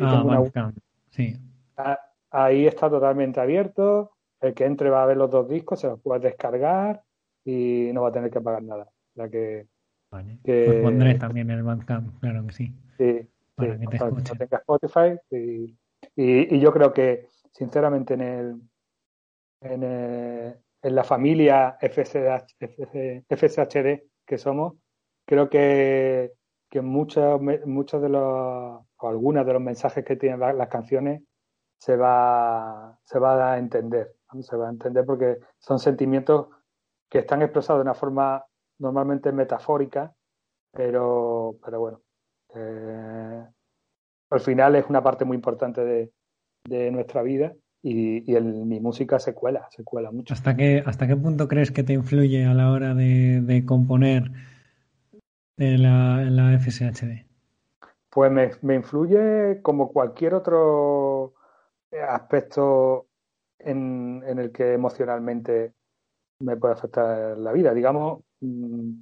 ah, 0.00 0.22
Bandcamp, 0.24 0.76
sí. 1.10 1.36
Ah, 1.76 1.98
ahí 2.30 2.66
está 2.66 2.88
totalmente 2.88 3.40
abierto. 3.40 4.12
El 4.40 4.54
que 4.54 4.64
entre 4.64 4.90
va 4.90 5.04
a 5.04 5.06
ver 5.06 5.16
los 5.16 5.30
dos 5.30 5.48
discos, 5.48 5.80
se 5.80 5.86
los 5.86 6.00
puede 6.00 6.20
descargar 6.20 7.02
y 7.44 7.90
no 7.92 8.02
va 8.02 8.08
a 8.08 8.12
tener 8.12 8.30
que 8.30 8.40
pagar 8.40 8.62
nada. 8.62 8.88
La 9.14 9.28
que, 9.28 9.66
Pues 10.10 10.82
pondré 10.82 11.14
también 11.14 11.50
el 11.50 11.62
Bandcamp, 11.62 12.18
claro 12.20 12.44
que 12.46 12.52
sí. 12.52 12.72
Sí, 12.98 13.28
para 13.54 13.78
que 13.78 13.86
te 13.86 13.96
escuche. 13.96 14.34
tenga 14.36 14.58
Spotify. 14.58 15.18
Y, 15.30 15.76
y, 16.16 16.56
y, 16.56 16.60
yo 16.60 16.72
creo 16.72 16.92
que, 16.92 17.28
sinceramente, 17.52 18.14
en 18.14 18.20
el, 18.20 18.62
eh, 19.60 20.56
en, 20.82 20.94
la 20.94 21.04
familia 21.04 21.78
FSH, 21.80 22.56
FSHD 23.28 24.02
que 24.26 24.38
somos, 24.38 24.74
creo 25.26 25.48
que, 25.48 26.32
que 26.70 26.80
muchos, 26.80 27.40
muchos 27.66 28.02
de 28.02 28.08
los, 28.08 28.22
o 28.22 29.08
algunos 29.08 29.46
de 29.46 29.52
los 29.52 29.62
mensajes 29.62 30.04
que 30.04 30.16
tienen 30.16 30.40
las, 30.40 30.68
canciones 30.68 31.22
se 31.78 31.96
va, 31.96 32.98
se 33.04 33.18
va 33.18 33.52
a 33.52 33.58
entender, 33.58 34.14
se 34.40 34.56
va 34.56 34.68
a 34.68 34.70
entender 34.70 35.04
porque 35.04 35.38
son 35.58 35.78
sentimientos 35.78 36.48
que 37.10 37.18
están 37.20 37.42
expresados 37.42 37.80
de 37.80 37.82
una 37.82 37.94
forma 37.94 38.44
normalmente 38.78 39.32
metafórica, 39.32 40.14
pero, 40.72 41.56
pero 41.62 41.80
bueno, 41.80 42.00
eh, 42.54 43.46
al 44.30 44.40
final 44.40 44.76
es 44.76 44.86
una 44.88 45.02
parte 45.02 45.24
muy 45.24 45.36
importante 45.36 45.84
de, 45.84 46.12
de 46.64 46.90
nuestra 46.90 47.22
vida 47.22 47.54
y, 47.82 48.22
mi 48.40 48.80
música 48.80 49.18
se 49.18 49.34
cuela, 49.34 49.68
se 49.70 49.82
cuela 49.82 50.10
mucho. 50.10 50.34
¿Hasta 50.34 50.56
qué, 50.56 50.82
¿Hasta 50.86 51.06
qué 51.06 51.16
punto 51.16 51.48
crees 51.48 51.70
que 51.72 51.82
te 51.82 51.92
influye 51.92 52.44
a 52.44 52.54
la 52.54 52.70
hora 52.70 52.94
de, 52.94 53.64
componer 53.66 54.30
en 55.56 55.82
la, 55.82 56.22
en 56.22 56.36
la, 56.36 56.58
FSHD? 56.58 57.26
Pues 58.10 58.30
me, 58.30 58.50
me, 58.62 58.74
influye 58.76 59.60
como 59.62 59.92
cualquier 59.92 60.34
otro 60.34 61.34
aspecto 62.08 63.06
en, 63.58 64.22
en, 64.26 64.38
el 64.38 64.52
que 64.52 64.74
emocionalmente 64.74 65.72
me 66.40 66.56
puede 66.56 66.74
afectar 66.74 67.36
la 67.38 67.52
vida. 67.52 67.74
Digamos, 67.74 68.22
mm, 68.40 68.92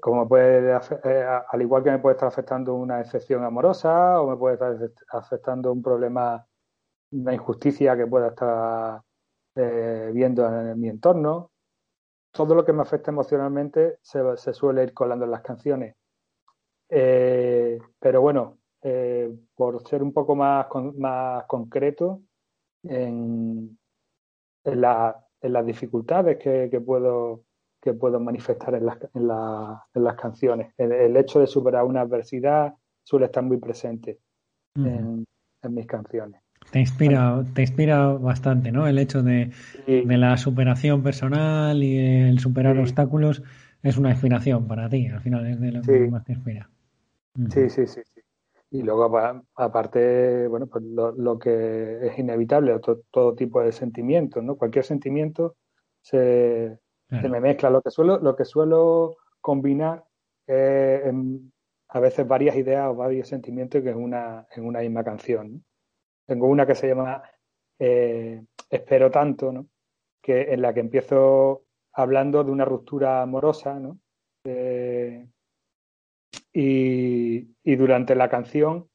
como 0.00 0.28
puede, 0.28 0.78
eh, 1.04 1.26
al 1.50 1.62
igual 1.62 1.82
que 1.82 1.90
me 1.90 1.98
puede 1.98 2.14
estar 2.14 2.28
afectando 2.28 2.74
una 2.74 3.00
excepción 3.00 3.44
amorosa 3.44 4.20
o 4.20 4.30
me 4.30 4.36
puede 4.36 4.54
estar 4.54 4.76
afectando 5.12 5.72
un 5.72 5.82
problema, 5.82 6.46
una 7.12 7.34
injusticia 7.34 7.96
que 7.96 8.06
pueda 8.06 8.28
estar 8.28 9.02
eh, 9.54 10.10
viendo 10.12 10.46
en, 10.46 10.78
mi 10.78 10.88
entorno. 10.88 11.50
Todo 12.30 12.54
lo 12.54 12.64
que 12.64 12.72
me 12.72 12.82
afecta 12.82 13.10
emocionalmente 13.10 13.98
se, 14.02 14.20
se 14.36 14.52
suele 14.52 14.84
ir 14.84 14.92
colando 14.92 15.24
en 15.24 15.30
las 15.30 15.42
canciones. 15.42 15.96
Eh, 16.90 17.78
pero 17.98 18.20
bueno, 18.20 18.58
por 19.54 19.86
ser 19.88 20.02
un 20.02 20.12
poco 20.12 20.34
más, 20.36 20.66
más 20.96 21.44
concreto 21.46 22.22
en, 22.84 23.78
en, 24.64 24.80
las 24.80 25.66
dificultades 25.66 26.38
que, 26.38 26.68
que 26.70 26.80
puedo 26.80 27.42
que 27.80 27.94
puedo 27.94 28.18
manifestar 28.20 28.74
en 28.74 28.86
las, 28.86 28.98
en, 29.14 29.30
en 29.94 30.04
las 30.04 30.16
canciones. 30.16 30.72
El, 30.76 31.16
hecho 31.16 31.40
de 31.40 31.46
superar 31.46 31.84
una 31.84 32.02
adversidad 32.02 32.74
suele 33.04 33.26
estar 33.26 33.42
muy 33.42 33.58
presente 33.58 34.18
en, 34.74 35.24
mis 35.70 35.86
canciones. 35.86 36.40
Te 36.70 36.80
inspira, 36.80 37.44
te 37.54 37.62
inspira 37.62 38.08
bastante, 38.08 38.72
¿no? 38.72 38.86
El 38.86 38.98
hecho 38.98 39.22
de, 39.22 39.50
de 39.86 40.18
la 40.18 40.36
superación 40.36 41.02
personal 41.02 41.82
y 41.82 41.98
el 41.98 42.38
superar 42.38 42.78
obstáculos 42.78 43.42
es 43.82 43.96
una 43.96 44.10
inspiración 44.10 44.66
para 44.66 44.88
ti, 44.88 45.06
al 45.06 45.20
final 45.20 45.46
es 45.46 45.60
de 45.60 45.72
lo 45.72 45.82
que 45.82 46.08
más 46.08 46.24
te 46.24 46.32
inspira. 46.32 46.68
Sí, 47.50 47.70
sí, 47.70 47.86
sí, 47.86 48.00
sí. 48.04 48.20
Y 48.70 48.82
luego, 48.82 49.10
aparte, 49.54 50.46
bueno, 50.48 50.66
pues 50.66 50.84
lo, 50.84 51.38
que 51.38 52.06
es 52.06 52.18
inevitable, 52.18 52.78
todo, 52.80 53.00
todo 53.10 53.34
tipo 53.34 53.62
de 53.62 53.72
sentimientos, 53.72 54.44
¿no? 54.44 54.56
Cualquier 54.56 54.84
sentimiento 54.84 55.56
se, 56.02 56.78
se 57.08 57.28
me 57.28 57.40
mezcla. 57.40 57.70
Lo 57.70 57.80
que 57.80 57.90
suelo, 57.90 58.18
lo 58.18 58.36
que 58.36 58.44
suelo 58.44 59.16
combinar 59.40 60.04
a 60.48 62.00
veces 62.00 62.28
varias 62.28 62.56
ideas 62.56 62.88
o 62.88 62.94
varios 62.94 63.28
sentimientos 63.28 63.82
que 63.82 63.90
en 63.90 63.96
una, 63.96 64.46
en 64.54 64.66
una 64.66 64.80
misma 64.80 65.04
canción. 65.04 65.64
Tengo 66.28 66.46
una 66.46 66.66
que 66.66 66.74
se 66.74 66.88
llama 66.88 67.22
eh, 67.78 68.44
Espero 68.68 69.10
tanto, 69.10 69.50
¿no? 69.50 69.66
que 70.22 70.52
en 70.52 70.60
la 70.60 70.74
que 70.74 70.80
empiezo 70.80 71.64
hablando 71.94 72.44
de 72.44 72.50
una 72.50 72.66
ruptura 72.66 73.22
amorosa, 73.22 73.80
¿no? 73.80 73.98
Eh, 74.44 75.26
y, 76.52 77.76
durante 77.76 78.14
la 78.14 78.28
canción 78.28 78.88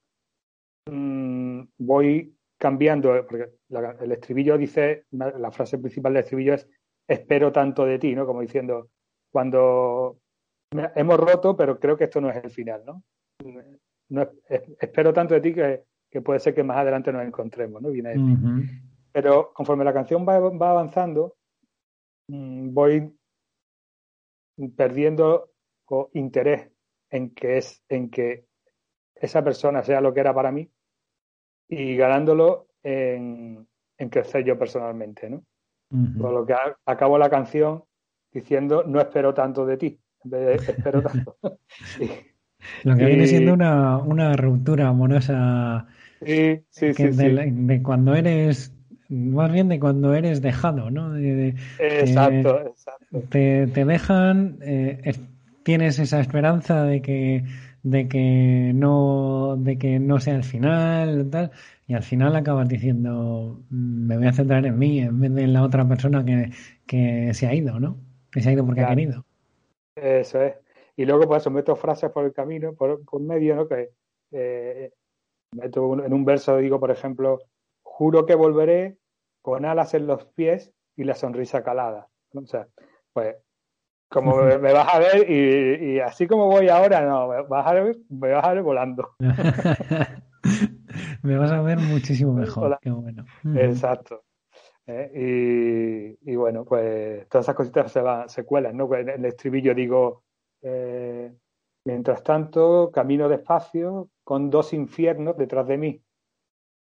mm, 0.86 1.62
voy 1.80 2.36
cambiando, 2.60 3.26
porque 3.28 3.50
el 4.02 4.12
estribillo 4.12 4.58
dice, 4.58 5.06
la 5.12 5.52
frase 5.52 5.80
principal 5.80 6.14
del 6.14 6.24
estribillo 6.24 6.54
es 6.54 6.70
espero 7.08 7.52
tanto 7.52 7.86
de 7.86 7.98
ti, 7.98 8.14
¿no? 8.14 8.28
Como 8.28 8.42
diciendo, 8.42 8.90
cuando 9.32 10.20
hemos 10.96 11.20
roto, 11.20 11.58
pero 11.58 11.80
creo 11.80 11.98
que 11.98 12.04
esto 12.06 12.22
no 12.22 12.30
es 12.30 12.44
el 12.44 12.52
final, 12.52 12.84
¿no? 12.86 13.04
espero 14.80 15.12
tanto 15.12 15.34
de 15.34 15.42
ti 15.42 15.54
que, 15.54 15.84
puede 16.22 16.40
ser 16.40 16.54
que 16.54 16.64
más 16.64 16.78
adelante 16.78 17.12
nos 17.12 17.24
encontremos, 17.24 17.82
¿no? 17.82 17.90
Viene 17.90 18.16
Pero 19.12 19.52
conforme 19.54 19.84
la 19.84 19.94
canción 19.94 20.26
va, 20.28 20.36
avanzando, 20.36 21.36
mm, 22.28 22.74
voy 22.74 23.12
perdiendo 24.76 25.50
interés 26.14 26.72
en 27.10 27.34
que 27.34 27.58
es 27.58 27.84
en 27.90 28.10
que 28.10 28.46
esa 29.16 29.44
persona 29.44 29.84
sea 29.84 30.02
lo 30.02 30.14
que 30.14 30.20
era 30.20 30.34
para 30.34 30.52
mí 30.52 30.70
y 31.68 31.96
ganándolo 31.96 32.68
en, 32.82 33.68
en 33.98 34.10
crecer 34.10 34.44
yo 34.44 34.58
personalmente, 34.58 35.30
¿no? 35.30 35.44
Por 36.20 36.34
lo 36.34 36.44
que 36.44 36.56
acabo 36.88 37.20
la 37.20 37.30
canción 37.30 37.84
diciendo 38.32 38.84
no 38.84 39.00
espero 39.00 39.32
tanto 39.32 39.64
de 39.64 39.78
ti, 39.78 40.00
en 40.24 40.32
vez 40.32 40.66
de 40.66 40.72
espero 40.72 41.04
tanto. 41.04 41.38
Lo 42.84 42.96
que 42.96 43.06
viene 43.06 43.28
siendo 43.28 43.54
una, 43.54 43.98
una 43.98 44.36
ruptura 44.36 44.88
amorosa 44.88 45.88
sí, 46.26 46.64
sí, 46.70 46.94
sí, 46.94 47.04
de, 47.10 47.82
cuando 47.84 48.16
eres, 48.16 48.74
más 49.10 49.52
bien 49.52 49.70
de 49.70 49.80
cuando 49.80 50.14
eres 50.14 50.42
dejado, 50.42 50.90
¿no? 50.90 51.16
exacto, 51.18 52.62
exacto. 52.68 53.22
Te, 53.30 53.68
te 53.68 53.86
dejan, 53.86 54.58
eh, 54.62 55.14
tienes 55.64 56.00
esa 56.00 56.20
esperanza 56.20 56.84
de 56.84 57.02
que 57.02 57.44
de 57.84 58.08
que 58.08 58.72
no 58.74 59.58
de 59.58 59.78
que 59.78 60.00
no 60.00 60.20
sea 60.20 60.36
el 60.36 60.44
final 60.44 61.30
tal 61.30 61.52
y 61.86 61.94
al 61.94 62.04
final 62.04 62.34
acabas 62.36 62.70
diciendo 62.70 63.62
mm, 63.70 64.08
me 64.08 64.18
voy 64.18 64.28
a 64.28 64.34
centrar 64.34 64.66
en 64.66 64.80
mí 64.80 65.00
en 65.00 65.20
vez 65.20 65.34
de 65.34 65.44
en 65.44 65.54
la 65.54 65.64
otra 65.64 65.86
persona 65.86 66.24
que, 66.24 66.52
que 66.88 67.34
se 67.34 67.46
ha 67.46 67.54
ido 67.54 67.80
no 67.82 67.98
que 68.32 68.42
se 68.42 68.50
ha 68.50 68.54
ido 68.54 68.66
porque 68.66 68.82
ha 68.82 68.88
querido. 68.88 69.26
Eso 69.96 70.42
es. 70.42 70.56
Y 70.96 71.06
luego 71.06 71.28
pues 71.28 71.48
meto 71.52 71.76
frases 71.76 72.10
por 72.10 72.26
el 72.26 72.34
camino 72.34 72.74
por, 72.74 73.04
por 73.06 73.22
medio 73.22 73.56
no 73.56 73.68
que 73.68 73.92
eh, 74.32 74.92
en 75.62 76.14
un 76.14 76.26
verso 76.26 76.58
digo 76.58 76.80
por 76.80 76.92
ejemplo 76.92 77.40
juro 77.82 78.26
que 78.26 78.36
volveré 78.36 78.98
con 79.42 79.66
alas 79.66 79.94
en 79.94 80.08
los 80.08 80.26
pies 80.26 80.74
y 80.96 81.04
la 81.04 81.16
sonrisa 81.16 81.64
calada 81.64 82.08
o 82.34 82.46
sea 82.46 82.68
pues 83.14 83.36
como 84.14 84.36
me, 84.62 84.72
vas 84.72 84.94
a 84.94 85.00
ver 85.00 85.30
y, 85.30 86.00
así 86.00 86.28
como 86.28 86.48
voy 86.48 86.70
ahora, 86.70 87.02
no, 87.02 87.28
me 87.28 87.42
vas 87.42 87.68
a 87.68 87.74
ver, 87.74 87.98
me 88.10 88.32
vas 88.32 88.46
a 88.46 88.54
ver 88.54 88.64
volando. 88.64 89.16
me 91.24 91.38
vas 91.38 91.52
a 91.52 91.62
ver 91.62 91.80
muchísimo 91.80 92.34
mejor. 92.34 92.78
Qué 92.82 92.92
bueno. 92.92 93.26
Exacto. 93.56 94.24
Eh, 94.86 96.18
y, 96.22 96.36
bueno, 96.36 96.66
pues 96.66 97.28
todas 97.30 97.46
esas 97.46 97.56
cositas 97.56 97.92
se, 97.92 98.02
van, 98.02 98.30
se 98.30 98.44
cuelan, 98.44 98.78
¿no? 98.78 98.88
Pues 98.88 99.02
en 99.02 99.10
el 99.10 99.26
estribillo 99.26 99.74
digo, 99.74 100.24
eh, 100.62 101.34
mientras 101.86 102.24
tanto, 102.24 102.92
camino 102.92 103.30
despacio 103.30 104.10
con 104.24 104.50
dos 104.50 104.74
infiernos 104.74 105.38
detrás 105.38 105.68
de 105.68 105.78
mí. 105.78 106.02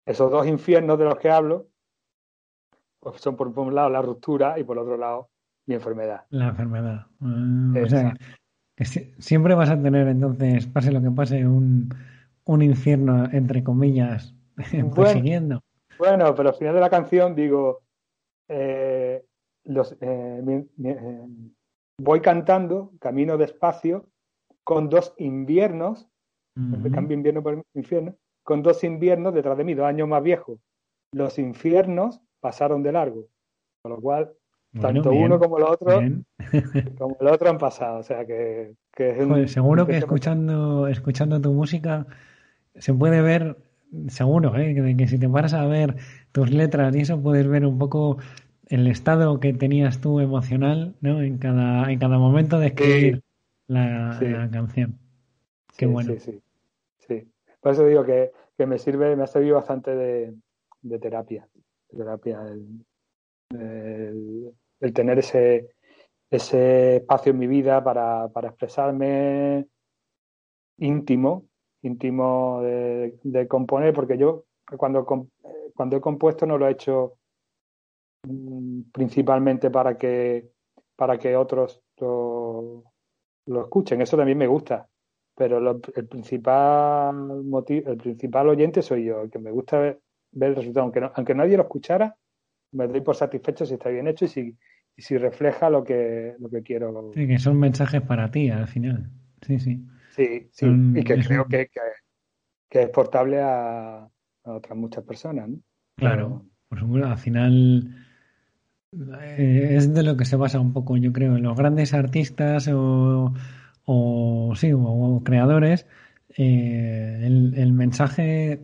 Esos 0.06 0.32
dos 0.32 0.48
infiernos 0.48 0.98
de 0.98 1.06
los 1.06 1.18
que 1.18 1.30
hablo, 1.30 1.68
pues 3.00 3.22
son 3.22 3.36
por 3.36 3.48
un 3.48 3.76
lado 3.76 3.90
la 3.90 4.02
ruptura 4.02 4.60
y 4.60 4.64
por 4.64 4.78
otro 4.78 4.98
lado 4.98 5.30
mi 5.66 5.76
enfermedad. 5.76 6.26
La 6.30 6.50
enfermedad. 6.50 7.08
O 7.22 7.88
sea, 7.88 8.16
que 8.76 8.86
siempre 8.86 9.54
vas 9.54 9.70
a 9.70 9.82
tener 9.82 10.08
entonces, 10.08 10.66
pase 10.68 10.92
lo 10.92 11.02
que 11.02 11.12
pase, 11.12 11.46
un, 11.46 11.94
un 12.46 12.62
infierno, 12.62 13.30
entre 13.32 13.64
comillas, 13.64 14.34
persiguiendo. 14.96 15.62
Bueno, 15.98 16.34
pero 16.34 16.50
al 16.50 16.56
final 16.56 16.74
de 16.74 16.82
la 16.82 16.90
canción 16.90 17.36
digo, 17.36 17.82
eh, 18.48 19.24
los, 19.66 19.96
eh, 20.02 20.66
eh, 20.84 21.28
voy 22.00 22.22
cantando, 22.22 22.94
camino 23.00 23.38
despacio, 23.38 24.08
con 24.70 24.88
dos 24.88 25.16
inviernos, 25.18 26.08
cambio 26.94 27.18
invierno 27.18 27.42
por 27.42 27.66
infierno, 27.74 28.14
con 28.44 28.62
dos 28.62 28.84
inviernos 28.84 29.34
detrás 29.34 29.58
de 29.58 29.64
mí, 29.64 29.74
dos 29.74 29.88
años 29.88 30.08
más 30.08 30.22
viejos. 30.22 30.60
Los 31.12 31.40
infiernos 31.40 32.22
pasaron 32.40 32.84
de 32.84 32.92
largo, 32.92 33.26
con 33.82 33.94
lo 33.94 34.00
cual 34.00 34.32
tanto 34.80 35.10
uno 35.10 35.40
como 35.40 35.58
el 35.58 35.64
otro, 35.64 36.00
como 37.00 37.18
el 37.20 37.28
otro 37.30 37.50
han 37.50 37.58
pasado. 37.58 37.98
O 37.98 38.04
sea 38.04 38.28
que, 38.28 38.76
seguro 39.48 39.88
que 39.88 39.98
escuchando, 39.98 40.88
escuchando 40.88 41.42
tu 41.42 41.52
música 41.52 42.06
se 42.76 42.94
puede 42.94 43.24
ver, 43.24 43.58
seguro, 44.10 44.56
¿eh? 44.56 44.96
que, 44.96 45.08
si 45.08 45.18
te 45.18 45.28
paras 45.28 45.56
a 45.56 45.66
ver 45.66 45.96
tus 46.32 46.52
letras 46.52 46.96
y 46.96 47.00
eso 47.00 47.20
puedes 47.20 47.48
ver 47.48 47.66
un 47.66 47.80
poco 47.80 48.20
el 48.68 48.86
estado 48.86 49.40
que 49.40 49.52
tenías 49.52 50.00
tú 50.00 50.20
emocional, 50.20 50.94
¿no? 51.02 51.24
En 51.24 51.40
cada, 51.40 51.92
en 51.92 51.98
cada 51.98 52.20
momento 52.20 52.60
de 52.60 52.68
escribir 52.68 53.24
la, 53.70 54.50
canción. 54.52 55.00
Qué 55.78 55.86
bueno. 55.86 56.14
Sí, 56.20 56.42
sí, 56.98 57.32
Por 57.62 57.72
eso 57.72 57.86
digo 57.86 58.04
que, 58.04 58.32
me 58.66 58.78
sirve, 58.78 59.16
me 59.16 59.24
ha 59.24 59.28
servido 59.28 59.56
bastante 59.56 59.96
de, 59.96 60.34
de 60.82 61.00
terapia. 61.00 61.48
terapia 61.96 62.42
el, 63.52 64.94
tener 64.94 65.20
ese, 65.20 65.70
ese 66.30 66.98
espacio 66.98 67.32
en 67.32 67.40
mi 67.40 67.48
vida 67.48 67.84
para, 67.84 68.28
para 68.30 68.50
expresarme 68.50 69.68
íntimo, 70.78 71.46
íntimo 71.82 72.62
de, 72.62 73.48
componer, 73.48 73.94
porque 73.94 74.18
yo 74.18 74.46
cuando, 74.78 75.06
cuando 75.76 75.98
he 75.98 76.02
compuesto 76.02 76.46
no 76.46 76.58
lo 76.58 76.68
he 76.68 76.72
hecho 76.72 77.18
mm, 78.24 78.82
principalmente 78.92 79.70
para 79.70 79.98
que, 79.98 80.50
para 80.96 81.18
que 81.18 81.36
otros 81.36 81.82
lo, 81.98 82.84
lo 83.50 83.64
escuchen, 83.64 84.02
eso 84.02 84.16
también 84.16 84.38
me 84.38 84.48
gusta, 84.48 84.88
pero 85.36 85.58
el 85.96 86.08
principal 86.08 87.44
motivo, 87.44 87.92
el 87.92 87.98
principal 87.98 88.50
oyente 88.50 88.82
soy 88.82 89.06
yo, 89.06 89.22
el 89.22 89.30
que 89.30 89.40
me 89.40 89.52
gusta 89.52 89.80
ver, 89.80 90.00
el 90.40 90.56
resultado, 90.56 90.84
aunque, 90.84 91.10
aunque 91.14 91.36
nadie 91.36 91.58
lo 91.58 91.64
escuchara, 91.64 92.16
me 92.72 92.88
doy 92.88 93.02
por 93.02 93.16
satisfecho 93.16 93.66
si 93.66 93.74
está 93.74 93.90
bien 93.90 94.08
hecho 94.08 94.26
y 94.26 94.28
si, 94.28 94.58
y 94.96 95.02
si 95.02 95.18
refleja 95.18 95.70
lo 95.70 95.84
que, 95.84 96.36
lo 96.40 96.50
que 96.50 96.62
quiero. 96.62 97.12
Sí, 97.14 97.28
que 97.28 97.40
son 97.40 97.60
mensajes 97.60 98.02
para 98.02 98.30
ti 98.30 98.50
al 98.50 98.68
final. 98.68 99.10
Sí, 99.42 99.60
sí. 99.60 99.84
Sí, 100.12 100.50
sí. 100.52 100.66
y 100.96 101.04
que 101.04 101.20
creo 101.20 101.46
que, 101.48 101.70
que, 102.70 102.82
es 102.82 102.90
portable 102.90 103.40
a, 103.42 104.08
otras 104.44 104.78
muchas 104.78 105.04
personas. 105.04 105.50
¿no? 105.50 105.60
Claro, 105.96 106.46
por 106.68 106.80
supuesto. 106.80 107.08
Al 107.08 107.18
final, 107.18 107.96
es 108.92 109.94
de 109.94 110.04
lo 110.04 110.18
que 110.18 110.26
se 110.26 110.36
basa 110.36 110.60
un 110.60 110.74
poco, 110.74 110.98
yo 110.98 111.14
creo, 111.14 111.36
en 111.36 111.44
los 111.44 111.56
grandes 111.56 111.94
artistas 111.94 112.68
o, 112.68 113.34
o 113.86 114.54
sí, 114.56 114.72
o, 114.74 115.22
creadores. 115.24 115.86
Eh, 116.38 117.22
el, 117.24 117.54
el, 117.58 117.74
mensaje 117.74 118.64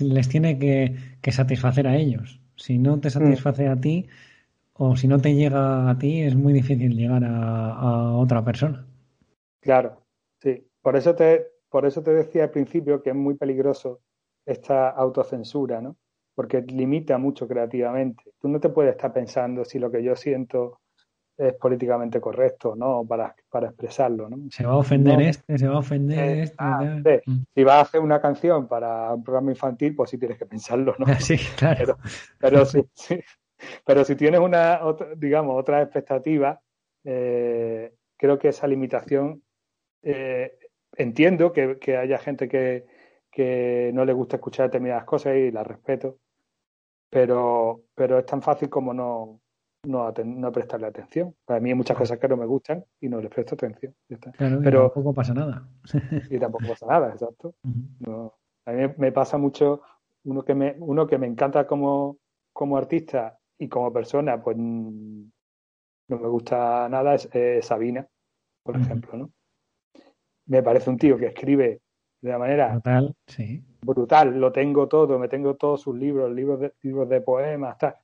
les 0.00 0.28
tiene 0.28 0.58
que, 0.58 0.96
que, 1.20 1.32
satisfacer 1.32 1.86
a 1.86 1.96
ellos. 1.96 2.40
Si 2.56 2.78
no 2.78 3.00
te 3.00 3.10
satisface 3.10 3.68
a 3.68 3.80
ti 3.80 4.08
o 4.74 4.96
si 4.96 5.08
no 5.08 5.20
te 5.20 5.34
llega 5.34 5.88
a 5.90 5.98
ti, 5.98 6.22
es 6.22 6.34
muy 6.34 6.52
difícil 6.52 6.96
llegar 6.96 7.24
a, 7.24 7.72
a 7.72 8.16
otra 8.16 8.44
persona. 8.44 8.86
Claro, 9.60 10.02
sí. 10.40 10.66
Por 10.82 10.96
eso 10.96 11.14
te, 11.14 11.46
por 11.70 11.86
eso 11.86 12.02
te 12.02 12.12
decía 12.12 12.44
al 12.44 12.50
principio 12.50 13.02
que 13.02 13.10
es 13.10 13.16
muy 13.16 13.34
peligroso 13.34 14.00
esta 14.44 14.90
autocensura, 14.90 15.80
¿no? 15.80 15.96
Porque 16.34 16.62
limita 16.62 17.18
mucho 17.18 17.46
creativamente. 17.46 18.24
Tú 18.40 18.48
no 18.48 18.60
te 18.60 18.68
puedes 18.68 18.92
estar 18.92 19.12
pensando 19.12 19.64
si 19.64 19.78
lo 19.78 19.90
que 19.90 20.02
yo 20.02 20.16
siento 20.16 20.80
es 21.36 21.54
políticamente 21.54 22.20
correcto, 22.20 22.76
¿no? 22.76 23.04
Para, 23.06 23.34
para 23.50 23.68
expresarlo, 23.68 24.28
¿no? 24.28 24.38
Se 24.50 24.64
va 24.64 24.72
a 24.72 24.76
ofender 24.76 25.20
este, 25.20 25.58
se 25.58 25.66
va 25.66 25.76
a 25.76 25.78
ofender 25.78 26.18
eh, 26.18 26.42
este. 26.42 26.56
Ah, 26.58 26.80
mm. 26.80 27.44
Si 27.54 27.64
vas 27.64 27.74
a 27.74 27.80
hacer 27.80 28.00
una 28.00 28.20
canción 28.20 28.68
para 28.68 29.12
un 29.12 29.24
programa 29.24 29.50
infantil, 29.50 29.94
pues 29.96 30.10
sí 30.10 30.18
tienes 30.18 30.38
que 30.38 30.46
pensarlo, 30.46 30.94
¿no? 30.98 31.06
Sí, 31.20 31.36
claro. 31.56 31.98
Pero, 32.38 32.64
sí, 32.64 32.84
pero 33.84 34.04
si 34.04 34.14
tienes 34.14 34.40
una, 34.40 34.80
digamos, 35.16 35.58
otra 35.58 35.82
expectativa, 35.82 36.60
eh, 37.02 37.92
creo 38.16 38.38
que 38.38 38.48
esa 38.48 38.68
limitación 38.68 39.42
eh, 40.02 40.56
entiendo 40.96 41.52
que, 41.52 41.78
que, 41.78 41.96
haya 41.96 42.18
gente 42.18 42.48
que, 42.48 42.86
que 43.30 43.90
no 43.92 44.04
le 44.04 44.12
gusta 44.12 44.36
escuchar 44.36 44.66
determinadas 44.66 45.04
cosas 45.04 45.36
y 45.36 45.50
las 45.50 45.66
respeto, 45.66 46.18
pero, 47.14 47.84
pero 47.94 48.18
es 48.18 48.26
tan 48.26 48.42
fácil 48.42 48.68
como 48.68 48.92
no, 48.92 49.40
no, 49.84 50.12
no 50.12 50.50
prestarle 50.50 50.88
atención. 50.88 51.32
Para 51.44 51.60
mí 51.60 51.68
hay 51.68 51.76
muchas 51.76 51.96
cosas 51.96 52.18
que 52.18 52.26
no 52.26 52.36
me 52.36 52.44
gustan 52.44 52.84
y 53.00 53.08
no 53.08 53.20
les 53.20 53.30
presto 53.30 53.54
atención. 53.54 53.94
Claro, 54.36 54.58
pero 54.64 54.90
tampoco 54.90 55.14
pasa 55.14 55.32
nada. 55.32 55.68
y 56.28 56.40
tampoco 56.40 56.66
pasa 56.66 56.86
nada, 56.86 57.10
exacto. 57.10 57.54
no, 58.00 58.34
a 58.66 58.72
mí 58.72 58.92
me 58.96 59.12
pasa 59.12 59.38
mucho 59.38 59.82
uno 60.24 60.44
que 60.44 60.56
me, 60.56 60.74
uno 60.80 61.06
que 61.06 61.16
me 61.16 61.28
encanta 61.28 61.68
como, 61.68 62.18
como 62.52 62.76
artista 62.76 63.38
y 63.60 63.68
como 63.68 63.92
persona, 63.92 64.42
pues 64.42 64.56
no 64.56 65.30
me 66.08 66.28
gusta 66.28 66.88
nada, 66.88 67.14
es 67.14 67.64
Sabina, 67.64 68.08
por 68.64 68.76
ejemplo, 68.76 69.16
¿no? 69.16 69.30
Me 70.46 70.64
parece 70.64 70.90
un 70.90 70.98
tío 70.98 71.16
que 71.16 71.26
escribe 71.26 71.80
de 72.20 72.28
una 72.28 72.38
manera 72.38 72.72
brutal, 72.72 73.14
sí. 73.28 73.62
Brutal, 73.84 74.38
lo 74.38 74.52
tengo 74.52 74.88
todo, 74.88 75.18
me 75.18 75.28
tengo 75.28 75.54
todos 75.56 75.82
sus 75.82 75.96
libros, 75.96 76.32
libros 76.32 76.60
de, 76.60 76.72
libros 76.82 77.08
de 77.08 77.20
poemas, 77.20 77.78
tal. 77.78 77.94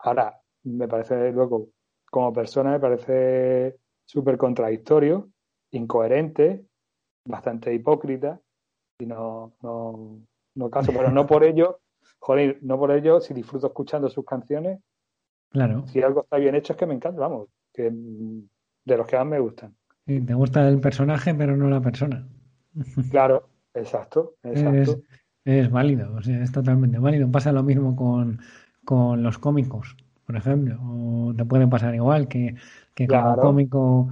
Ahora, 0.00 0.40
me 0.64 0.88
parece 0.88 1.32
luego, 1.32 1.68
como 2.10 2.32
persona, 2.32 2.72
me 2.72 2.80
parece 2.80 3.78
súper 4.04 4.36
contradictorio, 4.36 5.28
incoherente, 5.70 6.66
bastante 7.24 7.72
hipócrita, 7.74 8.40
y 8.98 9.06
no, 9.06 9.54
no, 9.62 10.20
no 10.54 10.70
caso, 10.70 10.92
pero 10.92 11.10
no 11.10 11.26
por 11.26 11.44
ello, 11.44 11.80
joder, 12.18 12.58
no 12.62 12.78
por 12.78 12.90
ello, 12.90 13.20
si 13.20 13.34
disfruto 13.34 13.68
escuchando 13.68 14.08
sus 14.08 14.24
canciones, 14.24 14.80
claro. 15.50 15.86
si 15.86 16.02
algo 16.02 16.22
está 16.22 16.38
bien 16.38 16.54
hecho 16.54 16.72
es 16.72 16.78
que 16.78 16.86
me 16.86 16.94
encanta, 16.94 17.20
vamos, 17.20 17.48
que 17.72 17.90
de 17.90 18.96
los 18.96 19.06
que 19.06 19.16
más 19.16 19.26
me 19.26 19.40
gustan. 19.40 19.76
te 20.06 20.34
gusta 20.34 20.68
el 20.68 20.80
personaje, 20.80 21.34
pero 21.34 21.56
no 21.56 21.68
la 21.68 21.80
persona. 21.80 22.26
Claro, 23.10 23.48
exacto, 23.78 24.34
exacto. 24.42 25.00
Es, 25.44 25.70
válido, 25.70 26.14
o 26.14 26.22
sea, 26.22 26.42
es 26.42 26.52
totalmente 26.52 26.98
válido. 26.98 27.30
Pasa 27.30 27.52
lo 27.52 27.62
mismo 27.62 27.96
con, 27.96 28.40
con 28.84 29.22
los 29.22 29.38
cómicos, 29.38 29.96
por 30.26 30.36
ejemplo. 30.36 30.78
O 30.82 31.32
te 31.34 31.44
puede 31.44 31.66
pasar 31.66 31.94
igual 31.94 32.28
que, 32.28 32.56
que 32.94 33.06
como 33.06 33.36
cómico 33.36 34.10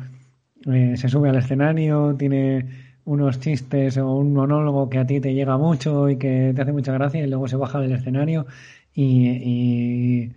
eh, 0.67 0.97
se 0.97 1.09
sube 1.09 1.29
al 1.29 1.37
escenario, 1.37 2.15
tiene 2.17 2.67
unos 3.05 3.39
chistes 3.39 3.99
o 3.99 4.17
un 4.17 4.33
monólogo 4.33 4.89
que 4.89 4.99
a 4.99 5.07
ti 5.07 5.21
te 5.21 5.35
llega 5.35 5.59
mucho 5.59 6.09
y 6.09 6.17
que 6.17 6.53
te 6.55 6.63
hace 6.63 6.73
mucha 6.73 6.93
gracia 6.93 7.23
y 7.23 7.29
luego 7.29 7.49
se 7.49 7.57
baja 7.57 7.81
del 7.81 7.93
escenario 7.93 8.47
y 8.95 9.29
y 9.29 10.33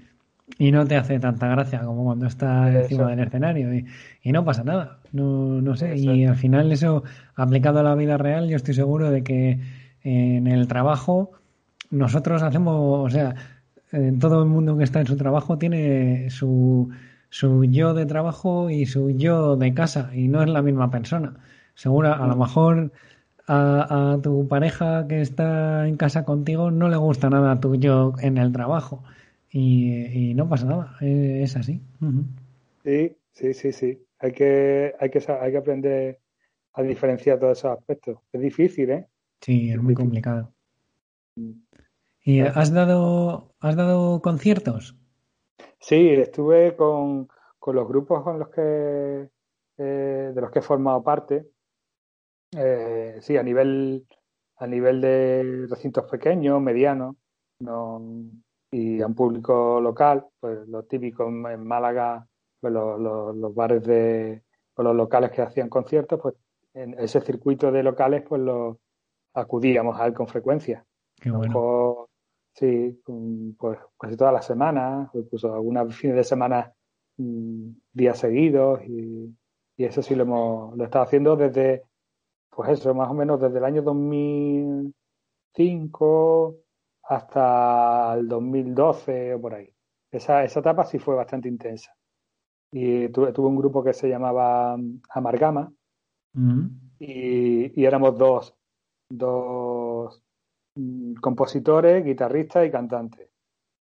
no 0.58 0.86
te 0.86 0.96
hace 0.96 1.20
tanta 1.20 1.48
gracia 1.48 1.82
como 1.82 2.06
cuando 2.06 2.28
estás 2.28 2.74
encima 2.74 3.10
del 3.10 3.20
escenario 3.20 3.74
y, 3.74 3.86
y, 4.24 4.32
no 4.32 4.44
pasa 4.44 4.64
nada, 4.64 5.00
no, 5.12 5.62
no 5.62 5.76
sé, 5.76 5.96
y 5.96 6.26
al 6.26 6.36
final 6.36 6.72
eso 6.72 7.04
aplicado 7.36 7.80
a 7.80 7.84
la 7.84 7.96
vida 7.96 8.18
real 8.18 8.50
yo 8.50 8.56
estoy 8.56 8.74
seguro 8.74 9.10
de 9.12 9.24
que 9.24 9.60
en 10.04 10.48
el 10.48 10.68
trabajo 10.68 11.32
nosotros 11.92 12.44
hacemos, 12.44 13.06
o 13.06 13.10
sea, 13.10 13.36
en 13.92 14.20
todo 14.20 14.44
el 14.44 14.50
mundo 14.50 14.78
que 14.78 14.84
está 14.84 15.00
en 15.00 15.08
su 15.08 15.18
trabajo 15.18 15.58
tiene 15.58 16.30
su, 16.30 16.90
su 17.30 17.66
yo 17.66 17.94
de 17.94 18.06
trabajo 18.06 18.70
y 18.70 18.86
su 18.86 19.12
yo 19.12 19.56
de 19.56 19.74
casa 19.74 20.12
y 20.14 20.28
no 20.28 20.44
es 20.44 20.50
la 20.50 20.62
misma 20.62 20.92
persona. 20.92 21.34
Seguro, 21.74 22.14
a 22.14 22.28
lo 22.28 22.36
mm. 22.36 22.40
mejor 22.40 22.92
a, 23.48 24.14
a 24.14 24.22
tu 24.22 24.48
pareja 24.48 25.08
que 25.08 25.22
está 25.22 25.88
en 25.88 25.98
casa 25.98 26.24
contigo 26.24 26.70
no 26.70 26.90
le 26.90 26.98
gusta 26.98 27.30
nada 27.30 27.60
tu 27.60 27.76
yo 27.76 28.14
en 28.20 28.38
el 28.38 28.52
trabajo 28.52 29.04
y, 29.52 30.34
no 30.36 30.48
pasa 30.48 30.66
nada, 30.66 30.98
es 31.02 31.56
así. 31.56 31.82
Sí, 32.84 33.18
sí, 33.32 33.54
sí, 33.54 33.72
sí. 33.72 34.06
Hay 34.20 34.32
que, 34.32 34.94
hay 35.00 35.10
que, 35.10 35.20
hay 35.32 35.52
que 35.52 35.58
aprender 35.58 36.20
a 36.74 36.84
diferenciar 36.84 37.40
todos 37.40 37.58
esos 37.58 37.78
aspectos. 37.78 38.20
Es 38.32 38.42
difícil, 38.42 38.90
¿eh? 38.92 39.08
Sí, 39.42 39.72
es 39.72 39.82
muy 39.82 39.96
complicado. 39.96 40.54
Mm. 41.36 41.52
¿Y 42.24 42.42
has 42.42 42.72
dado, 42.74 43.56
has 43.60 43.76
dado 43.76 44.22
conciertos? 44.22 44.96
Sí, 45.80 46.10
estuve 46.10 46.76
con, 46.76 47.30
con 47.58 47.76
los 47.76 47.88
grupos 47.88 48.24
con 48.24 48.40
los 48.40 48.50
que 48.50 49.30
eh, 49.78 50.32
de 50.36 50.42
los 50.42 50.52
que 50.52 50.60
he 50.60 50.62
formado 50.62 51.02
parte. 51.02 51.48
Eh, 52.52 53.18
sí, 53.22 53.38
a 53.38 53.44
nivel 53.44 54.06
a 54.58 54.68
nivel 54.68 55.00
de 55.00 55.68
recintos 55.70 56.04
pequeños, 56.12 56.62
medianos, 56.62 57.16
no, 57.60 58.02
y 58.72 59.02
a 59.02 59.08
un 59.08 59.16
público 59.16 59.82
local, 59.82 60.28
pues 60.40 60.68
lo 60.68 60.84
típico 60.84 61.28
en 61.28 61.66
Málaga, 61.66 62.28
pues 62.60 62.72
los, 62.74 63.00
los, 63.00 63.56
bares 63.56 63.84
de, 63.84 64.44
o 64.76 64.84
los 64.84 64.96
locales 64.96 65.32
que 65.32 65.42
hacían 65.42 65.70
conciertos, 65.70 66.20
pues 66.22 66.36
en 66.74 66.94
ese 67.00 67.22
circuito 67.22 67.72
de 67.72 67.82
locales, 67.84 68.24
pues 68.28 68.42
lo 68.42 68.80
acudíamos 69.34 69.98
a 70.00 70.06
él 70.06 70.14
con 70.14 70.28
frecuencia. 70.28 70.86
Qué 71.20 71.32
bueno. 71.32 72.08
sí, 72.54 73.02
pues 73.58 73.80
casi 74.00 74.16
todas 74.16 74.34
las 74.34 74.46
semanas, 74.46 75.10
o 75.14 75.20
incluso 75.20 75.52
algunas 75.54 75.94
fines 75.96 76.18
de 76.18 76.24
semana, 76.24 76.72
mm, 77.18 77.72
días 77.92 78.20
seguidos, 78.20 78.82
y, 78.86 79.36
y, 79.78 79.86
eso 79.86 80.04
sí 80.04 80.16
lo 80.16 80.24
hemos, 80.24 80.76
lo 80.78 80.84
estado 80.84 81.06
haciendo 81.06 81.36
desde, 81.36 81.84
pues 82.50 82.70
eso, 82.70 82.94
más 82.94 83.10
o 83.10 83.14
menos 83.14 83.42
desde 83.42 83.58
el 83.58 83.66
año 83.66 83.82
2005 83.82 86.56
hasta 87.10 88.14
el 88.14 88.28
2012 88.28 89.34
o 89.34 89.42
por 89.42 89.56
ahí. 89.56 89.74
Esa, 90.12 90.44
esa 90.44 90.60
etapa 90.60 90.84
sí 90.86 91.00
fue 91.00 91.16
bastante 91.16 91.48
intensa. 91.48 91.92
Y 92.72 93.10
tuve, 93.10 93.34
tuve 93.34 93.48
un 93.48 93.58
grupo 93.58 93.84
que 93.84 93.94
se 93.94 94.08
llamaba 94.08 94.78
mm, 94.78 95.02
Amargama 95.10 95.72
y, 97.00 97.82
y, 97.82 97.86
éramos 97.86 98.16
dos, 98.16 98.56
dos 99.10 100.22
mm, 100.76 101.16
compositores, 101.16 102.06
guitarristas 102.06 102.68
y 102.68 102.72
cantantes. 102.72 103.32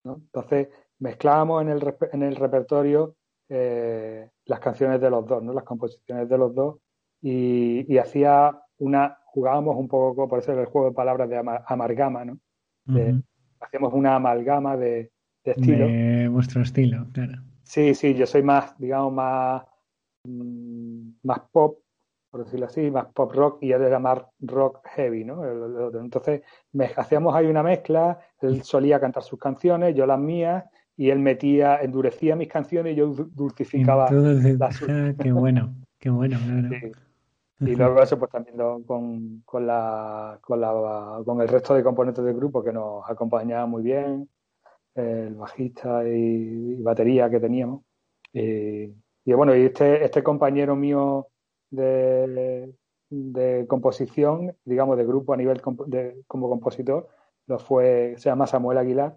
¿no? 0.03 0.15
Entonces 0.15 0.67
mezclábamos 0.99 1.61
en 1.61 1.69
el, 1.69 1.95
en 2.11 2.23
el 2.23 2.35
repertorio 2.35 3.15
eh, 3.47 4.29
las 4.45 4.59
canciones 4.59 4.99
de 4.99 5.09
los 5.09 5.25
dos, 5.25 5.41
¿no? 5.41 5.53
las 5.53 5.63
composiciones 5.63 6.27
de 6.27 6.37
los 6.37 6.53
dos 6.53 6.79
y, 7.21 7.85
y 7.91 7.97
hacía 7.97 8.61
una, 8.79 9.17
jugábamos 9.27 9.77
un 9.77 9.87
poco, 9.87 10.27
por 10.27 10.39
eso 10.39 10.51
era 10.51 10.61
el 10.61 10.67
juego 10.67 10.89
de 10.89 10.95
palabras 10.95 11.29
de 11.29 11.41
amargama, 11.67 12.25
¿no? 12.25 12.37
Hacemos 13.59 13.93
una 13.93 14.15
amalgama 14.15 14.75
de, 14.77 15.11
de 15.43 15.51
estilo. 15.51 15.87
De 15.87 16.27
vuestro 16.27 16.61
estilo, 16.61 17.07
claro. 17.13 17.41
Sí, 17.63 17.95
sí, 17.95 18.13
yo 18.13 18.25
soy 18.27 18.43
más, 18.43 18.77
digamos, 18.77 19.13
más, 19.13 19.63
mm, 20.25 21.09
más 21.23 21.39
pop, 21.51 21.79
por 22.29 22.43
decirlo 22.43 22.65
así, 22.65 22.91
más 22.91 23.07
pop 23.13 23.31
rock 23.33 23.63
y 23.63 23.71
él 23.71 23.81
era 23.83 23.99
más 23.99 24.19
rock 24.39 24.79
heavy, 24.95 25.23
¿no? 25.23 25.43
Entonces 25.99 26.41
hacíamos 26.97 27.35
ahí 27.35 27.45
una 27.47 27.63
mezcla, 27.63 28.19
él 28.41 28.63
solía 28.63 28.99
cantar 28.99 29.23
sus 29.23 29.39
canciones, 29.39 29.95
yo 29.95 30.05
las 30.05 30.19
mías, 30.19 30.65
y 30.95 31.09
él 31.09 31.19
metía, 31.19 31.77
endurecía 31.77 32.35
mis 32.35 32.47
canciones 32.47 32.93
y 32.93 32.95
yo 32.95 33.07
dulcificaba 33.07 34.11
las 34.11 34.75
suyas. 34.75 35.17
Qué 35.21 35.31
bueno, 35.31 35.75
qué 35.99 36.09
bueno, 36.09 36.37
claro. 36.39 36.91
Y 37.65 37.75
luego 37.75 38.01
eso 38.01 38.17
pues 38.17 38.31
también 38.31 38.57
con, 38.83 39.41
con, 39.45 39.67
la, 39.67 40.37
con, 40.41 40.59
la, 40.59 41.21
con 41.25 41.41
el 41.41 41.47
resto 41.47 41.73
de 41.73 41.83
componentes 41.83 42.23
del 42.23 42.35
grupo 42.35 42.63
que 42.63 42.73
nos 42.73 43.09
acompañaban 43.09 43.69
muy 43.69 43.83
bien, 43.83 44.29
el 44.95 45.35
bajista 45.35 46.07
y, 46.07 46.81
batería 46.81 47.29
que 47.29 47.39
teníamos. 47.39 47.83
Y, 48.31 48.91
bueno, 49.33 49.55
y 49.55 49.63
este, 49.63 50.03
este 50.03 50.23
compañero 50.23 50.75
mío 50.75 51.27
de, 51.69 52.73
de 53.09 53.65
composición, 53.67 54.55
digamos 54.65 54.97
de 54.97 55.05
grupo 55.05 55.33
a 55.33 55.37
nivel 55.37 55.61
de, 55.87 56.21
como 56.27 56.49
compositor, 56.49 57.07
lo 57.47 57.59
fue, 57.59 58.15
se 58.17 58.29
llama 58.29 58.47
Samuel 58.47 58.77
Aguilar. 58.77 59.15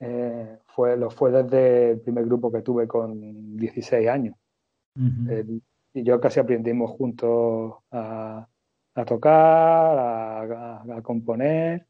eh, 0.00 0.58
fue, 0.66 0.96
lo 0.96 1.10
fue 1.10 1.30
desde 1.30 1.92
el 1.92 2.00
primer 2.00 2.24
grupo 2.24 2.50
que 2.50 2.62
tuve 2.62 2.88
con 2.88 3.56
16 3.56 4.08
años. 4.08 4.34
Y 5.94 6.02
yo 6.02 6.20
casi 6.20 6.40
aprendimos 6.40 6.90
juntos 6.92 7.74
a, 7.90 8.46
tocar, 9.06 10.52
a, 10.90 11.02
componer. 11.02 11.86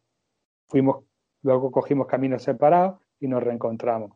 Fuimos, 0.69 1.05
luego 1.43 1.71
cogimos 1.71 2.07
caminos 2.07 2.43
separados 2.43 3.01
y 3.21 3.29
nos 3.29 3.43
reencontramos. 3.43 4.13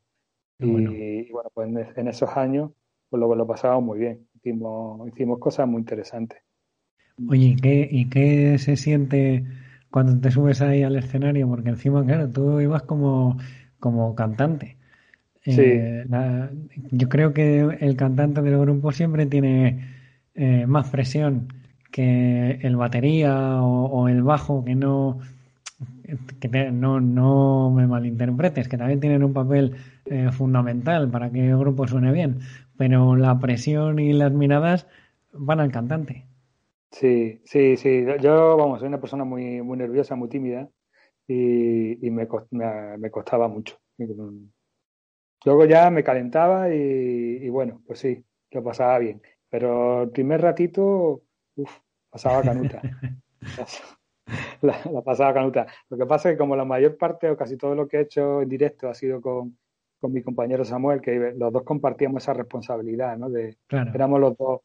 Y, 0.58 1.30
bueno, 1.30 1.50
pues 1.52 1.68
en, 1.96 2.08
esos 2.08 2.30
años, 2.36 2.70
pues 3.10 3.20
lo, 3.20 3.34
lo 3.34 3.46
pasábamos 3.46 3.84
muy 3.84 3.98
bien. 3.98 4.26
Hicimos, 4.34 5.06
hicimos 5.08 5.38
cosas 5.38 5.68
muy 5.68 5.80
interesantes. 5.80 6.42
Oye, 7.28 7.46
¿y 7.46 7.56
qué, 7.56 7.88
¿y 7.90 8.08
qué 8.08 8.58
se 8.58 8.76
siente 8.76 9.44
cuando 9.90 10.18
te 10.20 10.30
subes 10.30 10.60
ahí 10.62 10.82
al 10.82 10.96
escenario? 10.96 11.48
Porque 11.48 11.70
encima, 11.70 12.04
claro, 12.04 12.30
tú 12.30 12.60
ibas 12.60 12.82
como 12.82 13.36
como 13.78 14.14
cantante. 14.14 14.75
Eh, 15.46 16.04
yo 16.90 17.08
creo 17.08 17.32
que 17.32 17.60
el 17.80 17.96
cantante 17.96 18.42
del 18.42 18.58
grupo 18.58 18.90
siempre 18.92 19.26
tiene 19.26 19.78
eh, 20.34 20.66
más 20.66 20.90
presión 20.90 21.52
que 21.90 22.58
el 22.62 22.76
batería 22.76 23.62
o, 23.62 24.08
el 24.08 24.22
bajo, 24.22 24.64
que 24.64 24.74
no 24.74 25.20
que 26.40 26.48
no, 26.70 27.00
no 27.00 27.70
me 27.70 27.86
malinterpretes, 27.86 28.68
que 28.68 28.78
también 28.78 29.00
tienen 29.00 29.24
un 29.24 29.32
papel 29.32 29.76
eh, 30.04 30.30
fundamental 30.30 31.10
para 31.10 31.30
que 31.30 31.48
el 31.48 31.58
grupo 31.58 31.86
suene 31.86 32.12
bien, 32.12 32.40
pero 32.76 33.16
la 33.16 33.38
presión 33.38 33.98
y 33.98 34.12
las 34.12 34.32
miradas 34.32 34.86
van 35.32 35.60
al 35.60 35.72
cantante. 35.72 36.26
Sí, 36.92 37.40
sí, 37.44 37.76
sí. 37.76 38.04
Yo, 38.20 38.56
vamos, 38.56 38.78
soy 38.78 38.88
una 38.88 39.00
persona 39.00 39.24
muy, 39.24 39.62
muy 39.62 39.76
nerviosa, 39.76 40.14
muy 40.14 40.28
tímida 40.28 40.68
y, 41.28 42.10
me, 42.10 42.26
me, 42.98 43.10
costaba 43.10 43.48
mucho. 43.48 43.76
Luego 45.44 45.64
ya 45.64 45.90
me 45.90 46.02
calentaba 46.02 46.72
y, 46.74 47.48
bueno, 47.48 47.82
pues 47.86 48.00
sí, 48.00 48.24
lo 48.50 48.64
pasaba 48.64 48.98
bien. 48.98 49.22
Pero 49.48 50.02
el 50.02 50.10
primer 50.10 50.40
ratito, 50.40 51.22
uff, 51.56 51.78
pasaba 52.10 52.42
canuta. 52.42 52.82
la, 54.62 55.02
pasaba 55.04 55.34
canuta. 55.34 55.66
Lo 55.88 55.96
que 55.96 56.06
pasa 56.06 56.28
es 56.28 56.34
que 56.34 56.38
como 56.38 56.56
la 56.56 56.64
mayor 56.64 56.96
parte 56.96 57.30
o 57.30 57.36
casi 57.36 57.56
todo 57.56 57.74
lo 57.74 57.86
que 57.86 57.98
he 57.98 58.00
hecho 58.02 58.42
en 58.42 58.48
directo 58.48 58.88
ha 58.88 58.94
sido 58.94 59.20
con, 59.20 59.56
con 60.00 60.12
mi 60.12 60.22
compañero 60.22 60.64
Samuel, 60.64 61.00
que 61.00 61.34
los 61.36 61.52
dos 61.52 61.62
compartíamos 61.62 62.22
esa 62.22 62.34
responsabilidad, 62.34 63.16
¿no? 63.16 63.30
De, 63.30 63.56
Éramos 63.70 64.20
los 64.20 64.36
dos. 64.36 64.60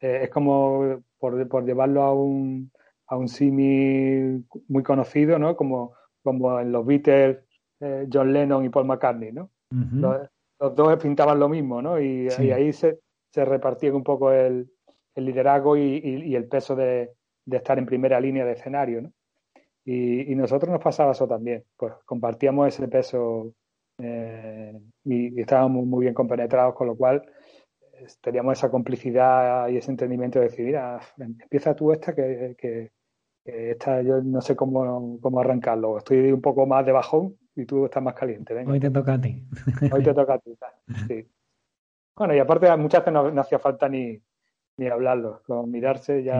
Eh, 0.00 0.20
es 0.24 0.30
como 0.30 1.02
por, 1.18 1.48
por 1.48 1.64
llevarlo 1.64 2.02
a 2.02 2.12
un, 2.12 2.70
a 3.06 3.16
un 3.16 3.28
símil 3.28 4.44
muy 4.68 4.82
conocido, 4.82 5.38
¿no? 5.38 5.56
Como, 5.56 5.94
como 6.22 6.60
en 6.60 6.72
los 6.72 6.84
Beatles, 6.84 7.38
eh, 7.80 8.06
John 8.12 8.32
Lennon 8.32 8.64
y 8.64 8.68
Paul 8.68 8.86
McCartney, 8.86 9.32
¿no? 9.32 9.50
Los, 9.70 10.28
dos 10.58 11.02
pintaban 11.02 11.38
lo 11.38 11.48
mismo, 11.48 11.82
¿no? 11.82 12.00
Y, 12.00 12.28
ahí 12.28 12.72
se, 12.72 13.00
se 13.32 13.44
repartían 13.44 13.94
un 13.94 14.04
poco 14.04 14.32
el, 14.32 14.70
el 15.14 15.24
liderazgo 15.24 15.76
y, 15.76 16.34
el 16.34 16.46
peso 16.46 16.76
de, 16.76 17.10
de, 17.44 17.56
estar 17.56 17.78
en 17.78 17.86
primera 17.86 18.20
línea 18.20 18.44
de 18.44 18.52
escenario, 18.52 19.02
¿no? 19.02 19.12
Y, 19.84 20.34
nosotros 20.34 20.70
nos 20.70 20.82
pasaba 20.82 21.12
eso 21.12 21.28
también, 21.28 21.64
pues 21.76 21.94
compartíamos 22.04 22.68
ese 22.68 22.88
peso 22.88 23.52
eh, 23.98 24.78
y, 25.04 25.40
estábamos 25.40 25.86
muy 25.86 26.02
bien 26.04 26.14
compenetrados, 26.14 26.74
con 26.74 26.88
lo 26.88 26.96
cual 26.96 27.22
teníamos 28.20 28.58
esa 28.58 28.70
complicidad 28.70 29.68
y 29.68 29.78
ese 29.78 29.90
entendimiento 29.90 30.38
de 30.38 30.46
decir, 30.46 30.66
mira, 30.66 31.00
empieza 31.18 31.74
tú 31.74 31.92
esta 31.92 32.14
que, 32.14 32.54
que, 32.58 32.90
esta 33.44 34.02
yo 34.02 34.20
no 34.22 34.40
sé 34.40 34.56
cómo, 34.56 35.18
cómo 35.20 35.40
arrancarlo. 35.40 35.98
Estoy 35.98 36.32
un 36.32 36.40
poco 36.40 36.66
más 36.66 36.84
de 36.84 36.92
bajón 36.92 37.38
y 37.56 37.64
tú 37.64 37.86
estás 37.86 38.02
más 38.02 38.14
caliente. 38.14 38.54
Hoy 38.66 38.78
te 38.78 38.90
toca 38.90 39.14
a 39.14 39.20
ti. 39.20 39.42
Hoy 39.90 40.02
te 40.02 40.14
toca 40.14 40.34
a 40.34 40.38
ti. 40.38 40.56
Sí. 41.08 41.26
Bueno, 42.14 42.34
y 42.34 42.38
aparte 42.38 42.74
muchas 42.76 43.04
veces 43.04 43.12
no, 43.12 43.40
hacía 43.40 43.58
falta 43.58 43.88
ni, 43.88 44.20
ni 44.76 44.86
hablarlo, 44.86 45.42
con 45.46 45.70
mirarse 45.70 46.22
ya... 46.22 46.34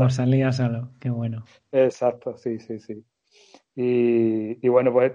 Ya 0.00 0.10
salía 0.10 0.52
solo, 0.52 0.90
qué 1.00 1.10
bueno. 1.10 1.44
Exacto, 1.72 2.36
sí, 2.36 2.58
sí, 2.58 2.78
sí. 2.78 3.04
Y, 3.74 4.64
y 4.64 4.68
bueno, 4.68 4.92
pues 4.92 5.12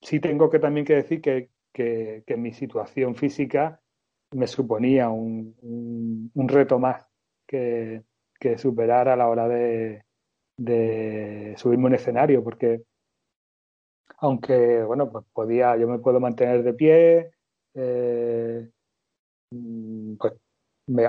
sí 0.00 0.20
tengo 0.20 0.48
que 0.48 0.58
también 0.58 0.86
que 0.86 0.94
decir 0.94 1.20
que, 1.20 1.50
que, 1.72 2.22
que 2.26 2.36
mi 2.36 2.52
situación 2.52 3.14
física 3.14 3.80
me 4.32 4.46
suponía 4.46 5.08
un, 5.08 6.30
un, 6.34 6.48
reto 6.48 6.78
más 6.78 7.04
que, 7.46 8.02
que, 8.38 8.58
superar 8.58 9.08
a 9.08 9.16
la 9.16 9.28
hora 9.28 9.48
de, 9.48 10.04
de 10.56 11.54
subirme 11.56 11.84
a 11.84 11.86
un 11.88 11.94
escenario, 11.94 12.44
porque 12.44 12.82
aunque, 14.20 14.82
bueno, 14.84 15.10
pues 15.10 15.24
podía, 15.32 15.76
yo 15.76 15.88
me 15.88 15.98
puedo 15.98 16.20
mantener 16.20 16.62
de 16.62 16.74
pie, 16.74 17.30
eh, 17.74 18.70
mm, 19.50 20.16
pues 20.16 20.34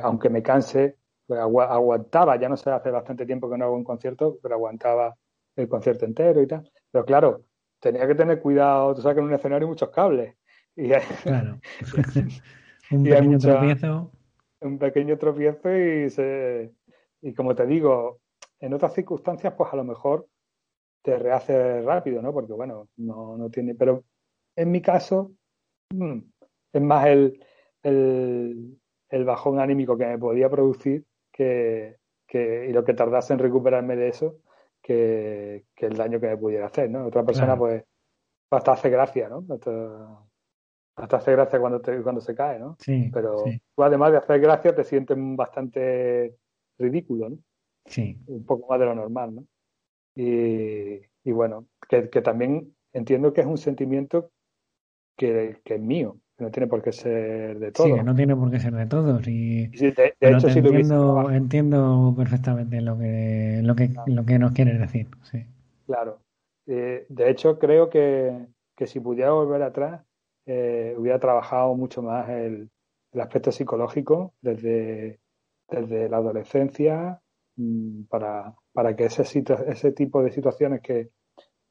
aunque 0.01 0.29
me 0.29 0.41
canse, 0.41 0.97
pues 1.27 1.39
aguantaba, 1.39 2.37
ya 2.37 2.49
no 2.49 2.57
sé, 2.57 2.69
hace 2.69 2.91
bastante 2.91 3.25
tiempo 3.25 3.49
que 3.49 3.57
no 3.57 3.65
hago 3.65 3.75
un 3.75 3.83
concierto, 3.83 4.37
pero 4.41 4.55
aguantaba 4.55 5.15
el 5.55 5.67
concierto 5.67 6.05
entero 6.05 6.41
y 6.41 6.47
tal. 6.47 6.69
Pero 6.91 7.05
claro, 7.05 7.43
tenía 7.79 8.07
que 8.07 8.15
tener 8.15 8.41
cuidado, 8.41 8.95
tú 8.95 9.01
sabes 9.01 9.15
que 9.15 9.21
en 9.21 9.27
un 9.27 9.33
escenario 9.33 9.65
hay 9.65 9.69
muchos 9.69 9.89
cables. 9.89 10.35
Y 10.75 10.89
claro. 11.23 11.59
Un 12.91 13.03
pequeño 13.03 13.37
tropiezo. 13.39 14.11
Un 14.59 14.77
pequeño 14.77 15.17
tropiezo 15.17 15.73
y, 15.73 16.09
se, 16.09 16.73
y 17.21 17.33
como 17.33 17.55
te 17.55 17.65
digo, 17.65 18.19
en 18.59 18.73
otras 18.73 18.93
circunstancias, 18.93 19.53
pues 19.57 19.71
a 19.71 19.77
lo 19.77 19.85
mejor 19.85 20.27
te 21.01 21.17
rehace 21.17 21.81
rápido, 21.81 22.21
¿no? 22.21 22.33
Porque 22.33 22.53
bueno, 22.53 22.89
no, 22.97 23.37
no 23.37 23.49
tiene. 23.49 23.75
Pero 23.75 24.03
en 24.55 24.71
mi 24.71 24.81
caso, 24.81 25.31
mm, 25.93 26.19
es 26.73 26.81
más 26.81 27.07
el, 27.07 27.43
el, 27.83 28.79
el, 29.09 29.25
bajón 29.25 29.59
anímico 29.59 29.97
que 29.97 30.05
me 30.05 30.17
podía 30.17 30.49
producir 30.49 31.05
que, 31.31 31.97
que, 32.27 32.67
y 32.69 32.73
lo 32.73 32.83
que 32.83 32.93
tardase 32.93 33.33
en 33.33 33.39
recuperarme 33.39 33.95
de 33.95 34.09
eso 34.09 34.37
que, 34.81 35.65
que 35.75 35.85
el 35.85 35.97
daño 35.97 36.19
que 36.19 36.27
me 36.27 36.37
pudiera 36.37 36.67
hacer, 36.67 36.89
¿no? 36.89 37.05
Otra 37.05 37.23
persona, 37.23 37.57
pues, 37.57 37.83
hasta 38.51 38.73
hace 38.73 38.89
gracia, 38.89 39.29
¿no? 39.29 39.45
hasta 40.95 41.17
hace 41.17 41.31
gracia 41.31 41.59
cuando, 41.59 41.81
te, 41.81 42.01
cuando 42.01 42.21
se 42.21 42.35
cae, 42.35 42.59
¿no? 42.59 42.75
Sí, 42.79 43.09
Pero 43.13 43.43
tú, 43.43 43.83
además 43.83 44.11
de 44.11 44.17
hacer 44.17 44.39
gracia, 44.39 44.75
te 44.75 44.83
sientes 44.83 45.17
bastante 45.19 46.35
ridículo, 46.77 47.29
¿no? 47.29 47.37
Sí. 47.85 48.19
Un 48.27 48.45
poco 48.45 48.67
más 48.69 48.79
de 48.79 48.85
lo 48.85 48.95
normal, 48.95 49.35
¿no? 49.35 49.45
Y, 50.15 51.01
y 51.23 51.31
bueno, 51.31 51.67
que, 51.87 52.09
que, 52.09 52.21
también 52.21 52.75
entiendo 52.93 53.33
que 53.33 53.41
es 53.41 53.47
un 53.47 53.57
sentimiento 53.57 54.31
que, 55.17 55.59
que, 55.63 55.75
es 55.75 55.81
mío, 55.81 56.17
que 56.37 56.43
no 56.45 56.51
tiene 56.51 56.67
por 56.67 56.81
qué 56.81 56.91
ser 56.91 57.59
de 57.59 57.71
todos. 57.71 57.89
Sí, 57.89 57.95
que 57.95 58.03
no 58.03 58.15
tiene 58.15 58.35
por 58.35 58.51
qué 58.51 58.59
ser 58.59 58.73
de 58.73 58.85
todos. 58.85 59.27
Y, 59.27 59.67
de, 59.67 60.15
hecho, 60.19 60.49
si 60.49 60.59
entiendo, 60.59 61.31
entiendo 61.31 62.13
perfectamente 62.17 62.81
lo 62.81 62.97
que, 62.97 63.61
lo 63.63 63.75
que, 63.75 63.89
lo 64.07 64.25
que 64.25 64.39
nos 64.39 64.51
quieres 64.51 64.79
decir. 64.79 65.07
Sí. 65.23 65.45
Claro. 65.85 66.19
Eh, 66.67 67.05
de 67.09 67.29
hecho, 67.29 67.57
creo 67.57 67.89
que, 67.89 68.47
que 68.75 68.87
si 68.87 68.99
pudiera 68.99 69.31
volver 69.31 69.61
atrás, 69.63 70.01
eh, 70.45 70.95
hubiera 70.97 71.19
trabajado 71.19 71.75
mucho 71.75 72.01
más 72.01 72.29
el, 72.29 72.69
el 73.11 73.21
aspecto 73.21 73.51
psicológico 73.51 74.33
desde, 74.41 75.19
desde 75.69 76.09
la 76.09 76.17
adolescencia 76.17 77.21
mm, 77.55 78.03
para, 78.03 78.55
para 78.73 78.95
que 78.95 79.05
ese, 79.05 79.23
ese 79.67 79.91
tipo 79.91 80.23
de 80.23 80.31
situaciones 80.31 80.81
que, 80.81 81.09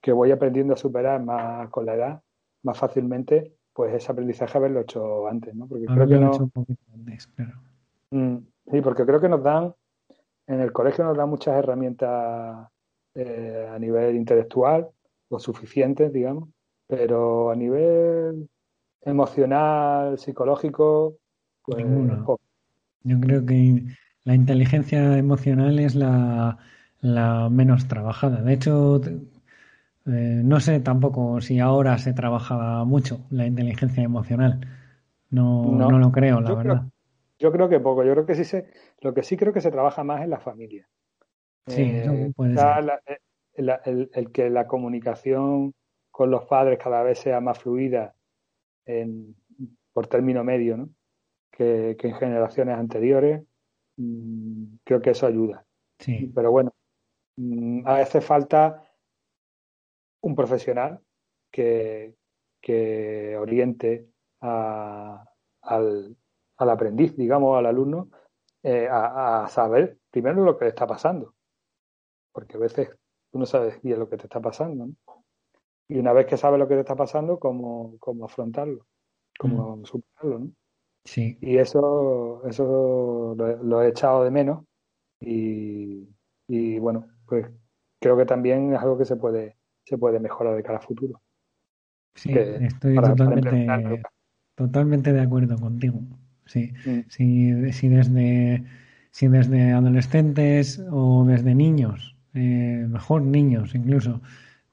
que 0.01 0.13
voy 0.13 0.31
aprendiendo 0.31 0.75
a 0.75 0.77
superar 0.77 1.23
más 1.23 1.69
con 1.71 1.87
la 1.87 1.95
edad, 1.95 2.23
más 2.63 2.79
fácilmente, 2.79 3.55
pues 3.73 3.95
ese 3.95 4.13
aprendizaje 4.13 4.59
haberlo 4.59 4.81
hecho 4.81 5.29
antes, 5.29 5.55
¿no? 5.55 5.67
Porque 5.67 5.87
creo 5.87 6.07
que 6.07 6.19
no... 6.19 6.51
Mm, 8.11 8.39
sí, 8.71 8.81
porque 8.83 9.07
creo 9.07 9.21
que 9.21 9.29
nos 9.29 9.43
dan, 9.43 9.75
en 10.47 10.61
el 10.61 10.73
colegio 10.73 11.05
nos 11.05 11.17
dan 11.17 11.31
muchas 11.31 11.57
herramientas 11.57 12.69
eh, 13.15 13.69
a 13.71 13.79
nivel 13.79 14.17
intelectual, 14.17 14.89
o 15.29 15.39
suficientes, 15.39 16.13
digamos, 16.13 16.49
pero 16.87 17.51
a 17.51 17.57
nivel 17.57 18.49
emocional, 19.03 20.19
psicológico, 20.19 21.17
pues 21.65 21.85
Yo 23.03 23.21
creo 23.21 23.47
que 23.47 23.85
la 24.25 24.35
inteligencia 24.35 25.17
emocional 25.17 25.79
es 25.79 25.95
la, 25.95 26.59
la 27.01 27.49
menos 27.51 27.89
trabajada. 27.89 28.43
De 28.43 28.53
hecho, 28.53 29.01
eh, 29.05 30.43
no 30.45 30.61
sé 30.61 30.81
tampoco 30.81 31.41
si 31.41 31.59
ahora 31.59 31.99
se 31.99 32.13
trabaja 32.13 32.85
mucho 32.85 33.27
la 33.31 33.47
inteligencia 33.47 34.03
emocional. 34.03 34.61
No, 35.31 35.65
no, 35.65 35.99
lo 35.99 36.11
creo, 36.11 36.41
la 36.41 36.55
verdad. 36.55 36.83
yo 37.39 37.53
creo 37.53 37.69
que 37.69 37.81
poco. 37.81 38.03
Yo 38.03 38.13
creo 38.13 38.27
que 38.27 38.35
sí 38.35 38.45
se, 38.45 38.67
lo 39.01 39.15
que 39.15 39.23
sí 39.23 39.37
creo 39.37 39.53
que 39.53 39.61
se 39.61 39.71
trabaja 39.71 40.03
más 40.03 40.23
en 40.23 40.31
la 40.31 40.41
familia. 40.41 40.89
Sí, 41.67 41.83
eh, 41.83 42.33
puede 42.35 42.57
ser. 42.57 43.01
Eh, 43.07 43.19
el, 43.55 44.11
el, 44.13 44.33
que 44.33 44.51
la 44.51 44.67
comunicación 44.67 45.75
con 46.11 46.31
los 46.31 46.47
padres 46.47 46.79
cada 46.83 47.03
vez 47.03 47.19
sea 47.19 47.41
más 47.41 47.59
fluida 47.59 48.15
en, 48.87 49.37
por 49.93 50.07
término 50.07 50.43
medio, 50.43 50.77
¿no? 50.77 50.89
Que, 51.51 51.97
que 51.99 52.09
en 52.09 52.15
generaciones 52.15 52.77
anteriores. 52.77 53.43
Mm, 53.97 54.77
creo 54.83 55.01
que 55.01 55.11
eso 55.11 55.27
ayuda. 55.27 55.65
Sí. 55.99 56.33
Pero 56.35 56.51
bueno, 56.51 56.73
a 57.85 57.95
veces 57.95 58.25
falta 58.25 58.83
un 60.23 60.35
profesional 60.35 61.01
que, 61.51 62.15
que 62.61 63.37
oriente 63.37 64.09
a, 64.41 65.25
al, 65.63 66.17
al, 66.57 66.71
aprendiz, 66.71 67.17
digamos, 67.17 67.59
al 67.59 67.67
alumno, 67.67 68.11
eh, 68.63 68.89
a, 68.89 69.45
a, 69.45 69.49
saber 69.49 69.99
primero 70.11 70.45
lo 70.45 70.59
que 70.59 70.67
le 70.67 70.71
está 70.71 70.87
pasando. 70.87 71.35
Porque 72.33 72.57
a 72.57 72.61
veces 72.61 72.91
tú 73.31 73.39
no 73.39 73.47
sabes 73.47 73.81
bien 73.83 73.99
lo 73.99 74.09
que 74.09 74.17
te 74.17 74.25
está 74.25 74.41
pasando. 74.41 74.87
¿no? 74.87 74.95
Y 75.89 75.99
una 75.99 76.13
vez 76.13 76.27
que 76.27 76.37
sabes 76.37 76.59
lo 76.59 76.69
que 76.69 76.75
te 76.75 76.81
está 76.81 76.95
pasando, 76.95 77.39
cómo, 77.39 77.97
cómo 77.99 78.25
afrontarlo, 78.25 78.87
cómo 79.39 79.79
mm. 79.79 79.85
superarlo. 79.85 80.39
¿no? 80.39 80.53
Sí. 81.05 81.39
Y 81.41 81.57
eso, 81.57 82.43
eso 82.47 83.35
lo, 83.37 83.57
lo 83.57 83.83
he 83.83 83.89
echado 83.89 84.25
de 84.25 84.31
menos. 84.31 84.65
Y, 85.21 86.09
y 86.47 86.79
bueno, 86.79 87.07
pues 87.31 87.47
creo 88.01 88.17
que 88.17 88.27
también 88.27 88.75
es 88.75 88.81
algo 88.81 88.99
que 88.99 89.07
se 89.07 89.17
puede, 89.17 89.57
se 89.85 89.97
puede 89.97 90.19
mejorar 90.21 90.57
de 90.57 90.63
cara 90.63 90.79
a 90.79 90.83
futuro. 90.83 91.23
Sí, 92.15 92.33
estoy 92.33 92.97
para, 92.97 93.15
totalmente, 93.15 93.67
para 93.67 94.03
totalmente 94.57 95.13
de 95.13 95.21
acuerdo 95.21 95.57
contigo. 95.57 96.01
Sí, 96.45 96.73
mm. 96.85 97.01
si, 97.09 97.73
si, 97.73 97.89
desde, 97.89 98.65
si 99.13 99.29
desde 99.29 99.73
adolescentes 99.73 100.83
o 100.91 101.25
desde 101.25 101.55
niños, 101.55 102.17
eh, 102.35 102.85
mejor 102.89 103.23
niños 103.23 103.75
incluso, 103.75 104.21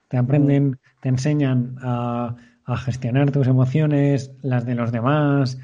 te 0.07 0.17
aprenden, 0.17 0.71
mm. 0.71 0.77
te 1.01 1.09
enseñan 1.09 1.75
a, 1.81 2.35
a, 2.65 2.77
gestionar 2.77 3.31
tus 3.31 3.47
emociones, 3.47 4.31
las 4.41 4.65
de 4.65 4.73
los 4.73 4.91
demás, 4.91 5.59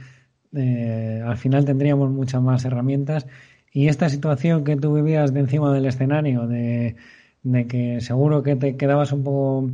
eh, 0.53 1.23
al 1.25 1.37
final 1.37 1.65
tendríamos 1.65 2.11
muchas 2.11 2.41
más 2.41 2.63
herramientas. 2.65 3.25
Y 3.73 3.87
esta 3.87 4.07
situación 4.07 4.63
que 4.63 4.75
tú 4.77 4.93
vivías 4.93 5.33
de 5.33 5.41
encima 5.41 5.73
del 5.73 5.87
escenario, 5.87 6.47
de, 6.47 6.95
de 7.41 7.67
que 7.67 8.01
seguro 8.01 8.43
que 8.43 8.55
te 8.55 8.77
quedabas 8.77 9.11
un 9.11 9.23
poco 9.23 9.69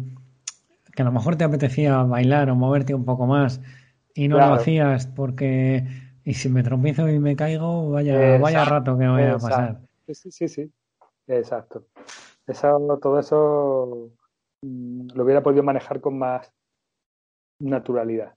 que 0.95 1.01
a 1.01 1.05
lo 1.05 1.11
mejor 1.11 1.35
te 1.35 1.43
apetecía 1.43 2.01
bailar 2.03 2.49
o 2.49 2.55
moverte 2.55 2.93
un 2.93 3.05
poco 3.05 3.27
más 3.27 3.61
y 4.15 4.27
no 4.27 4.37
lo 4.37 4.53
hacías 4.53 5.07
porque 5.07 5.85
y 6.23 6.33
si 6.33 6.49
me 6.49 6.63
tropiezo 6.63 7.09
y 7.09 7.19
me 7.19 7.35
caigo, 7.35 7.89
vaya, 7.89 8.15
vaya 8.39 8.65
rato 8.65 8.97
que 8.97 9.05
me 9.05 9.11
voy 9.11 9.23
a 9.23 9.37
pasar. 9.37 9.79
Sí, 10.07 10.31
sí, 10.31 10.47
sí, 10.47 10.71
exacto. 11.27 11.85
Eso, 12.47 12.99
todo 13.01 13.19
eso 13.19 14.11
mm, 14.61 15.09
lo 15.13 15.23
hubiera 15.23 15.43
podido 15.43 15.63
manejar 15.63 16.01
con 16.01 16.17
más 16.17 16.51
naturalidad 17.59 18.33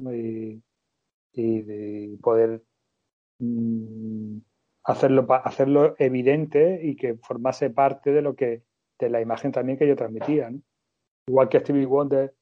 y, 0.00 0.62
y 1.32 1.62
de 1.62 2.18
poder 2.22 2.62
mm, 3.38 4.38
hacerlo, 4.84 5.26
hacerlo 5.30 5.94
evidente 5.98 6.80
y 6.82 6.96
que 6.96 7.16
formase 7.16 7.70
parte 7.70 8.12
de 8.12 8.22
lo 8.22 8.34
que 8.34 8.62
de 8.98 9.10
la 9.10 9.20
imagen 9.20 9.52
también 9.52 9.78
que 9.78 9.88
yo 9.88 9.96
transmitía. 9.96 10.50
¿no? 10.50 10.60
Igual 11.26 11.48
que 11.48 11.60
Stevie 11.60 11.86
Wonder, 11.86 12.34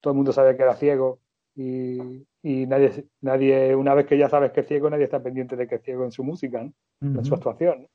todo 0.00 0.12
el 0.12 0.16
mundo 0.16 0.32
sabe 0.32 0.56
que 0.56 0.62
era 0.62 0.74
ciego 0.74 1.20
y, 1.54 2.26
y, 2.42 2.66
nadie, 2.66 3.06
nadie, 3.20 3.74
una 3.74 3.94
vez 3.94 4.06
que 4.06 4.18
ya 4.18 4.28
sabes 4.28 4.52
que 4.52 4.60
es 4.60 4.66
ciego, 4.66 4.90
nadie 4.90 5.04
está 5.04 5.22
pendiente 5.22 5.56
de 5.56 5.66
que 5.66 5.76
es 5.76 5.82
ciego 5.82 6.04
en 6.04 6.10
su 6.12 6.24
música, 6.24 6.62
¿no? 6.62 6.72
uh 7.00 7.06
-huh. 7.06 7.18
en 7.18 7.24
su 7.24 7.34
actuación. 7.34 7.88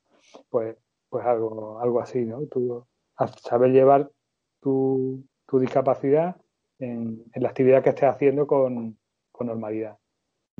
Pues, 0.48 0.76
pues 1.08 1.24
algo, 1.26 1.80
algo 1.80 2.00
así, 2.00 2.24
¿no? 2.24 2.46
Tú 2.46 2.86
saber 3.42 3.72
llevar 3.72 4.10
tu, 4.60 5.24
tu 5.46 5.58
discapacidad 5.58 6.36
en, 6.78 7.22
en, 7.32 7.42
la 7.42 7.48
actividad 7.48 7.82
que 7.82 7.90
estés 7.90 8.08
haciendo 8.08 8.46
con, 8.46 8.98
con 9.30 9.46
normalidad. 9.48 9.98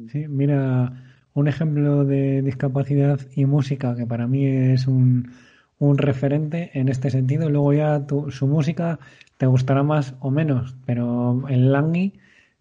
Sí, 0.08 0.26
mira, 0.28 0.92
un 1.34 1.48
ejemplo 1.48 2.04
de 2.04 2.42
discapacidad 2.42 3.20
y 3.34 3.46
música 3.46 3.94
que 3.96 4.06
para 4.06 4.26
mí 4.26 4.46
es 4.46 4.86
un, 4.86 5.30
un 5.78 5.98
referente 5.98 6.70
en 6.74 6.88
este 6.88 7.10
sentido. 7.10 7.48
Luego 7.50 7.72
ya 7.72 8.06
tu, 8.06 8.30
su 8.30 8.46
música 8.46 8.98
te 9.36 9.46
gustará 9.46 9.82
más 9.82 10.14
o 10.20 10.30
menos, 10.30 10.76
pero 10.86 11.48
el 11.48 11.72
Langui 11.72 12.14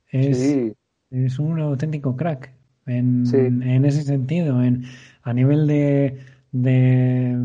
es, 0.10 0.38
sí. 0.38 0.74
es 1.12 1.40
un 1.40 1.60
auténtico 1.60 2.16
crack 2.16 2.54
en, 2.86 3.26
sí. 3.26 3.38
en 3.38 3.86
ese 3.86 4.04
sentido, 4.04 4.64
en, 4.64 4.84
a 5.24 5.34
nivel 5.34 5.68
de, 5.68 6.20
de 6.52 7.36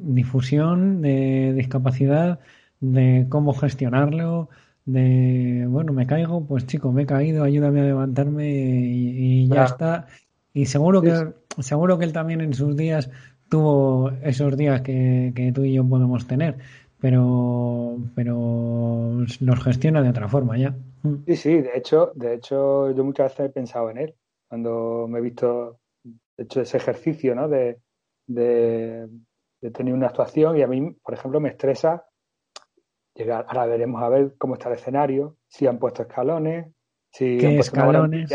difusión, 0.00 1.00
de 1.02 1.52
discapacidad, 1.54 2.40
de 2.80 3.26
cómo 3.28 3.54
gestionarlo, 3.54 4.48
de, 4.84 5.66
bueno, 5.68 5.92
me 5.92 6.06
caigo, 6.06 6.44
pues 6.46 6.66
chico, 6.66 6.92
me 6.92 7.02
he 7.02 7.06
caído, 7.06 7.44
ayúdame 7.44 7.80
a 7.80 7.84
levantarme 7.84 8.50
y, 8.50 9.44
y 9.44 9.48
ya 9.48 9.54
claro. 9.54 9.64
está. 9.64 10.06
Y 10.54 10.66
seguro 10.66 11.00
que, 11.02 11.32
seguro 11.60 11.98
que 11.98 12.04
él 12.04 12.12
también 12.12 12.40
en 12.40 12.54
sus 12.54 12.76
días 12.76 13.10
tuvo 13.48 14.10
esos 14.22 14.56
días 14.56 14.80
que, 14.82 15.32
que 15.34 15.52
tú 15.52 15.64
y 15.64 15.74
yo 15.74 15.84
podemos 15.84 16.26
tener 16.26 16.58
pero 17.02 17.96
pero 18.14 19.24
los 19.40 19.64
gestiona 19.64 20.02
de 20.02 20.10
otra 20.10 20.28
forma 20.28 20.56
ya. 20.56 20.72
Sí, 21.26 21.36
sí, 21.36 21.60
de 21.60 21.76
hecho, 21.76 22.12
de 22.14 22.34
hecho 22.34 22.92
yo 22.92 23.02
muchas 23.02 23.32
veces 23.32 23.46
he 23.46 23.52
pensado 23.52 23.90
en 23.90 23.98
él 23.98 24.14
cuando 24.48 25.08
me 25.08 25.18
he 25.18 25.22
visto 25.22 25.80
he 26.36 26.42
hecho 26.44 26.60
ese 26.60 26.76
ejercicio, 26.76 27.34
¿no? 27.34 27.48
De, 27.48 27.80
de, 28.28 29.08
de 29.60 29.70
tener 29.72 29.92
una 29.92 30.06
actuación 30.06 30.56
y 30.56 30.62
a 30.62 30.68
mí, 30.68 30.92
por 31.02 31.14
ejemplo, 31.14 31.40
me 31.40 31.48
estresa 31.48 32.06
llegar. 33.14 33.46
Ahora 33.48 33.66
veremos 33.66 34.00
a 34.00 34.08
ver 34.08 34.34
cómo 34.38 34.54
está 34.54 34.68
el 34.68 34.76
escenario, 34.76 35.36
si 35.48 35.66
han 35.66 35.80
puesto 35.80 36.02
escalones, 36.02 36.72
si 37.10 37.36
¿Qué 37.36 37.46
han 37.48 37.56
puesto 37.56 37.76
escalones? 37.76 38.32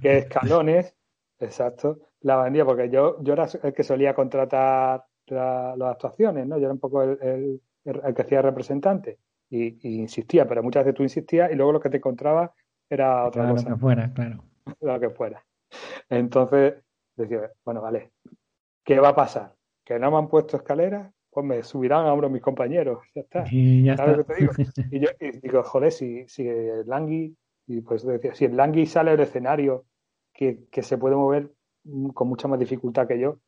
qué 0.00 0.18
escalones, 0.18 0.96
exacto. 1.38 1.98
La 2.20 2.36
bandía, 2.36 2.64
porque 2.64 2.90
yo, 2.90 3.22
yo 3.22 3.32
era 3.32 3.46
el 3.62 3.72
que 3.72 3.82
solía 3.82 4.14
contratar 4.14 5.04
la, 5.26 5.74
las 5.76 5.92
actuaciones, 5.92 6.46
¿no? 6.46 6.58
Yo 6.58 6.64
era 6.64 6.72
un 6.72 6.80
poco 6.80 7.02
el, 7.02 7.18
el 7.22 7.60
el 7.88 8.14
que 8.14 8.22
hacía 8.22 8.42
representante 8.42 9.18
y, 9.50 9.88
y, 9.88 10.00
insistía, 10.00 10.46
pero 10.46 10.62
muchas 10.62 10.84
veces 10.84 10.96
tú 10.96 11.02
insistías 11.02 11.50
y 11.50 11.54
luego 11.54 11.72
lo 11.72 11.80
que 11.80 11.90
te 11.90 11.98
encontrabas 11.98 12.50
era 12.88 13.26
otra 13.26 13.42
claro, 13.42 13.54
cosa. 13.54 13.68
Lo 13.68 13.74
que 13.74 13.80
fuera, 13.80 14.12
claro. 14.12 14.44
Lo 14.80 15.00
que 15.00 15.10
fuera. 15.10 15.44
Entonces, 16.08 16.74
decía, 17.16 17.50
bueno, 17.64 17.80
vale, 17.80 18.12
¿qué 18.84 19.00
va 19.00 19.10
a 19.10 19.14
pasar? 19.14 19.54
¿Que 19.84 19.98
no 19.98 20.10
me 20.10 20.18
han 20.18 20.28
puesto 20.28 20.56
escaleras? 20.56 21.10
Pues 21.30 21.44
me 21.46 21.62
subirán 21.62 22.06
a 22.06 22.12
uno 22.12 22.28
de 22.28 22.32
mis 22.32 22.42
compañeros, 22.42 22.98
ya 23.14 23.22
está. 23.22 23.44
Y 23.50 23.84
ya 23.84 23.96
¿Sabes 23.96 24.18
está. 24.18 24.32
Lo 24.32 24.50
que 24.50 24.64
te 24.64 24.72
digo? 24.72 24.88
Y 24.90 25.00
yo 25.00 25.08
y 25.20 25.40
digo, 25.40 25.62
joder, 25.62 25.92
si, 25.92 26.26
si 26.28 26.46
el 26.46 26.86
Langui, 26.86 27.36
y 27.66 27.80
pues 27.82 28.04
decía, 28.04 28.34
si 28.34 28.46
el 28.46 28.56
Langui 28.56 28.86
sale 28.86 29.12
del 29.12 29.20
escenario, 29.20 29.84
que, 30.38 30.68
que 30.70 30.82
se 30.82 30.96
puede 30.96 31.16
mover 31.16 31.50
con 32.14 32.28
mucha 32.28 32.46
más 32.46 32.60
dificultad 32.60 33.08
que 33.08 33.18
yo, 33.18 33.40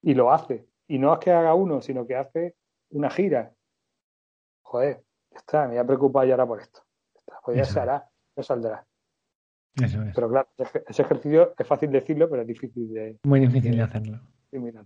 y 0.00 0.14
lo 0.14 0.32
hace. 0.32 0.66
Y 0.86 0.98
no 0.98 1.12
es 1.12 1.18
que 1.18 1.32
haga 1.32 1.54
uno, 1.54 1.82
sino 1.82 2.06
que 2.06 2.14
hace 2.14 2.54
una 2.90 3.10
gira 3.10 3.52
joder, 4.70 5.02
ya 5.32 5.38
está, 5.38 5.62
me 5.62 5.70
voy 5.70 5.78
a 5.78 5.84
preocupar 5.84 6.26
ya 6.26 6.34
ahora 6.34 6.46
por 6.46 6.60
esto. 6.60 6.80
Pues 7.44 7.56
ya 7.56 7.64
se 7.64 7.80
hará, 7.80 8.08
ya 8.36 8.42
saldrá. 8.42 8.86
Eso 9.74 10.02
es. 10.02 10.14
Pero 10.14 10.28
claro, 10.28 10.48
ese 10.86 11.02
ejercicio 11.02 11.54
es 11.58 11.66
fácil 11.66 11.90
decirlo, 11.90 12.28
pero 12.28 12.42
es 12.42 12.48
difícil 12.48 12.92
de. 12.92 13.18
Muy 13.24 13.40
difícil 13.40 13.76
de 13.76 13.82
hacerlo. 13.82 14.20
Sí, 14.50 14.58
mira. 14.58 14.84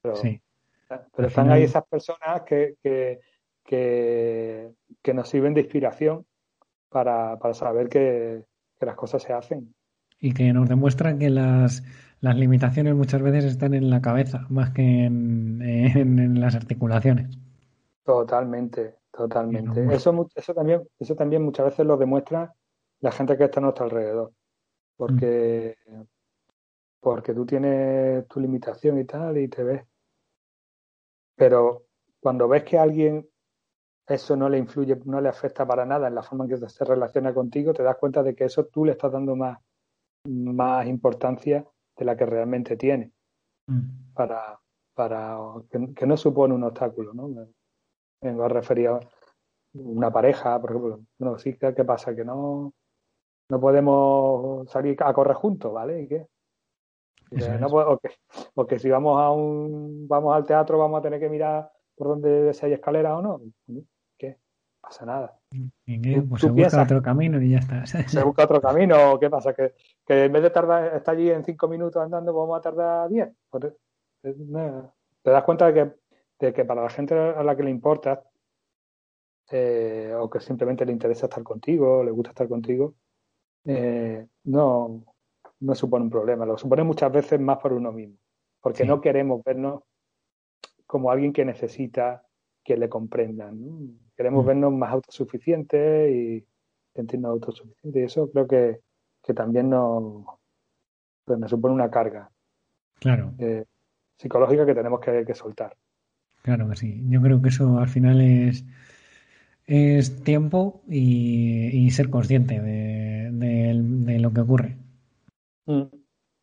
Pero, 0.00 0.16
sí. 0.16 0.40
pero 1.14 1.28
están 1.28 1.50
ahí 1.50 1.64
esas 1.64 1.84
personas 1.86 2.42
que, 2.42 2.76
que, 2.82 3.20
que, 3.64 4.72
que, 5.02 5.14
nos 5.14 5.28
sirven 5.28 5.52
de 5.52 5.62
inspiración 5.62 6.24
para, 6.88 7.38
para 7.38 7.54
saber 7.54 7.88
que, 7.88 8.44
que, 8.78 8.86
las 8.86 8.94
cosas 8.94 9.22
se 9.22 9.32
hacen. 9.32 9.74
Y 10.18 10.32
que 10.32 10.52
nos 10.52 10.68
demuestran 10.68 11.18
que 11.18 11.30
las, 11.30 11.82
las 12.20 12.36
limitaciones 12.36 12.94
muchas 12.94 13.22
veces 13.22 13.44
están 13.44 13.74
en 13.74 13.90
la 13.90 14.00
cabeza 14.00 14.46
más 14.48 14.70
que 14.70 15.04
en, 15.04 15.60
en, 15.62 16.18
en 16.18 16.40
las 16.40 16.54
articulaciones. 16.54 17.38
Totalmente, 18.04 18.94
Totalmente. 19.16 19.94
Eso, 19.94 20.28
eso, 20.34 20.54
también, 20.54 20.86
eso 20.98 21.14
también 21.14 21.42
muchas 21.42 21.66
veces 21.66 21.86
lo 21.86 21.96
demuestra 21.96 22.54
la 23.00 23.10
gente 23.10 23.36
que 23.36 23.44
está 23.44 23.60
a 23.60 23.62
nuestro 23.62 23.86
alrededor. 23.86 24.32
Porque, 24.94 25.76
mm. 25.86 26.02
porque 27.00 27.32
tú 27.32 27.46
tienes 27.46 28.28
tu 28.28 28.40
limitación 28.40 28.98
y 28.98 29.04
tal 29.04 29.38
y 29.38 29.48
te 29.48 29.64
ves. 29.64 29.86
Pero 31.34 31.86
cuando 32.20 32.46
ves 32.46 32.64
que 32.64 32.78
a 32.78 32.82
alguien 32.82 33.26
eso 34.06 34.36
no 34.36 34.48
le 34.48 34.58
influye, 34.58 35.00
no 35.04 35.20
le 35.20 35.30
afecta 35.30 35.66
para 35.66 35.86
nada 35.86 36.08
en 36.08 36.14
la 36.14 36.22
forma 36.22 36.44
en 36.44 36.50
que 36.50 36.68
se 36.68 36.84
relaciona 36.84 37.32
contigo, 37.32 37.72
te 37.72 37.82
das 37.82 37.96
cuenta 37.96 38.22
de 38.22 38.34
que 38.34 38.44
eso 38.44 38.66
tú 38.66 38.84
le 38.84 38.92
estás 38.92 39.12
dando 39.12 39.34
más, 39.34 39.58
más 40.26 40.86
importancia 40.86 41.64
de 41.96 42.04
la 42.04 42.16
que 42.16 42.26
realmente 42.26 42.76
tiene. 42.76 43.12
Mm. 43.66 44.12
Para, 44.14 44.58
para 44.94 45.38
que, 45.70 45.94
que, 45.94 46.06
no 46.06 46.16
supone 46.16 46.54
un 46.54 46.64
obstáculo, 46.64 47.12
¿no? 47.12 47.46
vengo 48.20 48.44
a 48.44 48.48
referir 48.48 48.88
a 48.88 49.00
una 49.74 50.10
pareja, 50.10 50.60
por 50.60 50.70
ejemplo. 50.70 51.00
Bueno, 51.18 51.38
sí, 51.38 51.56
¿qué 51.58 51.84
pasa? 51.84 52.14
Que 52.14 52.24
no, 52.24 52.72
no 53.50 53.60
podemos 53.60 54.68
salir 54.70 54.96
a 55.00 55.12
correr 55.12 55.36
juntos, 55.36 55.72
¿vale? 55.72 56.02
¿Y 56.02 56.08
qué? 56.08 56.26
No, 57.60 57.66
o, 57.66 57.98
que, 57.98 58.10
o, 58.54 58.66
que, 58.66 58.78
si 58.78 58.88
vamos 58.88 59.20
a 59.20 59.32
un 59.32 60.06
vamos 60.06 60.34
al 60.34 60.46
teatro 60.46 60.78
vamos 60.78 61.00
a 61.00 61.02
tener 61.02 61.18
que 61.18 61.28
mirar 61.28 61.68
por 61.96 62.08
dónde 62.08 62.54
si 62.54 62.66
hay 62.66 62.72
escalera 62.74 63.18
o 63.18 63.22
no. 63.22 63.40
Pasa 64.86 65.04
nada. 65.04 65.36
Pues 66.28 66.40
se 66.40 66.48
busca 66.48 66.84
otro 66.84 67.02
camino 67.02 67.42
y 67.42 67.50
ya 67.50 67.58
está. 67.58 67.84
Se 68.08 68.22
busca 68.22 68.44
otro 68.44 68.60
camino. 68.60 69.18
¿Qué 69.18 69.28
pasa? 69.28 69.52
Que, 69.52 69.74
que 70.06 70.26
en 70.26 70.32
vez 70.32 70.44
de 70.44 70.50
tardar, 70.50 70.94
estar 70.94 71.16
allí 71.16 71.28
en 71.28 71.44
cinco 71.44 71.66
minutos 71.66 72.00
andando, 72.00 72.32
vamos 72.32 72.56
a 72.56 72.60
tardar 72.60 73.08
diez. 73.08 73.28
Pues, 73.50 73.72
te 74.22 75.30
das 75.30 75.42
cuenta 75.42 75.66
de 75.66 75.74
que 75.74 75.96
de 76.38 76.52
que 76.52 76.64
para 76.64 76.82
la 76.82 76.90
gente 76.90 77.14
a 77.14 77.42
la 77.42 77.56
que 77.56 77.62
le 77.64 77.70
importa 77.70 78.22
eh, 79.50 80.14
o 80.16 80.28
que 80.28 80.38
simplemente 80.38 80.84
le 80.84 80.92
interesa 80.92 81.26
estar 81.26 81.42
contigo, 81.42 82.04
le 82.04 82.10
gusta 82.12 82.30
estar 82.30 82.48
contigo, 82.48 82.94
eh, 83.64 84.24
no, 84.44 85.04
no 85.60 85.74
supone 85.74 86.04
un 86.04 86.10
problema. 86.10 86.46
Lo 86.46 86.58
supone 86.58 86.84
muchas 86.84 87.10
veces 87.10 87.40
más 87.40 87.58
por 87.58 87.72
uno 87.72 87.90
mismo, 87.90 88.18
porque 88.60 88.82
Sí. 88.82 88.88
no 88.88 89.00
queremos 89.00 89.42
vernos 89.42 89.82
como 90.86 91.10
alguien 91.10 91.32
que 91.32 91.44
necesita 91.44 92.24
que 92.62 92.76
le 92.76 92.88
comprendan. 92.88 93.60
¿no? 93.60 94.05
Queremos 94.16 94.44
Mm. 94.44 94.48
vernos 94.48 94.72
más 94.72 94.92
autosuficientes 94.92 96.10
y 96.14 96.46
sentirnos 96.94 97.30
autosuficientes. 97.32 98.02
Y 98.02 98.04
eso 98.04 98.30
creo 98.30 98.46
que, 98.48 98.80
que 99.22 99.34
también 99.34 99.70
nos, 99.70 100.24
pues 101.24 101.38
nos 101.38 101.50
supone 101.50 101.74
una 101.74 101.90
carga 101.90 102.30
Claro, 103.00 103.32
eh, 103.38 103.64
psicológica 104.18 104.66
que 104.66 104.74
tenemos 104.74 105.00
que, 105.00 105.24
que 105.24 105.34
soltar. 105.34 105.76
claro 106.42 106.68
que 106.70 106.76
sí. 106.76 107.04
Yo 107.10 107.20
creo 107.20 107.42
que 107.42 107.50
eso 107.50 107.78
al 107.78 107.88
final 107.88 108.20
es, 108.22 108.64
es 109.66 110.22
tiempo 110.24 110.82
y, 110.88 111.66
y 111.72 111.90
ser 111.90 112.10
consciente 112.10 112.60
de, 112.60 113.30
de- 113.32 113.80
de 113.82 114.18
lo 114.18 114.32
que 114.32 114.40
ocurre. 114.40 114.76
Mm. 115.66 115.82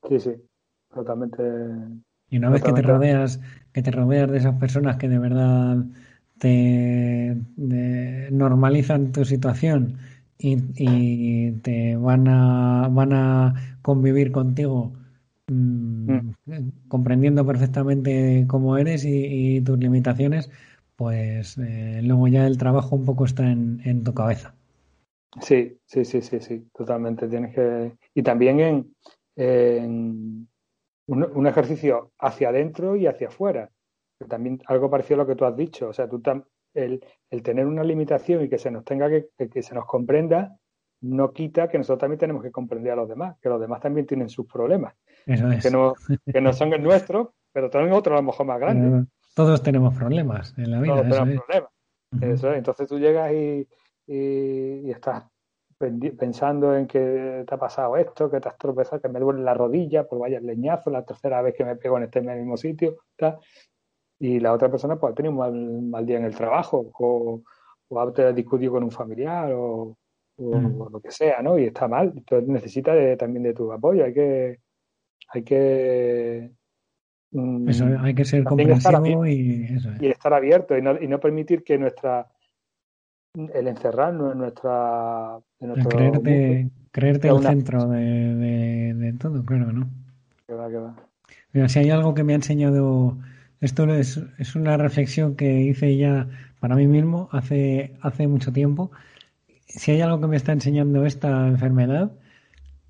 Sí, 0.09 0.19
sí, 0.19 0.32
totalmente. 0.93 1.41
Y 2.30 2.38
una 2.38 2.49
vez 2.49 2.63
que 2.63 2.74
te 2.74 2.82
rodeas, 2.82 3.39
que 3.74 3.82
te 3.84 3.91
rodeas 3.91 4.30
de 4.32 4.38
esas 4.39 4.55
personas 4.59 4.97
que 4.97 5.07
de 5.09 5.19
verdad 5.19 5.78
te 6.40 7.36
normalizan 8.32 9.12
tu 9.12 9.26
situación 9.26 9.98
y, 10.38 10.58
y 10.76 11.52
te 11.62 11.96
van 11.96 12.28
a 12.28 12.90
van 12.90 13.14
a 13.14 13.80
convivir 13.82 14.32
contigo 14.32 14.94
mm, 15.48 16.20
comprendiendo 16.88 17.46
perfectamente 17.46 18.46
cómo 18.48 18.78
eres 18.78 19.06
y, 19.06 19.58
y 19.58 19.62
tus 19.62 19.78
limitaciones, 19.78 20.50
pues 20.96 21.58
eh, 21.58 22.02
luego 22.04 22.28
ya 22.28 22.46
el 22.48 22.58
trabajo 22.58 22.96
un 22.96 23.06
poco 23.06 23.26
está 23.26 23.50
en, 23.50 23.82
en 23.86 24.04
tu 24.04 24.14
cabeza. 24.14 24.54
Sí, 25.42 25.80
sí, 25.86 26.06
sí, 26.06 26.22
sí, 26.22 26.40
sí, 26.40 26.68
totalmente. 26.74 27.28
Tienes 27.28 27.56
que. 27.56 27.98
Y 28.14 28.22
también 28.22 28.60
en, 28.60 28.96
en 29.36 30.48
un, 31.08 31.24
un 31.24 31.48
ejercicio 31.48 32.12
hacia 32.20 32.50
adentro 32.50 32.96
y 32.96 33.08
hacia 33.08 33.30
afuera. 33.30 33.70
Que 34.24 34.30
también 34.30 34.59
algo 34.67 34.89
parecido 34.89 35.21
a 35.21 35.24
lo 35.24 35.28
que 35.28 35.36
tú 35.36 35.45
has 35.45 35.55
dicho. 35.55 35.89
O 35.89 35.93
sea, 35.93 36.07
tú 36.09 36.19
tam- 36.21 36.45
el, 36.74 37.03
el 37.30 37.43
tener 37.43 37.65
una 37.65 37.84
limitación 37.84 38.43
y 38.43 38.49
que 38.49 38.57
se 38.57 38.71
nos 38.71 38.84
tenga 38.84 39.09
que, 39.09 39.28
que, 39.38 39.49
que 39.49 39.61
se 39.61 39.76
nos 39.76 39.86
comprenda, 39.86 40.57
no 41.01 41.32
quita 41.34 41.67
que 41.67 41.78
nosotros 41.78 41.99
también 41.99 42.19
tenemos 42.19 42.41
que 42.41 42.51
comprender 42.51 42.93
a 42.93 42.95
los 42.95 43.09
demás, 43.09 43.38
que 43.41 43.49
los 43.49 43.59
demás 43.59 43.82
también 43.82 44.07
tienen 44.07 44.30
sus 44.30 44.47
problemas, 44.47 44.95
Eso 45.26 45.51
es. 45.51 45.61
que 45.61 45.69
no, 45.69 45.93
que 46.32 46.41
no 46.41 46.53
son 46.53 46.74
el 46.74 46.82
nuestro, 46.82 47.34
pero 47.51 47.69
tienen 47.69 47.91
otros 47.91 48.13
a 48.13 48.21
lo 48.21 48.24
mejor 48.28 48.45
más 48.45 48.59
grandes. 48.59 48.89
Pero 48.91 49.05
todos 49.36 49.61
tenemos 49.61 49.93
problemas 49.95 50.53
en 50.57 50.71
la 50.71 50.80
vida, 50.82 50.93
Todos 50.95 51.07
tenemos 51.09 51.30
es. 51.30 51.41
problemas. 51.41 51.71
Ujú. 52.13 52.26
Eso 52.26 52.51
es. 52.51 52.57
Entonces 52.57 52.88
tú 52.88 52.97
llegas 52.99 53.32
y, 53.34 53.67
y- 54.07 54.88
y 54.88 54.91
estás 54.91 55.26
pensando 56.17 56.76
en 56.78 56.88
que 56.88 57.43
te 57.45 57.53
ha 57.55 57.57
pasado 57.57 57.97
esto, 57.97 58.30
que 58.32 58.39
te 58.39 58.47
has 58.47 58.57
tropezado, 58.57 59.01
que 59.01 59.09
me 59.09 59.19
duele 59.19 59.41
la 59.41 59.53
rodilla, 59.53 60.07
pues 60.07 60.19
vaya 60.21 60.38
el 60.38 60.45
leñazo, 60.45 60.89
la 60.89 61.03
tercera 61.03 61.41
vez 61.41 61.53
que 61.55 61.65
me 61.65 61.76
pego 61.76 61.97
en 61.97 62.03
este 62.03 62.21
mismo 62.21 62.55
sitio, 62.55 62.95
tal. 63.17 63.38
Y 64.20 64.39
la 64.39 64.53
otra 64.53 64.70
persona 64.70 64.95
pues 64.95 65.11
ha 65.11 65.16
tenido 65.16 65.32
un 65.34 65.38
mal, 65.39 65.82
mal 65.84 66.05
día 66.05 66.18
en 66.18 66.26
el 66.26 66.36
trabajo 66.36 66.91
o, 66.99 67.41
o 67.89 67.99
ha 67.99 68.32
discutido 68.34 68.72
con 68.74 68.84
un 68.84 68.91
familiar 68.91 69.51
o, 69.53 69.97
o 70.38 70.57
Mm. 70.59 70.91
lo 70.91 70.99
que 70.99 71.11
sea, 71.11 71.41
¿no? 71.41 71.57
Y 71.59 71.66
está 71.66 71.88
mal. 71.88 72.14
Entonces 72.16 72.47
necesita 72.49 72.93
de- 72.93 73.18
también 73.18 73.43
de 73.43 73.53
tu 73.53 73.72
apoyo. 73.72 74.03
Hay 74.05 74.14
que, 74.14 74.59
hay 75.30 75.43
que 75.43 76.51
mm, 77.32 77.70
Eso, 77.70 77.86
hay 77.99 78.14
que 78.16 78.26
ser 78.26 78.43
comprensivo 78.43 79.26
y 79.26 79.66
eso 79.76 79.91
es. 79.91 80.01
y 80.01 80.07
estar 80.07 80.34
abierto 80.34 80.78
y 80.78 80.82
no, 80.82 80.99
y 81.01 81.07
no 81.07 81.20
permitir 81.20 81.64
que 81.64 81.78
nuestra 81.78 82.28
el 83.36 83.68
encerrarnos 83.68 84.34
en 84.34 84.38
nuestra 84.39 85.39
en 85.59 85.68
nuestro 85.70 85.89
creerte, 85.89 86.70
creerte 86.91 87.28
el 87.30 87.34
una- 87.34 87.49
centro 87.49 87.88
de, 87.88 87.99
de- 88.36 88.93
de 88.93 89.14
todo, 89.14 89.43
claro 89.43 89.72
no. 89.72 89.88
que 90.47 90.53
va, 90.53 90.70
que 90.70 90.78
va. 90.78 90.95
Mira, 91.51 91.68
si 91.70 91.80
hay 91.80 91.89
algo 91.89 92.14
que 92.14 92.24
me 92.24 92.34
ha 92.34 92.36
enseñado, 92.36 93.18
esto 93.64 93.86
es, 93.93 94.22
es 94.38 94.55
una 94.55 94.78
reflexión 94.78 95.36
que 95.36 95.61
hice 95.61 95.97
ya 95.97 96.28
para 96.59 96.76
mí 96.76 96.88
mismo 96.88 97.30
hace, 97.32 97.93
hace 98.01 98.28
mucho 98.28 98.51
tiempo. 98.53 98.91
Si 99.68 99.91
hay 99.91 100.01
algo 100.01 100.20
que 100.22 100.28
me 100.28 100.38
está 100.38 100.51
enseñando 100.53 101.05
esta 101.05 101.47
enfermedad, 101.47 102.11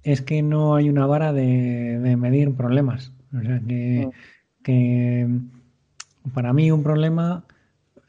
es 0.04 0.22
que 0.22 0.42
no 0.42 0.76
hay 0.76 0.90
una 0.90 1.06
vara 1.06 1.32
de, 1.34 2.00
de 2.00 2.18
medir 2.18 2.54
problemas. 2.56 3.12
O 3.38 3.42
sea, 3.42 3.62
que, 3.68 4.08
Mm. 4.08 4.12
que 4.64 5.28
para 6.34 6.54
mí 6.54 6.72
un 6.72 6.84
problema 6.84 7.46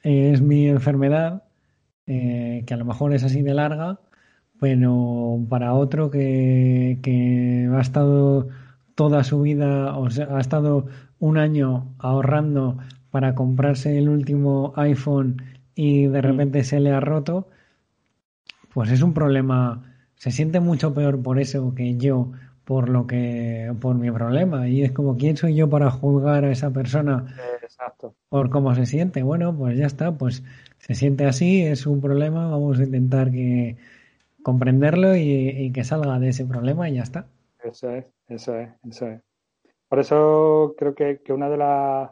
es 0.02 0.40
mi 0.40 0.68
enfermedad, 0.68 1.44
eh, 2.06 2.62
que 2.66 2.74
a 2.74 2.76
lo 2.76 2.84
mejor 2.84 3.14
es 3.14 3.24
así 3.24 3.42
de 3.42 3.54
larga, 3.54 4.00
pero 4.60 5.40
para 5.48 5.74
otro 5.74 6.10
que, 6.10 6.98
que 7.02 7.68
ha 7.72 7.80
estado 7.80 8.48
toda 8.94 9.24
su 9.24 9.42
vida, 9.42 9.96
o 9.96 10.10
sea, 10.10 10.28
ha 10.36 10.40
estado 10.40 10.86
un 11.24 11.38
año 11.38 11.94
ahorrando 11.98 12.76
para 13.10 13.34
comprarse 13.34 13.98
el 13.98 14.10
último 14.10 14.74
iPhone 14.76 15.42
y 15.74 16.06
de 16.06 16.20
repente 16.20 16.64
se 16.64 16.80
le 16.80 16.90
ha 16.92 17.00
roto, 17.00 17.48
pues 18.74 18.90
es 18.90 19.00
un 19.00 19.14
problema, 19.14 19.82
se 20.16 20.30
siente 20.30 20.60
mucho 20.60 20.92
peor 20.92 21.22
por 21.22 21.38
eso 21.40 21.74
que 21.74 21.96
yo 21.96 22.30
por 22.66 22.88
lo 22.90 23.06
que 23.06 23.72
por 23.80 23.96
mi 23.96 24.10
problema 24.10 24.68
y 24.68 24.82
es 24.82 24.92
como 24.92 25.16
quién 25.16 25.36
soy 25.36 25.54
yo 25.54 25.68
para 25.70 25.90
juzgar 25.90 26.44
a 26.44 26.50
esa 26.50 26.70
persona 26.70 27.26
Exacto. 27.62 28.14
por 28.28 28.50
cómo 28.50 28.74
se 28.74 28.84
siente. 28.84 29.22
Bueno, 29.22 29.56
pues 29.56 29.78
ya 29.78 29.86
está, 29.86 30.12
pues 30.12 30.42
se 30.78 30.94
siente 30.94 31.24
así, 31.24 31.62
es 31.62 31.86
un 31.86 32.02
problema, 32.02 32.48
vamos 32.48 32.78
a 32.80 32.84
intentar 32.84 33.30
que 33.30 33.76
comprenderlo 34.42 35.16
y, 35.16 35.22
y 35.22 35.72
que 35.72 35.84
salga 35.84 36.18
de 36.18 36.28
ese 36.28 36.44
problema 36.44 36.90
y 36.90 36.96
ya 36.96 37.02
está. 37.02 37.26
Eso 37.62 37.88
es, 37.90 38.04
eso 38.28 38.58
es, 38.58 38.68
eso 38.90 39.06
es. 39.08 39.33
Por 39.94 40.00
eso 40.00 40.74
creo 40.76 40.92
que, 40.92 41.22
que 41.22 41.32
una 41.32 41.48
de 41.48 41.56
las 41.56 42.10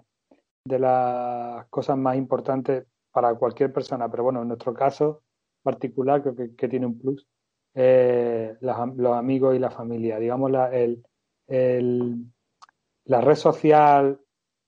de 0.64 0.78
las 0.78 1.66
cosas 1.66 1.99
más 1.99 2.16
importantes 2.16 2.87
para 3.11 3.35
cualquier 3.35 3.72
persona, 3.72 4.09
pero 4.09 4.22
bueno, 4.22 4.41
en 4.41 4.47
nuestro 4.47 4.72
caso 4.72 5.24
particular 5.64 6.22
creo 6.22 6.37
que, 6.37 6.55
que 6.55 6.68
tiene 6.68 6.87
un 6.87 6.97
plus, 6.97 7.26
eh, 7.74 8.57
los 8.61 9.16
amigos 9.16 9.57
y 9.57 9.59
la 9.59 9.72
familia. 9.72 10.20
Digamos, 10.20 10.53
la, 10.53 10.72
el, 10.72 11.05
el- 11.49 12.24
la 13.07 13.20
red 13.20 13.35
social 13.35 14.20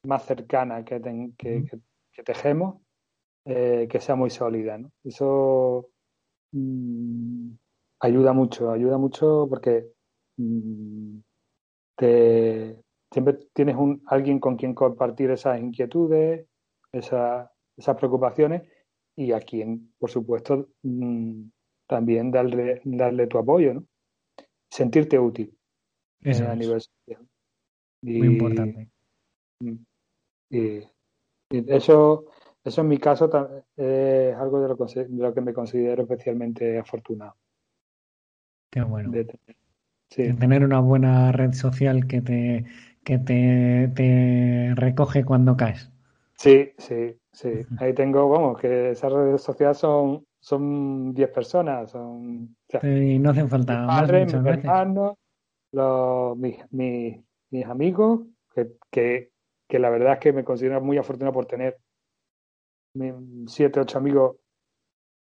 más 0.07 0.25
cercana 0.25 0.85
que, 0.85 1.01
que, 1.39 2.23
tejemos, 2.25 2.83
eh, 3.45 3.87
que 3.89 4.01
sea 4.01 4.17
muy 4.17 4.31
sólida, 4.31 4.77
¿no? 4.77 4.91
Eso 5.05 5.89
mm, 6.51 7.51
ayuda 8.01 8.33
mucho, 8.33 8.73
ayuda 8.73 8.99
mucho 8.99 9.47
porque 9.49 9.87
mm, 10.37 11.19
te, 11.97 12.84
siempre 13.15 13.39
tienes 13.53 13.77
un, 13.77 14.03
alguien 14.07 14.41
con 14.41 14.57
quien 14.57 14.75
compartir 14.75 15.31
esas 15.31 15.61
inquietudes, 15.61 16.47
esa- 16.93 17.51
esas 17.77 17.97
preocupaciones 17.97 18.63
y 19.17 19.31
a 19.33 19.41
quien, 19.41 19.93
por 19.99 20.11
supuesto, 20.11 20.69
mm, 20.83 21.43
también 21.87 22.31
darle, 22.33 22.81
darle 22.85 23.27
tu 23.29 23.39
apoyo, 23.39 23.73
¿no? 23.75 23.85
Sentirte 24.69 25.17
útil 25.19 25.57
Eso 26.21 26.45
eh, 26.45 26.49
a 26.49 26.55
nivel 26.57 26.81
social. 26.81 27.27
Y, 28.03 28.19
muy 28.19 28.27
importante. 28.29 28.89
y- 30.51 30.81
y 31.51 31.73
eso, 31.73 32.27
eso 32.65 32.81
en 32.81 32.89
mi 32.89 32.99
caso 32.99 33.27
es 33.77 34.35
algo 34.37 34.61
de 34.61 34.69
lo, 34.69 34.77
conse- 34.77 35.07
de 35.07 35.23
lo 35.23 35.33
que 35.33 35.41
me 35.41 35.53
considero 35.55 36.03
especialmente 36.03 36.79
afortunado. 36.79 37.37
Qué 38.73 38.83
bueno. 38.83 39.11
de. 39.13 39.39
Sí. 40.11 40.23
De 40.25 40.35
tener 40.35 40.65
una 40.65 40.81
buena 40.81 41.33
red 41.33 41.53
social 41.55 42.07
que 42.07 42.21
te, 42.21 42.65
que 43.05 43.19
te, 43.19 43.93
te 43.95 44.73
recoge 44.75 45.25
cuando 45.25 45.57
caes. 45.57 45.91
Sí, 46.37 46.73
sí, 46.79 47.17
sí. 47.33 47.51
Ahí 47.79 47.95
tengo, 47.95 48.29
vamos, 48.29 48.59
que 48.61 48.91
esas 48.91 49.13
redes 49.13 49.43
sociales 49.43 49.79
son, 49.79 50.27
son 50.41 51.15
10 51.15 51.31
personas, 51.31 51.91
son 51.91 52.57
o 52.69 52.71
sea, 52.71 52.81
Y 52.89 53.19
no 53.19 53.31
hacen 53.31 53.49
falta 53.49 53.87
más 53.87 54.03
padres, 54.03 54.27
muchas 54.27 54.43
mis 54.43 54.53
veces. 54.53 54.65
hermanos, 54.65 55.15
los, 55.73 56.37
mis, 56.37 56.57
mis, 56.73 57.21
mis 57.51 57.67
amigos, 57.67 58.23
que, 58.55 58.73
que, 58.91 59.31
que 59.69 59.79
la 59.79 59.91
verdad 59.91 60.15
es 60.15 60.19
que 60.19 60.33
me 60.33 60.45
considero 60.45 60.81
muy 60.81 60.99
afortunado 60.99 61.33
por 61.35 61.47
tener 61.47 61.79
siete, 63.47 63.81
ocho 63.81 63.99
amigos 63.99 64.37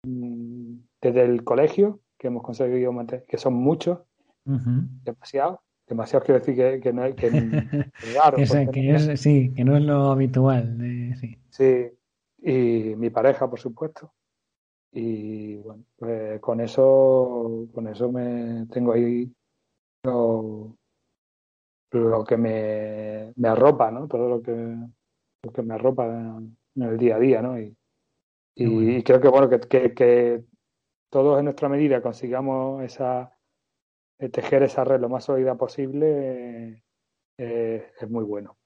mm, 0.03 0.75
desde 1.01 1.23
el 1.23 1.43
colegio, 1.43 1.99
que 2.17 2.27
hemos 2.27 2.43
conseguido 2.43 2.91
mantener, 2.91 3.25
que 3.25 3.37
son 3.37 3.53
muchos, 3.53 3.99
Ujú. 4.45 4.87
demasiados. 5.03 5.59
Demasiados 5.87 6.25
quiero 6.25 6.39
decir 6.39 6.55
que, 6.55 6.79
que 6.79 6.93
no 6.93 7.03
que, 7.15 7.29
que 7.29 8.13
raro. 8.15 8.37
Que, 8.37 8.43
es, 8.95 9.19
sí, 9.19 9.53
que 9.53 9.63
no 9.63 9.75
es 9.75 9.83
lo 9.83 10.11
habitual. 10.11 10.77
sí. 11.19 11.37
Sí, 11.49 11.91
y 12.41 12.95
mi 12.95 13.09
pareja, 13.09 13.49
por 13.49 13.59
supuesto. 13.59 14.13
Y 14.91 15.55
bueno, 15.57 15.83
pues 15.97 16.39
con 16.39 16.61
eso, 16.61 17.67
con 17.73 17.87
eso 17.87 18.11
me 18.11 18.65
tengo 18.67 18.93
ahí 18.93 19.31
lo, 20.03 20.77
lo 21.91 22.23
que 22.23 22.37
me, 22.37 23.33
me 23.35 23.47
arropa, 23.47 23.91
¿no? 23.91 24.07
Todo 24.07 24.29
lo 24.29 24.41
que, 24.41 24.51
lo 24.51 25.51
que 25.51 25.61
me 25.63 25.73
arropa 25.73 26.05
en 26.05 26.55
el 26.81 26.97
día 26.97 27.15
a 27.15 27.19
día, 27.19 27.41
¿no? 27.41 27.59
Y, 27.59 27.75
y, 28.55 29.03
creo 29.03 29.19
que 29.19 29.29
bueno, 29.29 29.49
que, 29.49 29.59
que, 29.61 29.93
que 29.93 30.43
todos 31.09 31.39
en 31.39 31.45
nuestra 31.45 31.69
medida 31.69 32.01
consigamos 32.01 32.83
esa, 32.83 33.32
tejer 34.31 34.63
esa 34.63 34.83
red 34.83 34.99
lo 34.99 35.09
más 35.09 35.25
sólida 35.25 35.55
posible 35.55 36.83
eh, 37.37 37.91
es 37.99 38.09
muy 38.09 38.23
bueno. 38.23 38.57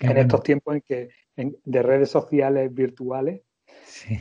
en 0.00 0.16
estos 0.16 0.42
tiempos 0.42 0.74
en 0.76 0.80
que 0.82 1.10
de 1.36 1.82
redes 1.82 2.10
sociales 2.10 2.72
virtuales 2.72 3.42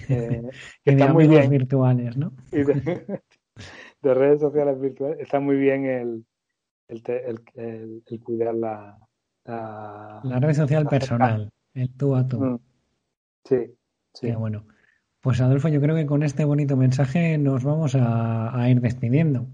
eh, 0.09 0.49
están 0.85 1.13
muy 1.13 1.27
bien 1.27 1.49
virtuales, 1.49 2.17
¿no? 2.17 2.33
De, 4.01 4.13
redes 4.13 4.39
sociales 4.39 4.79
virtuales 4.79 5.19
está 5.19 5.41
muy 5.41 5.57
bien 5.57 5.85
el, 5.85 6.25
el, 6.87 7.41
el, 7.55 8.23
cuidar 8.23 8.55
la, 8.55 8.97
la, 9.43 10.39
red 10.39 10.53
social 10.53 10.87
personal, 10.87 11.51
el 11.73 11.93
tú 11.97 12.15
a 12.15 12.25
tú. 12.25 12.39
Mm. 12.39 12.59
Sí, 13.43 13.75
sí. 14.13 14.31
bueno. 14.31 14.63
Pues 15.21 15.41
Adolfo, 15.41 15.67
yo 15.67 15.81
creo 15.81 15.97
que 15.97 16.05
con 16.05 16.23
este 16.23 16.45
bonito 16.45 16.77
mensaje 16.77 17.37
nos 17.37 17.65
vamos 17.65 17.93
a, 17.99 18.69
ir 18.69 18.79
despidiendo. 18.79 19.47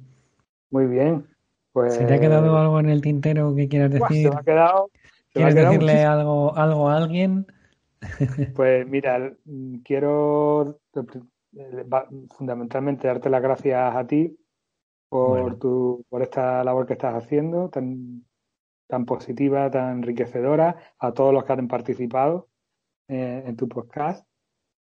Muy 0.75 0.87
bien. 0.87 1.25
Pues... 1.71 1.93
¿Se 1.93 2.03
te 2.03 2.15
ha 2.15 2.19
quedado 2.19 2.57
algo 2.57 2.81
en 2.81 2.89
el 2.89 3.01
tintero 3.01 3.55
que 3.55 3.69
quieras 3.69 3.91
decir? 3.91 4.29
se 4.29 4.37
ha 4.37 4.43
quedado, 4.43 4.91
¿Quieres 5.31 5.55
decirle 5.55 6.03
algo, 6.03 6.53
algo 6.57 6.89
a 6.89 6.97
alguien? 6.97 7.47
Pues 8.57 8.85
mira, 8.85 9.33
quiero 9.85 10.81
fundamentalmente 12.37 13.07
darte 13.07 13.29
las 13.29 13.41
gracias 13.41 13.95
a 13.95 14.05
ti 14.05 14.37
por 15.07 15.57
tu, 15.59 16.05
por 16.09 16.21
esta 16.21 16.61
labor 16.65 16.85
que 16.85 16.93
estás 16.93 17.15
haciendo, 17.15 17.69
tan, 17.69 18.25
tan 18.87 19.05
positiva, 19.05 19.71
tan 19.71 19.99
enriquecedora, 19.99 20.75
a 20.99 21.13
todos 21.13 21.33
los 21.33 21.45
que 21.45 21.53
han 21.53 21.69
participado 21.69 22.49
eh, 23.07 23.43
en 23.45 23.55
tu 23.55 23.69
podcast, 23.69 24.27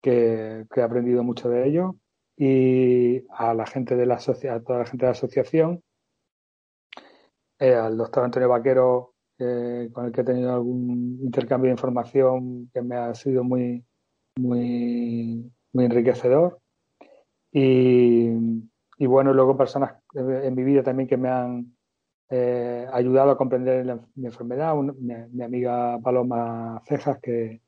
que, 0.01 0.65
he 0.75 0.81
aprendido 0.81 1.23
mucho 1.23 1.47
de 1.49 1.65
ello, 1.65 1.95
y 2.37 3.25
a 3.29 3.53
la 3.53 3.65
gente 3.65 3.95
de 3.95 4.05
la 4.05 4.15
a 4.15 4.59
toda 4.61 4.79
la 4.79 4.85
gente 4.85 5.05
de 5.05 5.11
la 5.11 5.17
asociación, 5.17 5.83
eh, 7.59 7.73
al 7.73 7.97
doctor 7.97 8.23
Antonio 8.23 8.49
Vaquero 8.49 9.13
con 9.37 10.05
el 10.05 10.11
que 10.11 10.21
he 10.21 10.23
tenido 10.23 10.53
algún 10.53 11.19
intercambio 11.21 11.67
de 11.67 11.73
información 11.73 12.69
que 12.73 12.81
me 12.81 12.95
ha 12.95 13.13
sido 13.13 13.43
muy, 13.43 13.85
muy, 14.37 15.51
muy 15.73 15.85
enriquecedor. 15.85 16.59
Y, 17.51 18.29
y 18.97 19.05
bueno, 19.05 19.33
luego 19.33 19.55
personas 19.55 19.95
en 20.13 20.55
mi 20.55 20.63
vida 20.63 20.83
también 20.83 21.07
que 21.07 21.17
me 21.17 21.29
han 21.29 21.77
eh, 22.29 22.85
ayudado 22.91 23.31
a 23.31 23.37
comprender 23.37 23.85
mi 24.15 24.25
enfermedad. 24.25 24.75
mi, 24.75 25.43
amiga 25.43 25.99
Paloma 26.03 26.81
Cejas, 26.85 27.19
que, 27.19 27.61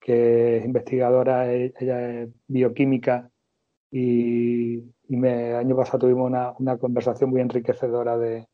que 0.00 0.58
es 0.58 0.64
investigadora, 0.64 1.52
e, 1.52 1.72
ella 1.78 2.22
es 2.22 2.30
bioquímica 2.48 3.30
y, 3.90 4.78
y 5.08 5.16
me, 5.16 5.50
el 5.50 5.56
año 5.56 5.76
pasado 5.76 6.00
tuvimos 6.00 6.26
una, 6.26 6.52
una 6.58 6.78
conversación 6.78 7.30
muy 7.30 7.40
enriquecedora 7.40 8.16
de, 8.16 8.46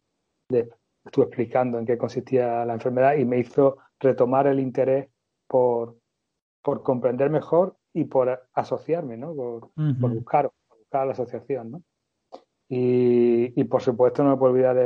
de 0.48 0.70
estuve 1.06 1.26
explicando 1.26 1.78
en 1.78 1.86
qué 1.86 1.96
consistía 1.96 2.64
la 2.64 2.74
enfermedad 2.74 3.14
y 3.16 3.24
me 3.24 3.38
hizo 3.38 3.78
retomar 4.00 4.46
el 4.46 4.60
interés 4.60 5.08
por, 5.46 5.96
por 6.62 6.82
comprender 6.82 7.30
mejor 7.30 7.76
y 7.92 8.04
por 8.04 8.48
asociarme, 8.52 9.16
¿no? 9.16 9.34
Por, 9.34 9.70
buscar, 9.76 10.50
buscar 10.68 11.06
la 11.06 11.12
asociación, 11.12 11.70
¿no? 11.70 11.82
Y, 12.68 13.62
por 13.64 13.80
supuesto 13.80 14.24
no 14.24 14.30
me 14.30 14.36
puedo 14.36 14.52
olvidar 14.52 14.76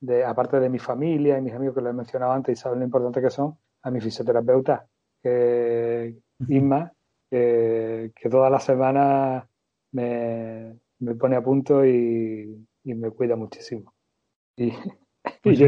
de, 0.00 0.24
aparte 0.24 0.58
de 0.58 0.70
mi 0.70 0.78
familia 0.78 1.38
y 1.38 1.42
mis 1.42 1.52
amigos 1.52 1.74
que 1.74 1.82
lo 1.82 1.90
he 1.90 1.92
mencionado 1.92 2.32
antes 2.32 2.58
y 2.58 2.60
saben 2.60 2.78
lo 2.78 2.86
importante 2.86 3.20
que 3.20 3.30
son, 3.30 3.58
a 3.82 3.90
mi 3.90 4.00
fisioterapeuta, 4.00 4.86
que, 5.22 6.16
Isma, 6.48 6.90
que, 7.30 8.12
que 8.16 8.28
todas 8.30 8.50
las 8.50 8.64
semanas 8.64 9.44
me, 9.94 10.78
me, 10.98 11.14
pone 11.14 11.36
a 11.36 11.42
punto 11.42 11.84
y, 11.84 12.66
y 12.84 12.94
me 12.94 13.10
cuida 13.10 13.36
muchísimo. 13.36 13.94
Y, 14.56 14.72
pues 15.42 15.60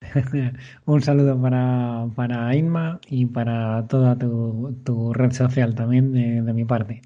un 0.86 1.00
saludo 1.00 1.40
para, 1.40 2.06
para 2.14 2.54
Inma 2.54 3.00
y 3.08 3.26
para 3.26 3.86
toda 3.88 4.16
tu, 4.16 5.12
red 5.12 5.32
social 5.32 5.74
también 5.74 6.12
de, 6.12 6.52
mi 6.52 6.64
parte. 6.64 7.02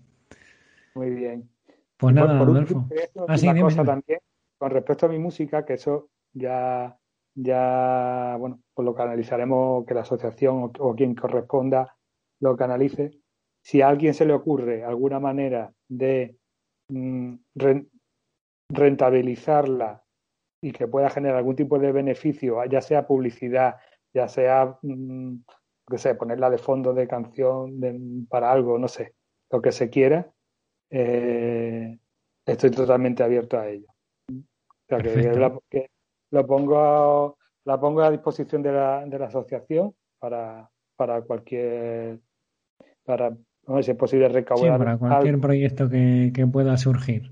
Muy 0.95 1.11
bien. 1.11 1.49
Pues 1.97 2.15
nada, 2.15 2.39
Adolfo. 2.39 2.87
Ah, 3.29 3.37
cosa 3.61 3.85
también, 3.85 4.21
con 4.59 4.71
respecto 4.71 5.07
a 5.07 5.09
mi 5.09 5.19
música, 5.19 5.65
que 5.65 5.75
eso 5.75 6.11
ya, 6.33 6.99
ya, 7.35 8.37
bueno, 8.39 8.61
pues 8.75 8.85
lo 8.85 8.95
canalizaremos, 8.95 9.87
que 9.87 9.95
la 9.95 10.03
asociación 10.03 10.73
o, 10.79 10.95
quien 10.95 11.15
corresponda 11.15 11.97
lo 12.41 12.57
canalice. 12.57 13.13
Si 13.63 13.81
a 13.81 13.89
alguien 13.89 14.13
se 14.13 14.27
le 14.27 14.35
ocurre 14.35 14.85
alguna 14.85 15.21
manera 15.21 15.73
de 15.99 16.37
mm, 16.89 17.35
rentabilizarla 18.69 20.03
y 20.61 20.73
que 20.73 20.87
pueda 20.87 21.11
generar 21.11 21.39
algún 21.39 21.57
tipo 21.57 21.79
de 21.79 21.93
beneficio, 21.93 22.65
ya 22.65 22.81
sea 22.81 23.07
publicidad, 23.07 23.77
ya 24.15 24.29
sea, 24.29 24.79
mm, 24.83 25.37
que 25.89 25.99
sé, 25.99 26.15
ponerla 26.15 26.51
de 26.51 26.59
fondo 26.59 26.95
de 26.95 27.09
canción 27.09 28.27
para 28.29 28.53
algo, 28.53 28.79
no 28.79 28.89
sé, 28.89 29.15
lo 29.51 29.61
que 29.61 29.73
se 29.73 29.91
quiera, 29.91 30.33
eh, 30.91 31.99
estoy 32.47 32.71
totalmente 32.71 33.23
abierto 33.23 33.59
a 33.59 33.69
ello. 33.69 33.89
O 34.29 34.87
sea, 34.89 34.99
que, 34.99 35.91
lo 36.31 36.47
pongo 36.47 37.37
la 37.65 37.79
pongo 37.81 38.03
a 38.03 38.11
disposición 38.11 38.63
de 38.63 38.73
la, 38.73 39.05
de 39.07 39.19
la 39.19 39.27
asociación 39.27 39.95
para, 40.19 40.69
para 40.97 41.23
cualquier, 41.23 42.21
para, 43.05 43.37
no 43.73 43.79
sé 43.79 43.85
si 43.85 43.91
es 43.93 43.97
posible 43.97 44.29
recaudar. 44.29 44.79
para 44.79 44.97
cualquier 44.99 45.41
proyecto 45.41 45.89
que, 45.89 46.31
que 46.35 46.47
pueda 46.47 46.77
surgir. 46.77 47.31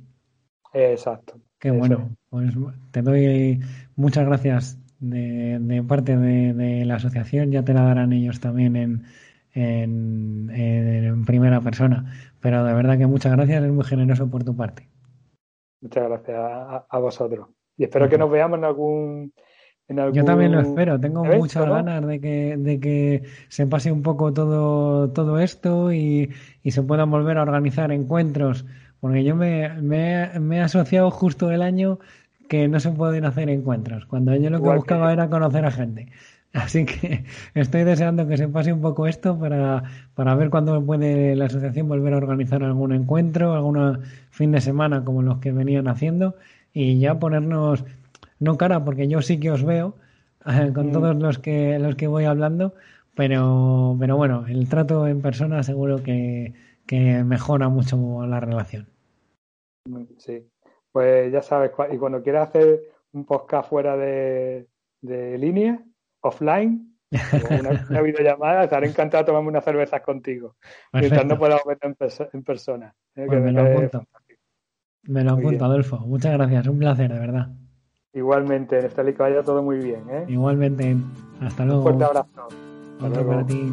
Exacto. 0.72 1.34
Qué 1.58 1.70
bueno, 1.70 2.16
pues 2.30 2.54
te 2.90 3.02
doy 3.02 3.60
muchas 3.94 4.24
gracias 4.24 4.78
de, 4.98 5.84
parte 5.86 6.16
de, 6.16 6.84
la 6.86 6.94
asociación, 6.94 7.50
ya 7.50 7.62
te 7.62 7.74
la 7.74 7.82
darán 7.82 8.14
ellos 8.14 8.40
también 8.40 8.76
en, 8.76 10.50
en, 10.50 11.24
primera 11.26 11.60
persona, 11.60 12.12
pero 12.40 12.64
de 12.64 12.72
verdad 12.72 12.96
que 12.96 13.06
muchas 13.06 13.32
gracias, 13.32 13.62
es 13.62 13.72
muy 13.72 13.84
generoso 13.84 14.30
por 14.30 14.42
tu 14.42 14.56
parte. 14.56 14.88
Muchas 15.82 16.08
gracias 16.08 16.38
a, 16.88 16.98
vosotros 16.98 17.48
y 17.76 17.84
espero 17.84 18.08
que 18.08 18.18
nos 18.18 18.30
veamos 18.30 18.58
en 18.58 18.64
algún... 18.64 19.32
Yo 20.12 20.24
también 20.24 20.52
lo 20.52 20.60
espero, 20.60 21.00
tengo 21.00 21.24
muchas 21.24 21.68
ganas 21.68 22.06
de 22.06 22.20
que, 22.20 22.56
de 22.56 22.78
que 22.78 23.24
se 23.48 23.66
pase 23.66 23.90
un 23.90 24.02
poco 24.02 24.32
todo, 24.32 25.10
todo 25.10 25.40
esto 25.40 25.92
y, 25.92 26.30
y 26.62 26.70
se 26.70 26.82
puedan 26.82 27.10
volver 27.10 27.38
a 27.38 27.42
organizar 27.42 27.90
encuentros 27.90 28.64
porque 29.00 29.24
yo 29.24 29.34
me, 29.34 29.68
me, 29.80 30.28
me, 30.38 30.58
he 30.58 30.60
asociado 30.60 31.10
justo 31.10 31.50
el 31.50 31.62
año 31.62 31.98
que 32.48 32.68
no 32.68 32.80
se 32.80 32.90
pueden 32.90 33.24
hacer 33.24 33.48
encuentros, 33.48 34.06
cuando 34.06 34.34
yo 34.36 34.50
lo 34.50 34.62
que 34.62 34.68
buscaba 34.68 35.12
era 35.12 35.28
conocer 35.28 35.64
a 35.64 35.70
gente. 35.70 36.08
Así 36.52 36.84
que 36.84 37.24
estoy 37.54 37.84
deseando 37.84 38.26
que 38.26 38.36
se 38.36 38.48
pase 38.48 38.72
un 38.72 38.80
poco 38.80 39.06
esto 39.06 39.38
para, 39.38 39.84
para 40.14 40.34
ver 40.34 40.50
cuándo 40.50 40.84
puede 40.84 41.36
la 41.36 41.46
asociación 41.46 41.88
volver 41.88 42.12
a 42.12 42.16
organizar 42.16 42.62
algún 42.64 42.92
encuentro, 42.92 43.54
algún 43.54 44.00
fin 44.30 44.50
de 44.50 44.60
semana 44.60 45.04
como 45.04 45.22
los 45.22 45.38
que 45.38 45.52
venían 45.52 45.86
haciendo 45.86 46.34
y 46.72 46.98
ya 46.98 47.18
ponernos, 47.20 47.84
no 48.40 48.56
cara, 48.56 48.84
porque 48.84 49.06
yo 49.06 49.22
sí 49.22 49.38
que 49.38 49.50
os 49.50 49.62
veo 49.64 49.94
eh, 50.46 50.72
con 50.74 50.88
mm. 50.88 50.92
todos 50.92 51.16
los 51.16 51.38
que, 51.38 51.78
los 51.78 51.94
que 51.94 52.06
voy 52.06 52.24
hablando, 52.24 52.74
pero, 53.14 53.96
pero 53.98 54.16
bueno, 54.16 54.46
el 54.48 54.68
trato 54.68 55.06
en 55.06 55.20
persona 55.20 55.62
seguro 55.62 56.02
que, 56.02 56.54
que 56.86 57.22
mejora 57.22 57.68
mucho 57.68 58.26
la 58.26 58.40
relación. 58.40 58.88
Sí, 60.18 60.44
pues 60.90 61.32
ya 61.32 61.42
sabes, 61.42 61.70
y 61.92 61.98
cuando 61.98 62.22
quieras 62.22 62.48
hacer 62.48 62.80
un 63.12 63.24
podcast 63.24 63.68
fuera 63.68 63.96
de, 63.96 64.66
línea, 65.02 65.82
offline, 66.20 66.96
una, 67.90 68.02
videollamada, 68.02 68.64
estaré 68.64 68.88
encantado 68.88 69.22
de 69.22 69.26
tomarme 69.26 69.48
unas 69.48 69.64
cervezas 69.64 70.00
contigo, 70.00 70.56
mientras 70.92 71.26
no 71.26 71.38
podamos 71.38 71.64
ver 71.64 71.78
en, 71.82 72.42
persona. 72.44 72.94
¿eh? 73.14 73.26
Pues 73.26 73.42
me, 73.42 73.52
lo 73.52 73.62
apunto. 73.62 74.04
me 75.02 75.24
lo 75.24 75.32
apunto, 75.32 75.64
Adolfo. 75.64 75.98
Muchas 75.98 76.32
gracias, 76.32 76.66
un 76.66 76.78
placer, 76.78 77.12
de 77.12 77.18
verdad. 77.18 77.48
Igualmente, 78.12 78.82
Nestali, 78.82 79.12
que 79.12 79.22
vaya 79.22 79.42
todo 79.42 79.62
muy 79.62 79.78
bien. 79.78 80.02
¿eh? 80.10 80.24
Igualmente, 80.28 80.96
hasta 81.40 81.64
luego. 81.64 81.80
Un 81.80 81.84
fuerte 81.84 82.04
abrazo. 82.04 82.48
Otro 83.00 83.26
para 83.26 83.46
ti. 83.46 83.72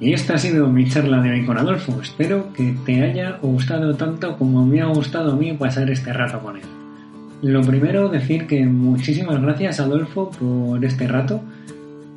Y 0.00 0.12
esta 0.12 0.34
ha 0.34 0.38
sido 0.38 0.68
mi 0.68 0.88
charla 0.88 1.20
de 1.20 1.30
hoy 1.30 1.46
con 1.46 1.58
Adolfo. 1.58 2.00
Espero 2.00 2.52
que 2.54 2.74
te 2.84 3.02
haya 3.02 3.38
gustado 3.42 3.94
tanto 3.94 4.36
como 4.36 4.64
me 4.64 4.80
ha 4.80 4.86
gustado 4.86 5.32
a 5.32 5.36
mí 5.36 5.52
pasar 5.52 5.90
este 5.90 6.12
rato 6.12 6.40
con 6.40 6.56
él. 6.56 6.62
Lo 7.42 7.60
primero, 7.62 8.08
decir 8.08 8.46
que 8.46 8.64
muchísimas 8.64 9.40
gracias 9.40 9.80
Adolfo 9.80 10.30
por 10.30 10.82
este 10.84 11.06
rato. 11.06 11.42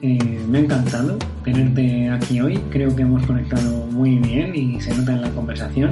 Eh, 0.01 0.39
me 0.49 0.59
ha 0.59 0.61
encantado 0.61 1.17
tenerte 1.43 2.09
aquí 2.09 2.39
hoy. 2.39 2.57
Creo 2.71 2.95
que 2.95 3.01
hemos 3.01 3.25
conectado 3.25 3.85
muy 3.87 4.19
bien 4.19 4.55
y 4.55 4.79
se 4.79 4.95
nota 4.95 5.11
en 5.11 5.21
la 5.21 5.29
conversación. 5.31 5.89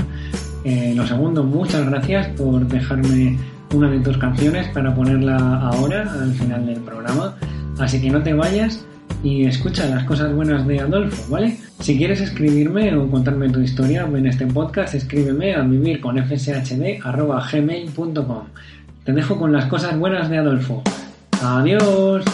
Eh, 0.66 0.94
lo 0.96 1.06
segundo, 1.06 1.44
muchas 1.44 1.88
gracias 1.88 2.28
por 2.30 2.66
dejarme 2.68 3.38
una 3.74 3.90
de 3.90 4.00
tus 4.00 4.18
canciones 4.18 4.68
para 4.70 4.96
ponerla 4.96 5.60
ahora, 5.60 6.12
al 6.12 6.34
final 6.34 6.66
del 6.66 6.80
programa. 6.82 7.36
Así 7.78 8.02
que 8.02 8.10
no 8.10 8.24
te 8.24 8.34
vayas 8.34 8.84
y 9.24 9.46
escucha 9.46 9.88
las 9.88 10.04
cosas 10.06 10.34
buenas 10.34 10.66
de 10.66 10.80
Adolfo, 10.80 11.32
¿vale? 11.32 11.56
Si 11.82 11.96
quieres 11.98 12.20
escribirme 12.20 12.96
o 12.96 13.08
contarme 13.12 13.48
tu 13.50 13.60
historia 13.60 14.10
en 14.12 14.26
este 14.26 14.48
podcast, 14.48 14.96
escríbeme 14.96 15.54
a 15.54 15.62
vivirconfshd.gmail.com 15.62 18.44
Te 19.04 19.14
dejo 19.14 19.38
con 19.38 19.54
las 19.54 19.66
cosas 19.66 20.00
buenas 20.00 20.32
de 20.32 20.40
Adolfo. 20.40 20.82
Adiós. 21.44 22.26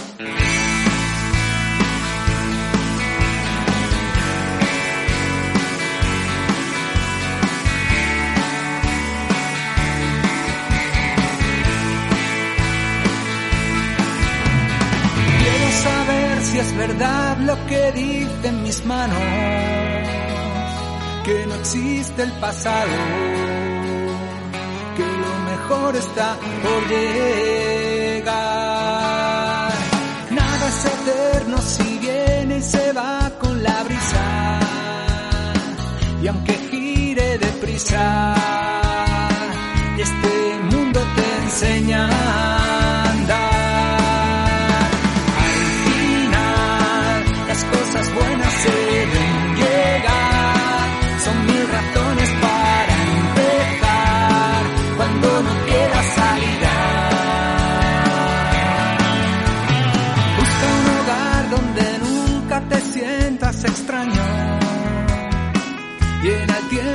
Verdad 16.87 17.37
lo 17.37 17.55
que 17.67 17.91
dicen 17.91 18.63
mis 18.63 18.83
manos, 18.85 19.19
que 21.25 21.45
no 21.47 21.55
existe 21.61 22.23
el 22.23 22.31
pasado, 22.45 22.95
que 24.97 25.05
lo 25.25 25.33
mejor 25.51 25.95
está 25.95 26.29
por 26.63 26.81
llegar. 26.89 28.31
Nada 30.31 30.67
es 30.73 30.85
eterno 30.95 31.57
si 31.59 31.89
viene 31.99 32.57
y 32.57 32.63
se 32.63 32.93
va 32.93 33.31
con 33.39 33.61
la 33.61 33.83
brisa, 33.83 34.59
y 36.23 36.27
aunque 36.27 36.53
gire 36.71 37.37
deprisa, 37.37 38.33
este 40.07 40.33
mundo 40.71 40.99
te 41.15 41.27
enseña 41.43 42.60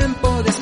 tiempo 0.06 0.40
de 0.44 0.52